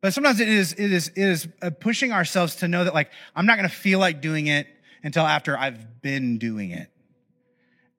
But 0.00 0.12
sometimes 0.12 0.40
it 0.40 0.48
is, 0.48 0.72
it 0.72 0.92
is, 0.92 1.08
it 1.08 1.18
is 1.18 1.48
uh, 1.62 1.70
pushing 1.70 2.12
ourselves 2.12 2.56
to 2.56 2.68
know 2.68 2.82
that 2.82 2.94
like, 2.94 3.10
I'm 3.34 3.46
not 3.46 3.58
going 3.58 3.68
to 3.68 3.74
feel 3.74 4.00
like 4.00 4.20
doing 4.20 4.48
it 4.48 4.66
until 5.02 5.24
after 5.24 5.56
I've 5.56 6.02
been 6.02 6.38
doing 6.38 6.70
it. 6.70 6.90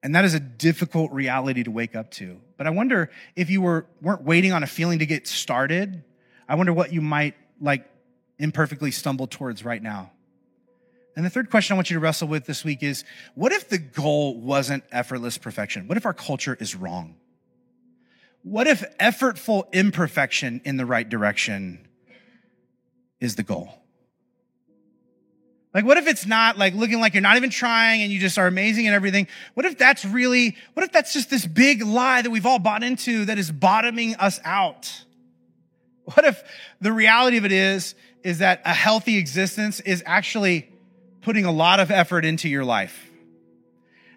And 0.02 0.14
that 0.14 0.24
is 0.24 0.34
a 0.34 0.40
difficult 0.40 1.12
reality 1.12 1.64
to 1.64 1.70
wake 1.70 1.96
up 1.96 2.10
to. 2.12 2.40
But 2.56 2.66
I 2.66 2.70
wonder 2.70 3.10
if 3.34 3.50
you 3.50 3.60
were, 3.60 3.86
weren't 4.00 4.22
waiting 4.22 4.52
on 4.52 4.62
a 4.62 4.66
feeling 4.66 5.00
to 5.00 5.06
get 5.06 5.26
started, 5.26 6.04
I 6.48 6.54
wonder 6.54 6.72
what 6.72 6.92
you 6.92 7.02
might 7.02 7.34
like 7.60 7.84
imperfectly 8.38 8.90
stumble 8.90 9.26
towards 9.26 9.64
right 9.64 9.82
now. 9.82 10.12
And 11.16 11.26
the 11.26 11.30
third 11.30 11.50
question 11.50 11.74
I 11.74 11.76
want 11.76 11.90
you 11.90 11.94
to 11.94 12.00
wrestle 12.00 12.28
with 12.28 12.46
this 12.46 12.64
week 12.64 12.82
is 12.82 13.04
what 13.34 13.52
if 13.52 13.68
the 13.68 13.78
goal 13.78 14.40
wasn't 14.40 14.84
effortless 14.92 15.36
perfection? 15.36 15.88
What 15.88 15.98
if 15.98 16.06
our 16.06 16.14
culture 16.14 16.56
is 16.60 16.76
wrong? 16.76 17.16
What 18.44 18.68
if 18.68 18.84
effortful 18.98 19.70
imperfection 19.72 20.60
in 20.64 20.76
the 20.76 20.86
right 20.86 21.08
direction 21.08 21.88
is 23.20 23.34
the 23.34 23.42
goal? 23.42 23.74
Like, 25.78 25.84
what 25.84 25.96
if 25.96 26.08
it's 26.08 26.26
not 26.26 26.58
like 26.58 26.74
looking 26.74 26.98
like 26.98 27.14
you're 27.14 27.20
not 27.20 27.36
even 27.36 27.50
trying 27.50 28.02
and 28.02 28.10
you 28.10 28.18
just 28.18 28.36
are 28.36 28.48
amazing 28.48 28.88
and 28.88 28.96
everything? 28.96 29.28
What 29.54 29.64
if 29.64 29.78
that's 29.78 30.04
really, 30.04 30.56
what 30.74 30.82
if 30.82 30.90
that's 30.90 31.12
just 31.12 31.30
this 31.30 31.46
big 31.46 31.84
lie 31.84 32.20
that 32.20 32.30
we've 32.30 32.46
all 32.46 32.58
bought 32.58 32.82
into 32.82 33.26
that 33.26 33.38
is 33.38 33.52
bottoming 33.52 34.16
us 34.16 34.40
out? 34.44 35.04
What 36.02 36.24
if 36.24 36.42
the 36.80 36.92
reality 36.92 37.36
of 37.36 37.44
it 37.44 37.52
is, 37.52 37.94
is 38.24 38.38
that 38.38 38.60
a 38.64 38.74
healthy 38.74 39.18
existence 39.18 39.78
is 39.78 40.02
actually 40.04 40.68
putting 41.20 41.44
a 41.44 41.52
lot 41.52 41.78
of 41.78 41.92
effort 41.92 42.24
into 42.24 42.48
your 42.48 42.64
life 42.64 43.08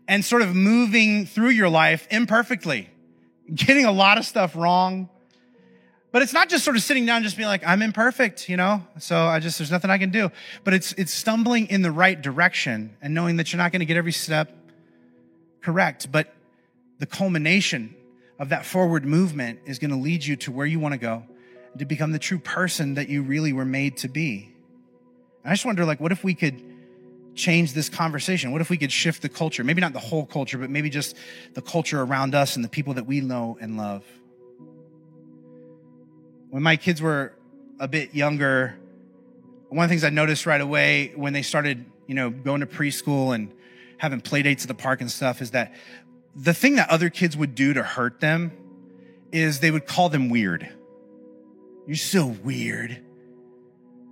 and 0.07 0.25
sort 0.25 0.41
of 0.41 0.55
moving 0.55 1.27
through 1.27 1.49
your 1.49 1.69
life 1.69 2.07
imperfectly, 2.09 2.89
getting 3.53 3.85
a 3.85 3.91
lot 3.91 4.17
of 4.17 4.25
stuff 4.25 4.55
wrong, 4.55 5.09
but 6.11 6.21
it's 6.21 6.33
not 6.33 6.49
just 6.49 6.65
sort 6.65 6.75
of 6.75 6.83
sitting 6.83 7.05
down 7.05 7.17
and 7.17 7.23
just 7.23 7.37
being 7.37 7.47
like, 7.47 7.65
I'm 7.65 7.81
imperfect, 7.81 8.49
you 8.49 8.57
know? 8.57 8.85
So 8.99 9.17
I 9.17 9.39
just, 9.39 9.57
there's 9.57 9.71
nothing 9.71 9.89
I 9.89 9.97
can 9.97 10.09
do. 10.09 10.29
But 10.63 10.73
it's, 10.73 10.91
it's 10.93 11.13
stumbling 11.13 11.67
in 11.67 11.81
the 11.81 11.91
right 11.91 12.21
direction 12.21 12.97
and 13.01 13.13
knowing 13.13 13.37
that 13.37 13.51
you're 13.51 13.57
not 13.57 13.71
going 13.71 13.79
to 13.79 13.85
get 13.85 13.95
every 13.95 14.11
step 14.11 14.51
correct. 15.61 16.11
But 16.11 16.33
the 16.99 17.05
culmination 17.05 17.95
of 18.39 18.49
that 18.49 18.65
forward 18.65 19.05
movement 19.05 19.59
is 19.65 19.79
going 19.79 19.91
to 19.91 19.97
lead 19.97 20.25
you 20.25 20.35
to 20.37 20.51
where 20.51 20.65
you 20.65 20.79
want 20.79 20.93
to 20.93 20.97
go 20.97 21.23
to 21.77 21.85
become 21.85 22.11
the 22.11 22.19
true 22.19 22.39
person 22.39 22.95
that 22.95 23.07
you 23.07 23.21
really 23.21 23.53
were 23.53 23.63
made 23.63 23.95
to 23.97 24.09
be. 24.09 24.53
And 25.43 25.51
I 25.51 25.53
just 25.53 25.65
wonder, 25.65 25.85
like, 25.85 26.01
what 26.01 26.11
if 26.11 26.25
we 26.25 26.33
could 26.33 26.61
change 27.35 27.71
this 27.71 27.87
conversation? 27.87 28.51
What 28.51 28.59
if 28.59 28.69
we 28.69 28.75
could 28.75 28.91
shift 28.91 29.21
the 29.21 29.29
culture? 29.29 29.63
Maybe 29.63 29.79
not 29.79 29.93
the 29.93 29.99
whole 29.99 30.25
culture, 30.25 30.57
but 30.57 30.69
maybe 30.69 30.89
just 30.89 31.15
the 31.53 31.61
culture 31.61 32.01
around 32.01 32.35
us 32.35 32.57
and 32.57 32.65
the 32.65 32.69
people 32.69 32.95
that 32.95 33.05
we 33.05 33.21
know 33.21 33.57
and 33.61 33.77
love 33.77 34.03
when 36.51 36.61
my 36.61 36.75
kids 36.75 37.01
were 37.01 37.33
a 37.79 37.87
bit 37.87 38.13
younger, 38.13 38.77
one 39.69 39.85
of 39.85 39.89
the 39.89 39.93
things 39.93 40.03
I 40.03 40.09
noticed 40.09 40.45
right 40.45 40.59
away 40.59 41.13
when 41.15 41.31
they 41.31 41.41
started, 41.41 41.85
you 42.07 42.13
know, 42.13 42.29
going 42.29 42.59
to 42.59 42.67
preschool 42.67 43.33
and 43.33 43.53
having 43.97 44.19
play 44.19 44.43
dates 44.43 44.65
at 44.65 44.67
the 44.67 44.73
park 44.73 44.99
and 44.99 45.09
stuff 45.09 45.41
is 45.41 45.51
that 45.51 45.73
the 46.35 46.53
thing 46.53 46.75
that 46.75 46.89
other 46.89 47.09
kids 47.09 47.37
would 47.37 47.55
do 47.55 47.73
to 47.73 47.81
hurt 47.81 48.19
them 48.19 48.51
is 49.31 49.61
they 49.61 49.71
would 49.71 49.85
call 49.85 50.09
them 50.09 50.29
weird. 50.29 50.69
You're 51.87 51.95
so 51.95 52.25
weird. 52.25 53.01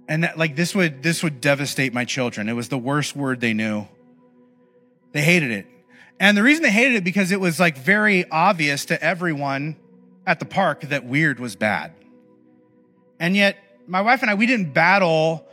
And 0.07 0.23
that, 0.23 0.37
like 0.37 0.55
this 0.55 0.73
would 0.73 1.03
this 1.03 1.21
would 1.21 1.41
devastate 1.41 1.93
my 1.93 2.05
children. 2.05 2.47
It 2.47 2.53
was 2.53 2.69
the 2.69 2.77
worst 2.77 3.15
word 3.17 3.41
they 3.41 3.53
knew. 3.53 3.87
They 5.11 5.21
hated 5.21 5.51
it. 5.51 5.67
And 6.21 6.37
the 6.37 6.43
reason 6.43 6.63
they 6.63 6.71
hated 6.71 6.95
it 6.95 7.03
because 7.03 7.31
it 7.31 7.39
was 7.39 7.59
like 7.59 7.77
very 7.77 8.29
obvious 8.31 8.85
to 8.85 9.03
everyone 9.03 9.75
at 10.25 10.39
the 10.39 10.45
park 10.45 10.81
that 10.81 11.05
weird 11.05 11.39
was 11.39 11.57
bad. 11.57 11.93
And 13.19 13.35
yet, 13.35 13.57
my 13.87 14.01
wife 14.01 14.21
and 14.21 14.31
I, 14.31 14.35
we 14.35 14.45
didn't 14.45 14.73
battle 14.73 15.45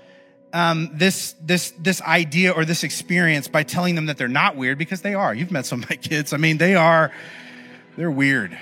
um, 0.53 0.91
this 0.95 1.35
this 1.41 1.73
this 1.79 2.01
idea 2.03 2.53
or 2.53 2.65
this 2.65 2.85
experience 2.85 3.49
by 3.49 3.63
telling 3.63 3.95
them 3.95 4.07
that 4.07 4.17
they're 4.17 4.29
not 4.29 4.57
weird 4.57 4.79
because 4.79 5.03
they 5.03 5.15
are. 5.15 5.35
You've 5.35 5.51
met 5.51 5.67
some 5.67 5.83
of 5.83 5.91
my 5.91 5.97
kids. 5.97 6.33
I 6.33 6.37
mean, 6.37 6.59
they 6.59 6.75
are 6.75 7.13
they're 7.97 8.11
weird, 8.11 8.57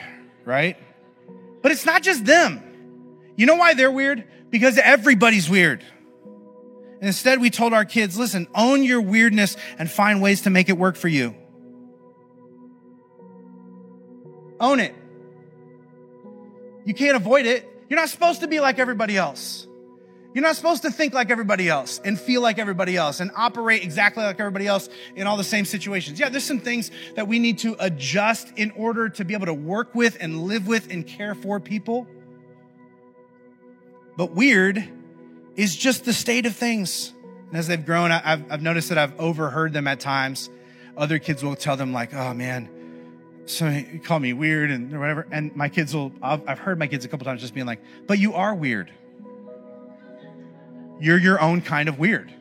right? 0.45 0.77
But 1.63 1.73
it's 1.73 1.87
not 1.87 2.03
just 2.03 2.25
them. 2.25 2.63
You 3.37 3.47
know 3.47 3.57
why 3.57 3.75
they're 3.75 3.91
weird? 3.91 4.25
Because 4.51 4.79
everybody's 4.79 5.49
weird. 5.51 5.85
And 6.99 7.09
instead, 7.09 7.41
we 7.41 7.51
told 7.51 7.73
our 7.73 7.85
kids, 7.85 8.19
listen, 8.19 8.47
own 8.55 8.83
your 8.83 9.01
weirdness 9.01 9.57
and 9.79 9.91
find 9.91 10.23
ways 10.23 10.43
to 10.43 10.51
make 10.51 10.69
it 10.69 10.79
work 10.79 10.97
for 10.97 11.09
you. 11.09 11.35
Own 14.61 14.81
it. 14.81 14.95
You 16.85 16.95
can't 16.95 17.17
avoid 17.17 17.47
it. 17.47 17.69
You're 17.89 17.99
not 17.99 18.09
supposed 18.09 18.41
to 18.41 18.49
be 18.49 18.61
like 18.61 18.79
everybody 18.79 19.17
else. 19.17 19.67
You're 20.35 20.43
not 20.43 20.57
supposed 20.57 20.83
to 20.83 20.91
think 20.91 21.15
like 21.15 21.31
everybody 21.31 21.69
else 21.69 22.01
and 22.05 22.19
feel 22.19 22.43
like 22.43 22.59
everybody 22.59 22.97
else 22.97 23.21
and 23.21 23.31
operate 23.37 23.85
exactly 23.85 24.25
like 24.25 24.41
everybody 24.41 24.67
else 24.67 24.89
in 25.15 25.29
all 25.29 25.37
the 25.37 25.45
same 25.45 25.65
situations. 25.65 26.19
Yeah, 26.19 26.29
there's 26.29 26.45
some 26.45 26.59
things 26.59 26.91
that 27.15 27.29
we 27.29 27.39
need 27.39 27.59
to 27.59 27.77
adjust 27.79 28.53
in 28.57 28.73
order 28.73 29.09
to 29.11 29.25
be 29.25 29.35
able 29.35 29.47
to 29.47 29.55
work 29.55 29.95
with 29.95 30.17
and 30.19 30.43
live 30.43 30.67
with 30.67 30.91
and 30.91 31.07
care 31.07 31.37
for 31.37 31.61
people. 31.61 32.09
But 34.17 34.33
weird 34.33 34.89
is 35.55 35.77
just 35.77 36.05
the 36.05 36.13
state 36.13 36.47
of 36.47 36.57
things. 36.57 37.13
And 37.49 37.57
as 37.57 37.69
they've 37.69 37.85
grown, 37.85 38.11
I've, 38.11 38.51
I've 38.51 38.63
noticed 38.63 38.89
that 38.89 38.99
I've 38.99 39.19
overheard 39.21 39.73
them 39.73 39.87
at 39.87 40.01
times. 40.01 40.51
Other 40.97 41.21
kids 41.21 41.45
will 41.45 41.55
tell 41.55 41.77
them, 41.77 41.93
like, 41.93 42.13
oh 42.13 42.35
man, 42.35 42.69
so 43.47 43.69
you 43.69 44.01
call 44.01 44.19
me 44.21 44.33
weird 44.33 44.71
and 44.71 44.99
whatever. 44.99 45.27
And 45.31 45.55
my 45.55 45.69
kids 45.69 45.95
will, 45.95 46.13
I've, 46.23 46.49
I've 46.49 46.59
heard 46.59 46.79
my 46.79 46.87
kids 46.87 47.05
a 47.05 47.09
couple 47.09 47.25
times 47.25 47.41
just 47.41 47.55
being 47.55 47.67
like, 47.67 47.81
but 48.07 48.19
you 48.19 48.35
are 48.35 48.55
weird. 48.55 48.91
You're 51.01 51.19
your 51.19 51.41
own 51.41 51.61
kind 51.61 51.89
of 51.89 51.99
weird. 51.99 52.33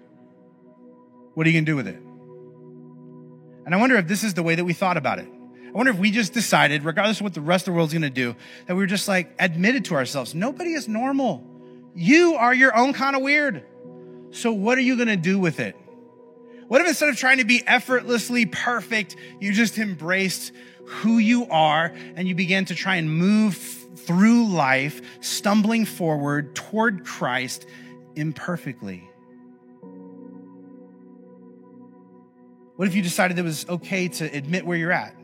What 1.34 1.46
are 1.46 1.50
you 1.50 1.56
going 1.56 1.66
to 1.66 1.72
do 1.72 1.76
with 1.76 1.88
it? 1.88 2.00
And 3.66 3.74
I 3.74 3.78
wonder 3.78 3.96
if 3.96 4.08
this 4.08 4.24
is 4.24 4.34
the 4.34 4.44
way 4.44 4.56
that 4.56 4.64
we 4.64 4.74
thought 4.74 4.98
about 4.98 5.20
it. 5.20 5.28
I 5.68 5.72
wonder 5.72 5.92
if 5.92 5.98
we 5.98 6.12
just 6.12 6.34
decided, 6.34 6.84
regardless 6.84 7.20
of 7.20 7.24
what 7.24 7.34
the 7.34 7.42
rest 7.42 7.68
of 7.68 7.74
the 7.74 7.78
world's 7.78 7.94
going 7.94 8.04
to 8.04 8.10
do, 8.10 8.36
that 8.68 8.76
we 8.76 8.84
were 8.84 8.88
just 8.88 9.08
like 9.08 9.34
admitted 9.40 9.86
to 9.86 9.96
ourselves, 9.96 10.36
nobody 10.36 10.74
is 10.74 10.88
normal. 10.88 11.44
You 11.96 12.36
are 12.36 12.54
your 12.54 12.76
own 12.78 12.94
kind 12.94 13.16
of 13.16 13.22
weird. 13.22 13.64
So 14.32 14.52
what 14.52 14.78
are 14.78 14.82
you 14.82 14.96
going 14.96 15.08
to 15.08 15.18
do 15.18 15.40
with 15.40 15.60
it? 15.60 15.76
What 16.68 16.82
if 16.82 16.88
instead 16.88 17.10
of 17.10 17.18
trying 17.18 17.38
to 17.38 17.46
be 17.46 17.64
effortlessly 17.68 18.46
perfect, 18.46 19.16
you 19.40 19.54
just 19.54 19.78
embraced 19.78 20.52
who 20.86 21.18
you 21.18 21.48
are 21.50 21.94
and 22.16 22.28
you 22.28 22.36
began 22.36 22.66
to 22.66 22.76
try 22.76 22.96
and 22.96 23.10
move 23.12 23.56
through 23.56 24.48
life, 24.48 25.02
stumbling 25.22 25.86
forward 25.86 26.56
toward 26.56 27.06
Christ 27.06 27.66
imperfectly? 28.16 29.10
What 32.76 32.88
if 32.88 32.96
you 32.96 33.02
decided 33.02 33.38
it 33.38 33.44
was 33.44 33.68
okay 33.70 34.08
to 34.08 34.26
admit 34.26 34.66
where 34.66 34.78
you're 34.78 34.92
at 34.92 35.16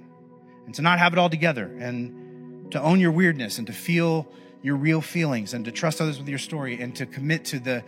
and 0.65 0.75
to 0.75 0.81
not 0.81 0.99
have 0.99 1.13
it 1.13 1.19
all 1.19 1.29
together 1.29 1.65
and 1.79 2.71
to 2.71 2.81
own 2.81 2.99
your 2.99 3.11
weirdness 3.11 3.57
and 3.57 3.65
to 3.67 3.73
feel 3.73 4.27
your 4.61 4.75
real 4.75 5.01
feelings 5.01 5.53
and 5.53 5.65
to 5.65 5.71
trust 5.71 5.99
others 5.99 6.19
with 6.19 6.27
your 6.27 6.37
story 6.37 6.79
and 6.79 6.95
to 6.95 7.05
commit 7.05 7.45
to 7.45 7.59
the, 7.59 7.83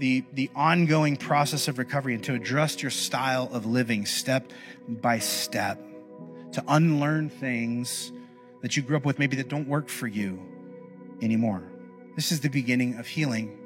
the, 0.00 0.24
the 0.32 0.50
ongoing 0.56 1.16
process 1.16 1.68
of 1.68 1.78
recovery 1.78 2.14
and 2.14 2.24
to 2.24 2.34
adjust 2.34 2.82
your 2.82 2.90
style 2.90 3.48
of 3.52 3.64
living 3.64 4.04
step 4.04 4.50
by 4.88 5.20
step, 5.20 5.78
to 6.52 6.64
unlearn 6.66 7.30
things 7.30 8.10
that 8.62 8.76
you 8.76 8.82
grew 8.82 8.96
up 8.96 9.04
with 9.04 9.18
maybe 9.18 9.36
that 9.36 9.48
don't 9.48 9.68
work 9.68 9.88
for 9.88 10.08
you 10.08 10.42
anymore. 11.22 11.62
This 12.16 12.32
is 12.32 12.40
the 12.40 12.50
beginning 12.50 12.98
of 12.98 13.06
healing 13.06 13.56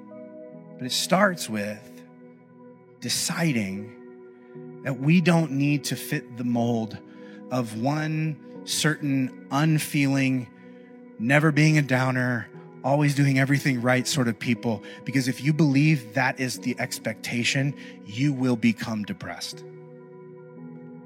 but 0.77 0.87
it 0.87 0.93
starts 0.93 1.49
with 1.49 2.03
deciding 3.01 3.91
that 4.83 4.99
we 4.99 5.21
don't 5.21 5.53
need 5.53 5.85
to 5.85 5.97
fit 5.97 6.37
the 6.37 6.45
mold 6.45 6.99
of 7.51 7.81
one 7.81 8.37
certain 8.65 9.47
unfeeling, 9.51 10.49
never 11.19 11.53
being 11.53 11.79
a 11.79 11.83
downer, 11.83 12.49
always 12.85 13.15
doing 13.15 13.39
everything 13.39 13.81
right 13.81 14.07
sort 14.07 14.29
of 14.29 14.39
people. 14.39 14.83
Because 15.05 15.27
if 15.27 15.43
you 15.43 15.53
believe 15.53 16.15
that 16.15 16.39
is 16.39 16.61
the 16.61 16.79
expectation, 16.79 17.75
you 18.05 18.33
will 18.33 18.57
become 18.57 19.03
depressed 19.03 19.65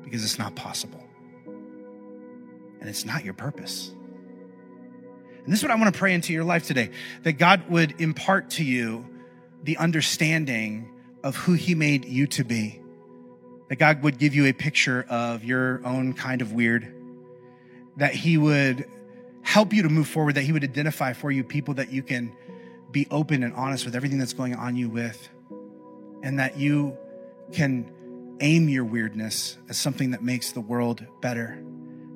because 0.02 0.24
it's 0.24 0.38
not 0.38 0.54
possible. 0.54 1.02
And 2.80 2.88
it's 2.88 3.04
not 3.04 3.24
your 3.24 3.34
purpose. 3.34 3.92
And 5.44 5.52
this 5.52 5.60
is 5.60 5.64
what 5.64 5.70
I 5.70 5.76
want 5.76 5.92
to 5.92 5.98
pray 5.98 6.12
into 6.12 6.32
your 6.32 6.44
life 6.44 6.66
today 6.66 6.90
that 7.22 7.34
God 7.34 7.68
would 7.70 8.00
impart 8.00 8.50
to 8.50 8.64
you 8.64 9.06
the 9.62 9.76
understanding 9.78 10.90
of 11.22 11.36
who 11.36 11.54
He 11.54 11.74
made 11.74 12.04
you 12.04 12.26
to 12.28 12.44
be. 12.44 12.80
That 13.68 13.76
God 13.76 14.02
would 14.02 14.18
give 14.18 14.34
you 14.34 14.46
a 14.46 14.52
picture 14.52 15.04
of 15.08 15.44
your 15.44 15.84
own 15.86 16.14
kind 16.14 16.42
of 16.42 16.52
weird. 16.52 16.92
That 17.96 18.14
He 18.14 18.38
would 18.38 18.88
help 19.48 19.72
you 19.72 19.82
to 19.82 19.88
move 19.88 20.06
forward, 20.06 20.34
that 20.34 20.42
He 20.42 20.52
would 20.52 20.62
identify 20.62 21.14
for 21.14 21.30
you 21.30 21.42
people 21.42 21.72
that 21.74 21.90
you 21.90 22.02
can 22.02 22.36
be 22.90 23.06
open 23.10 23.42
and 23.42 23.54
honest 23.54 23.86
with 23.86 23.96
everything 23.96 24.18
that's 24.18 24.34
going 24.34 24.54
on 24.54 24.76
you 24.76 24.90
with. 24.90 25.26
And 26.22 26.38
that 26.38 26.58
you 26.58 26.98
can 27.50 27.90
aim 28.40 28.68
your 28.68 28.84
weirdness 28.84 29.56
as 29.70 29.78
something 29.78 30.10
that 30.10 30.22
makes 30.22 30.52
the 30.52 30.60
world 30.60 31.02
better, 31.22 31.64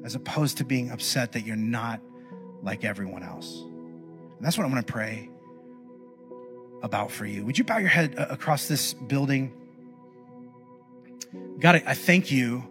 as 0.05 0.15
opposed 0.15 0.59
to 0.59 0.65
being 0.65 0.91
upset 0.91 1.33
that 1.33 1.47
you're 1.47 1.57
not 1.57 2.01
like 2.63 2.85
everyone 2.85 3.23
else. 3.23 3.63
And 3.63 4.39
that's 4.41 4.59
what 4.59 4.67
I'm 4.67 4.75
to 4.75 4.83
pray 4.83 5.31
about 6.83 7.11
for 7.11 7.25
you. 7.25 7.47
Would 7.47 7.57
you 7.57 7.65
bow 7.65 7.79
your 7.79 7.89
head 7.89 8.15
uh, 8.19 8.27
across 8.29 8.69
this 8.69 8.93
building? 8.93 9.55
God, 11.59 11.83
I 11.87 11.95
thank 11.95 12.31
you 12.31 12.69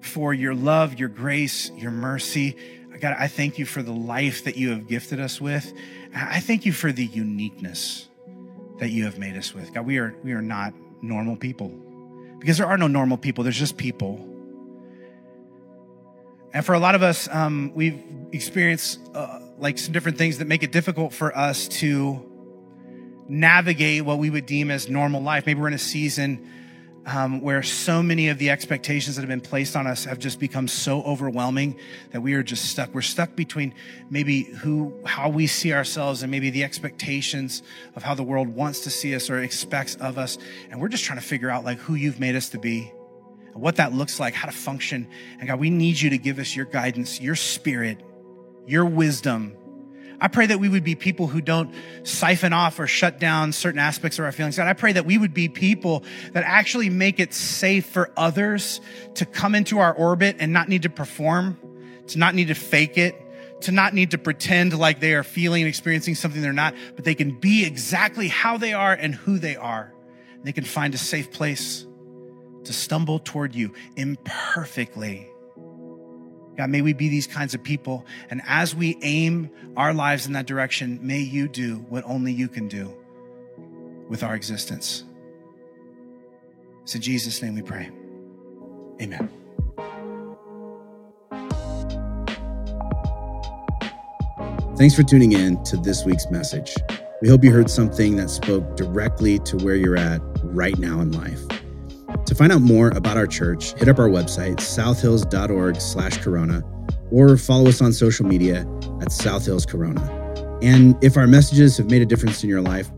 for 0.00 0.32
your 0.32 0.54
love, 0.54 0.98
your 0.98 1.10
grace, 1.10 1.70
your 1.72 1.90
mercy. 1.90 2.56
God, 2.98 3.16
I 3.18 3.28
thank 3.28 3.58
you 3.58 3.64
for 3.64 3.82
the 3.82 3.92
life 3.92 4.44
that 4.44 4.56
you 4.56 4.70
have 4.70 4.88
gifted 4.88 5.20
us 5.20 5.40
with. 5.40 5.72
I 6.14 6.40
thank 6.40 6.66
you 6.66 6.72
for 6.72 6.92
the 6.92 7.04
uniqueness 7.04 8.08
that 8.78 8.90
you 8.90 9.04
have 9.04 9.18
made 9.18 9.36
us 9.36 9.54
with. 9.54 9.72
God, 9.72 9.86
we 9.86 9.98
are, 9.98 10.14
we 10.24 10.32
are 10.32 10.42
not 10.42 10.74
normal 11.02 11.36
people 11.36 11.68
because 12.38 12.58
there 12.58 12.66
are 12.66 12.78
no 12.78 12.88
normal 12.88 13.16
people, 13.16 13.44
there's 13.44 13.58
just 13.58 13.76
people. 13.76 14.26
And 16.52 16.66
for 16.66 16.74
a 16.74 16.80
lot 16.80 16.94
of 16.94 17.02
us, 17.02 17.28
um, 17.28 17.72
we've 17.74 18.02
experienced 18.32 18.98
uh, 19.14 19.40
like 19.58 19.78
some 19.78 19.92
different 19.92 20.18
things 20.18 20.38
that 20.38 20.48
make 20.48 20.62
it 20.62 20.72
difficult 20.72 21.12
for 21.12 21.36
us 21.36 21.68
to 21.68 22.26
navigate 23.28 24.04
what 24.04 24.18
we 24.18 24.30
would 24.30 24.46
deem 24.46 24.70
as 24.70 24.88
normal 24.88 25.22
life. 25.22 25.46
Maybe 25.46 25.60
we're 25.60 25.68
in 25.68 25.74
a 25.74 25.78
season 25.78 26.48
um, 27.06 27.40
where 27.40 27.62
so 27.62 28.02
many 28.02 28.28
of 28.28 28.38
the 28.38 28.50
expectations 28.50 29.16
that 29.16 29.22
have 29.22 29.28
been 29.28 29.40
placed 29.40 29.74
on 29.74 29.86
us 29.86 30.04
have 30.04 30.18
just 30.18 30.38
become 30.38 30.68
so 30.68 31.02
overwhelming 31.02 31.78
that 32.12 32.20
we 32.20 32.34
are 32.34 32.42
just 32.42 32.66
stuck. 32.66 32.94
We're 32.94 33.00
stuck 33.00 33.34
between 33.34 33.74
maybe 34.10 34.42
who, 34.42 34.94
how 35.06 35.28
we 35.28 35.46
see 35.46 35.72
ourselves 35.72 36.22
and 36.22 36.30
maybe 36.30 36.50
the 36.50 36.62
expectations 36.62 37.62
of 37.96 38.02
how 38.02 38.14
the 38.14 38.22
world 38.22 38.48
wants 38.48 38.80
to 38.80 38.90
see 38.90 39.14
us 39.14 39.30
or 39.30 39.42
expects 39.42 39.96
of 39.96 40.18
us. 40.18 40.38
And 40.70 40.80
we're 40.80 40.88
just 40.88 41.04
trying 41.04 41.18
to 41.18 41.24
figure 41.24 41.50
out 41.50 41.64
like 41.64 41.78
who 41.78 41.94
you've 41.94 42.20
made 42.20 42.36
us 42.36 42.50
to 42.50 42.58
be 42.58 42.92
and 43.52 43.62
what 43.62 43.76
that 43.76 43.92
looks 43.92 44.20
like, 44.20 44.34
how 44.34 44.46
to 44.46 44.56
function. 44.56 45.08
And 45.38 45.48
God, 45.48 45.58
we 45.58 45.70
need 45.70 46.00
you 46.00 46.10
to 46.10 46.18
give 46.18 46.38
us 46.38 46.54
your 46.54 46.66
guidance, 46.66 47.20
your 47.20 47.36
spirit, 47.36 47.98
your 48.66 48.84
wisdom 48.84 49.56
I 50.20 50.28
pray 50.28 50.46
that 50.46 50.60
we 50.60 50.68
would 50.68 50.84
be 50.84 50.94
people 50.94 51.26
who 51.26 51.40
don't 51.40 51.74
siphon 52.02 52.52
off 52.52 52.78
or 52.78 52.86
shut 52.86 53.18
down 53.18 53.52
certain 53.52 53.80
aspects 53.80 54.18
of 54.18 54.24
our 54.24 54.32
feelings. 54.32 54.56
God, 54.56 54.68
I 54.68 54.74
pray 54.74 54.92
that 54.92 55.06
we 55.06 55.16
would 55.16 55.32
be 55.32 55.48
people 55.48 56.04
that 56.32 56.44
actually 56.44 56.90
make 56.90 57.18
it 57.20 57.32
safe 57.32 57.86
for 57.86 58.10
others 58.16 58.80
to 59.14 59.24
come 59.24 59.54
into 59.54 59.78
our 59.78 59.94
orbit 59.94 60.36
and 60.38 60.52
not 60.52 60.68
need 60.68 60.82
to 60.82 60.90
perform, 60.90 61.58
to 62.08 62.18
not 62.18 62.34
need 62.34 62.48
to 62.48 62.54
fake 62.54 62.98
it, 62.98 63.14
to 63.62 63.72
not 63.72 63.94
need 63.94 64.10
to 64.10 64.18
pretend 64.18 64.78
like 64.78 65.00
they 65.00 65.14
are 65.14 65.22
feeling 65.22 65.62
and 65.62 65.68
experiencing 65.68 66.14
something 66.14 66.42
they're 66.42 66.52
not, 66.52 66.74
but 66.96 67.04
they 67.04 67.14
can 67.14 67.38
be 67.38 67.64
exactly 67.64 68.28
how 68.28 68.58
they 68.58 68.74
are 68.74 68.92
and 68.92 69.14
who 69.14 69.38
they 69.38 69.56
are. 69.56 69.92
They 70.42 70.52
can 70.52 70.64
find 70.64 70.94
a 70.94 70.98
safe 70.98 71.32
place 71.32 71.86
to 72.64 72.72
stumble 72.72 73.18
toward 73.18 73.54
you 73.54 73.72
imperfectly 73.96 75.30
God, 76.60 76.68
may 76.68 76.82
we 76.82 76.92
be 76.92 77.08
these 77.08 77.26
kinds 77.26 77.54
of 77.54 77.62
people. 77.62 78.04
And 78.28 78.42
as 78.46 78.74
we 78.74 78.98
aim 79.00 79.50
our 79.78 79.94
lives 79.94 80.26
in 80.26 80.34
that 80.34 80.44
direction, 80.44 80.98
may 81.00 81.20
you 81.20 81.48
do 81.48 81.76
what 81.88 82.04
only 82.04 82.34
you 82.34 82.48
can 82.48 82.68
do 82.68 82.94
with 84.10 84.22
our 84.22 84.34
existence. 84.34 85.02
It's 86.82 86.94
in 86.94 87.00
Jesus' 87.00 87.40
name 87.40 87.54
we 87.54 87.62
pray. 87.62 87.90
Amen. 89.00 89.30
Thanks 94.76 94.94
for 94.94 95.02
tuning 95.02 95.32
in 95.32 95.64
to 95.64 95.78
this 95.78 96.04
week's 96.04 96.30
message. 96.30 96.74
We 97.22 97.30
hope 97.30 97.42
you 97.42 97.52
heard 97.52 97.70
something 97.70 98.16
that 98.16 98.28
spoke 98.28 98.76
directly 98.76 99.38
to 99.38 99.56
where 99.56 99.76
you're 99.76 99.96
at 99.96 100.20
right 100.42 100.78
now 100.78 101.00
in 101.00 101.12
life. 101.12 101.40
To 102.26 102.34
find 102.34 102.52
out 102.52 102.62
more 102.62 102.88
about 102.88 103.16
our 103.16 103.26
church, 103.26 103.72
hit 103.74 103.88
up 103.88 103.98
our 103.98 104.08
website, 104.08 104.60
southhills.org 104.60 105.80
slash 105.80 106.18
corona, 106.18 106.62
or 107.10 107.36
follow 107.36 107.68
us 107.68 107.80
on 107.80 107.92
social 107.92 108.26
media 108.26 108.66
at 109.00 109.10
Southhills 109.10 109.66
Corona. 109.66 110.00
And 110.62 110.96
if 111.02 111.16
our 111.16 111.26
messages 111.26 111.76
have 111.78 111.90
made 111.90 112.02
a 112.02 112.06
difference 112.06 112.42
in 112.42 112.48
your 112.48 112.60
life, 112.60 112.90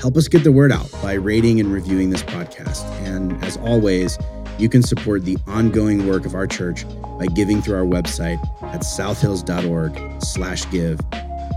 help 0.00 0.16
us 0.16 0.28
get 0.28 0.44
the 0.44 0.52
word 0.52 0.72
out 0.72 0.90
by 1.02 1.14
rating 1.14 1.60
and 1.60 1.72
reviewing 1.72 2.10
this 2.10 2.22
podcast. 2.22 2.84
And 3.06 3.42
as 3.44 3.56
always, 3.58 4.18
you 4.58 4.68
can 4.68 4.82
support 4.82 5.24
the 5.24 5.38
ongoing 5.46 6.06
work 6.06 6.26
of 6.26 6.34
our 6.34 6.46
church 6.46 6.84
by 7.18 7.26
giving 7.26 7.62
through 7.62 7.76
our 7.76 7.84
website 7.84 8.38
at 8.62 8.84
southhills.org 8.84 10.22
slash 10.22 10.70
give 10.70 11.00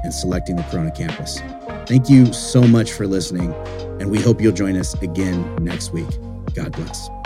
and 0.03 0.13
selecting 0.13 0.55
the 0.55 0.63
Corona 0.63 0.91
campus. 0.91 1.41
Thank 1.87 2.09
you 2.09 2.31
so 2.33 2.61
much 2.61 2.91
for 2.91 3.07
listening, 3.07 3.53
and 3.99 4.11
we 4.11 4.21
hope 4.21 4.41
you'll 4.41 4.53
join 4.53 4.77
us 4.77 4.93
again 5.01 5.55
next 5.61 5.91
week. 5.91 6.09
God 6.57 6.71
bless. 6.71 7.16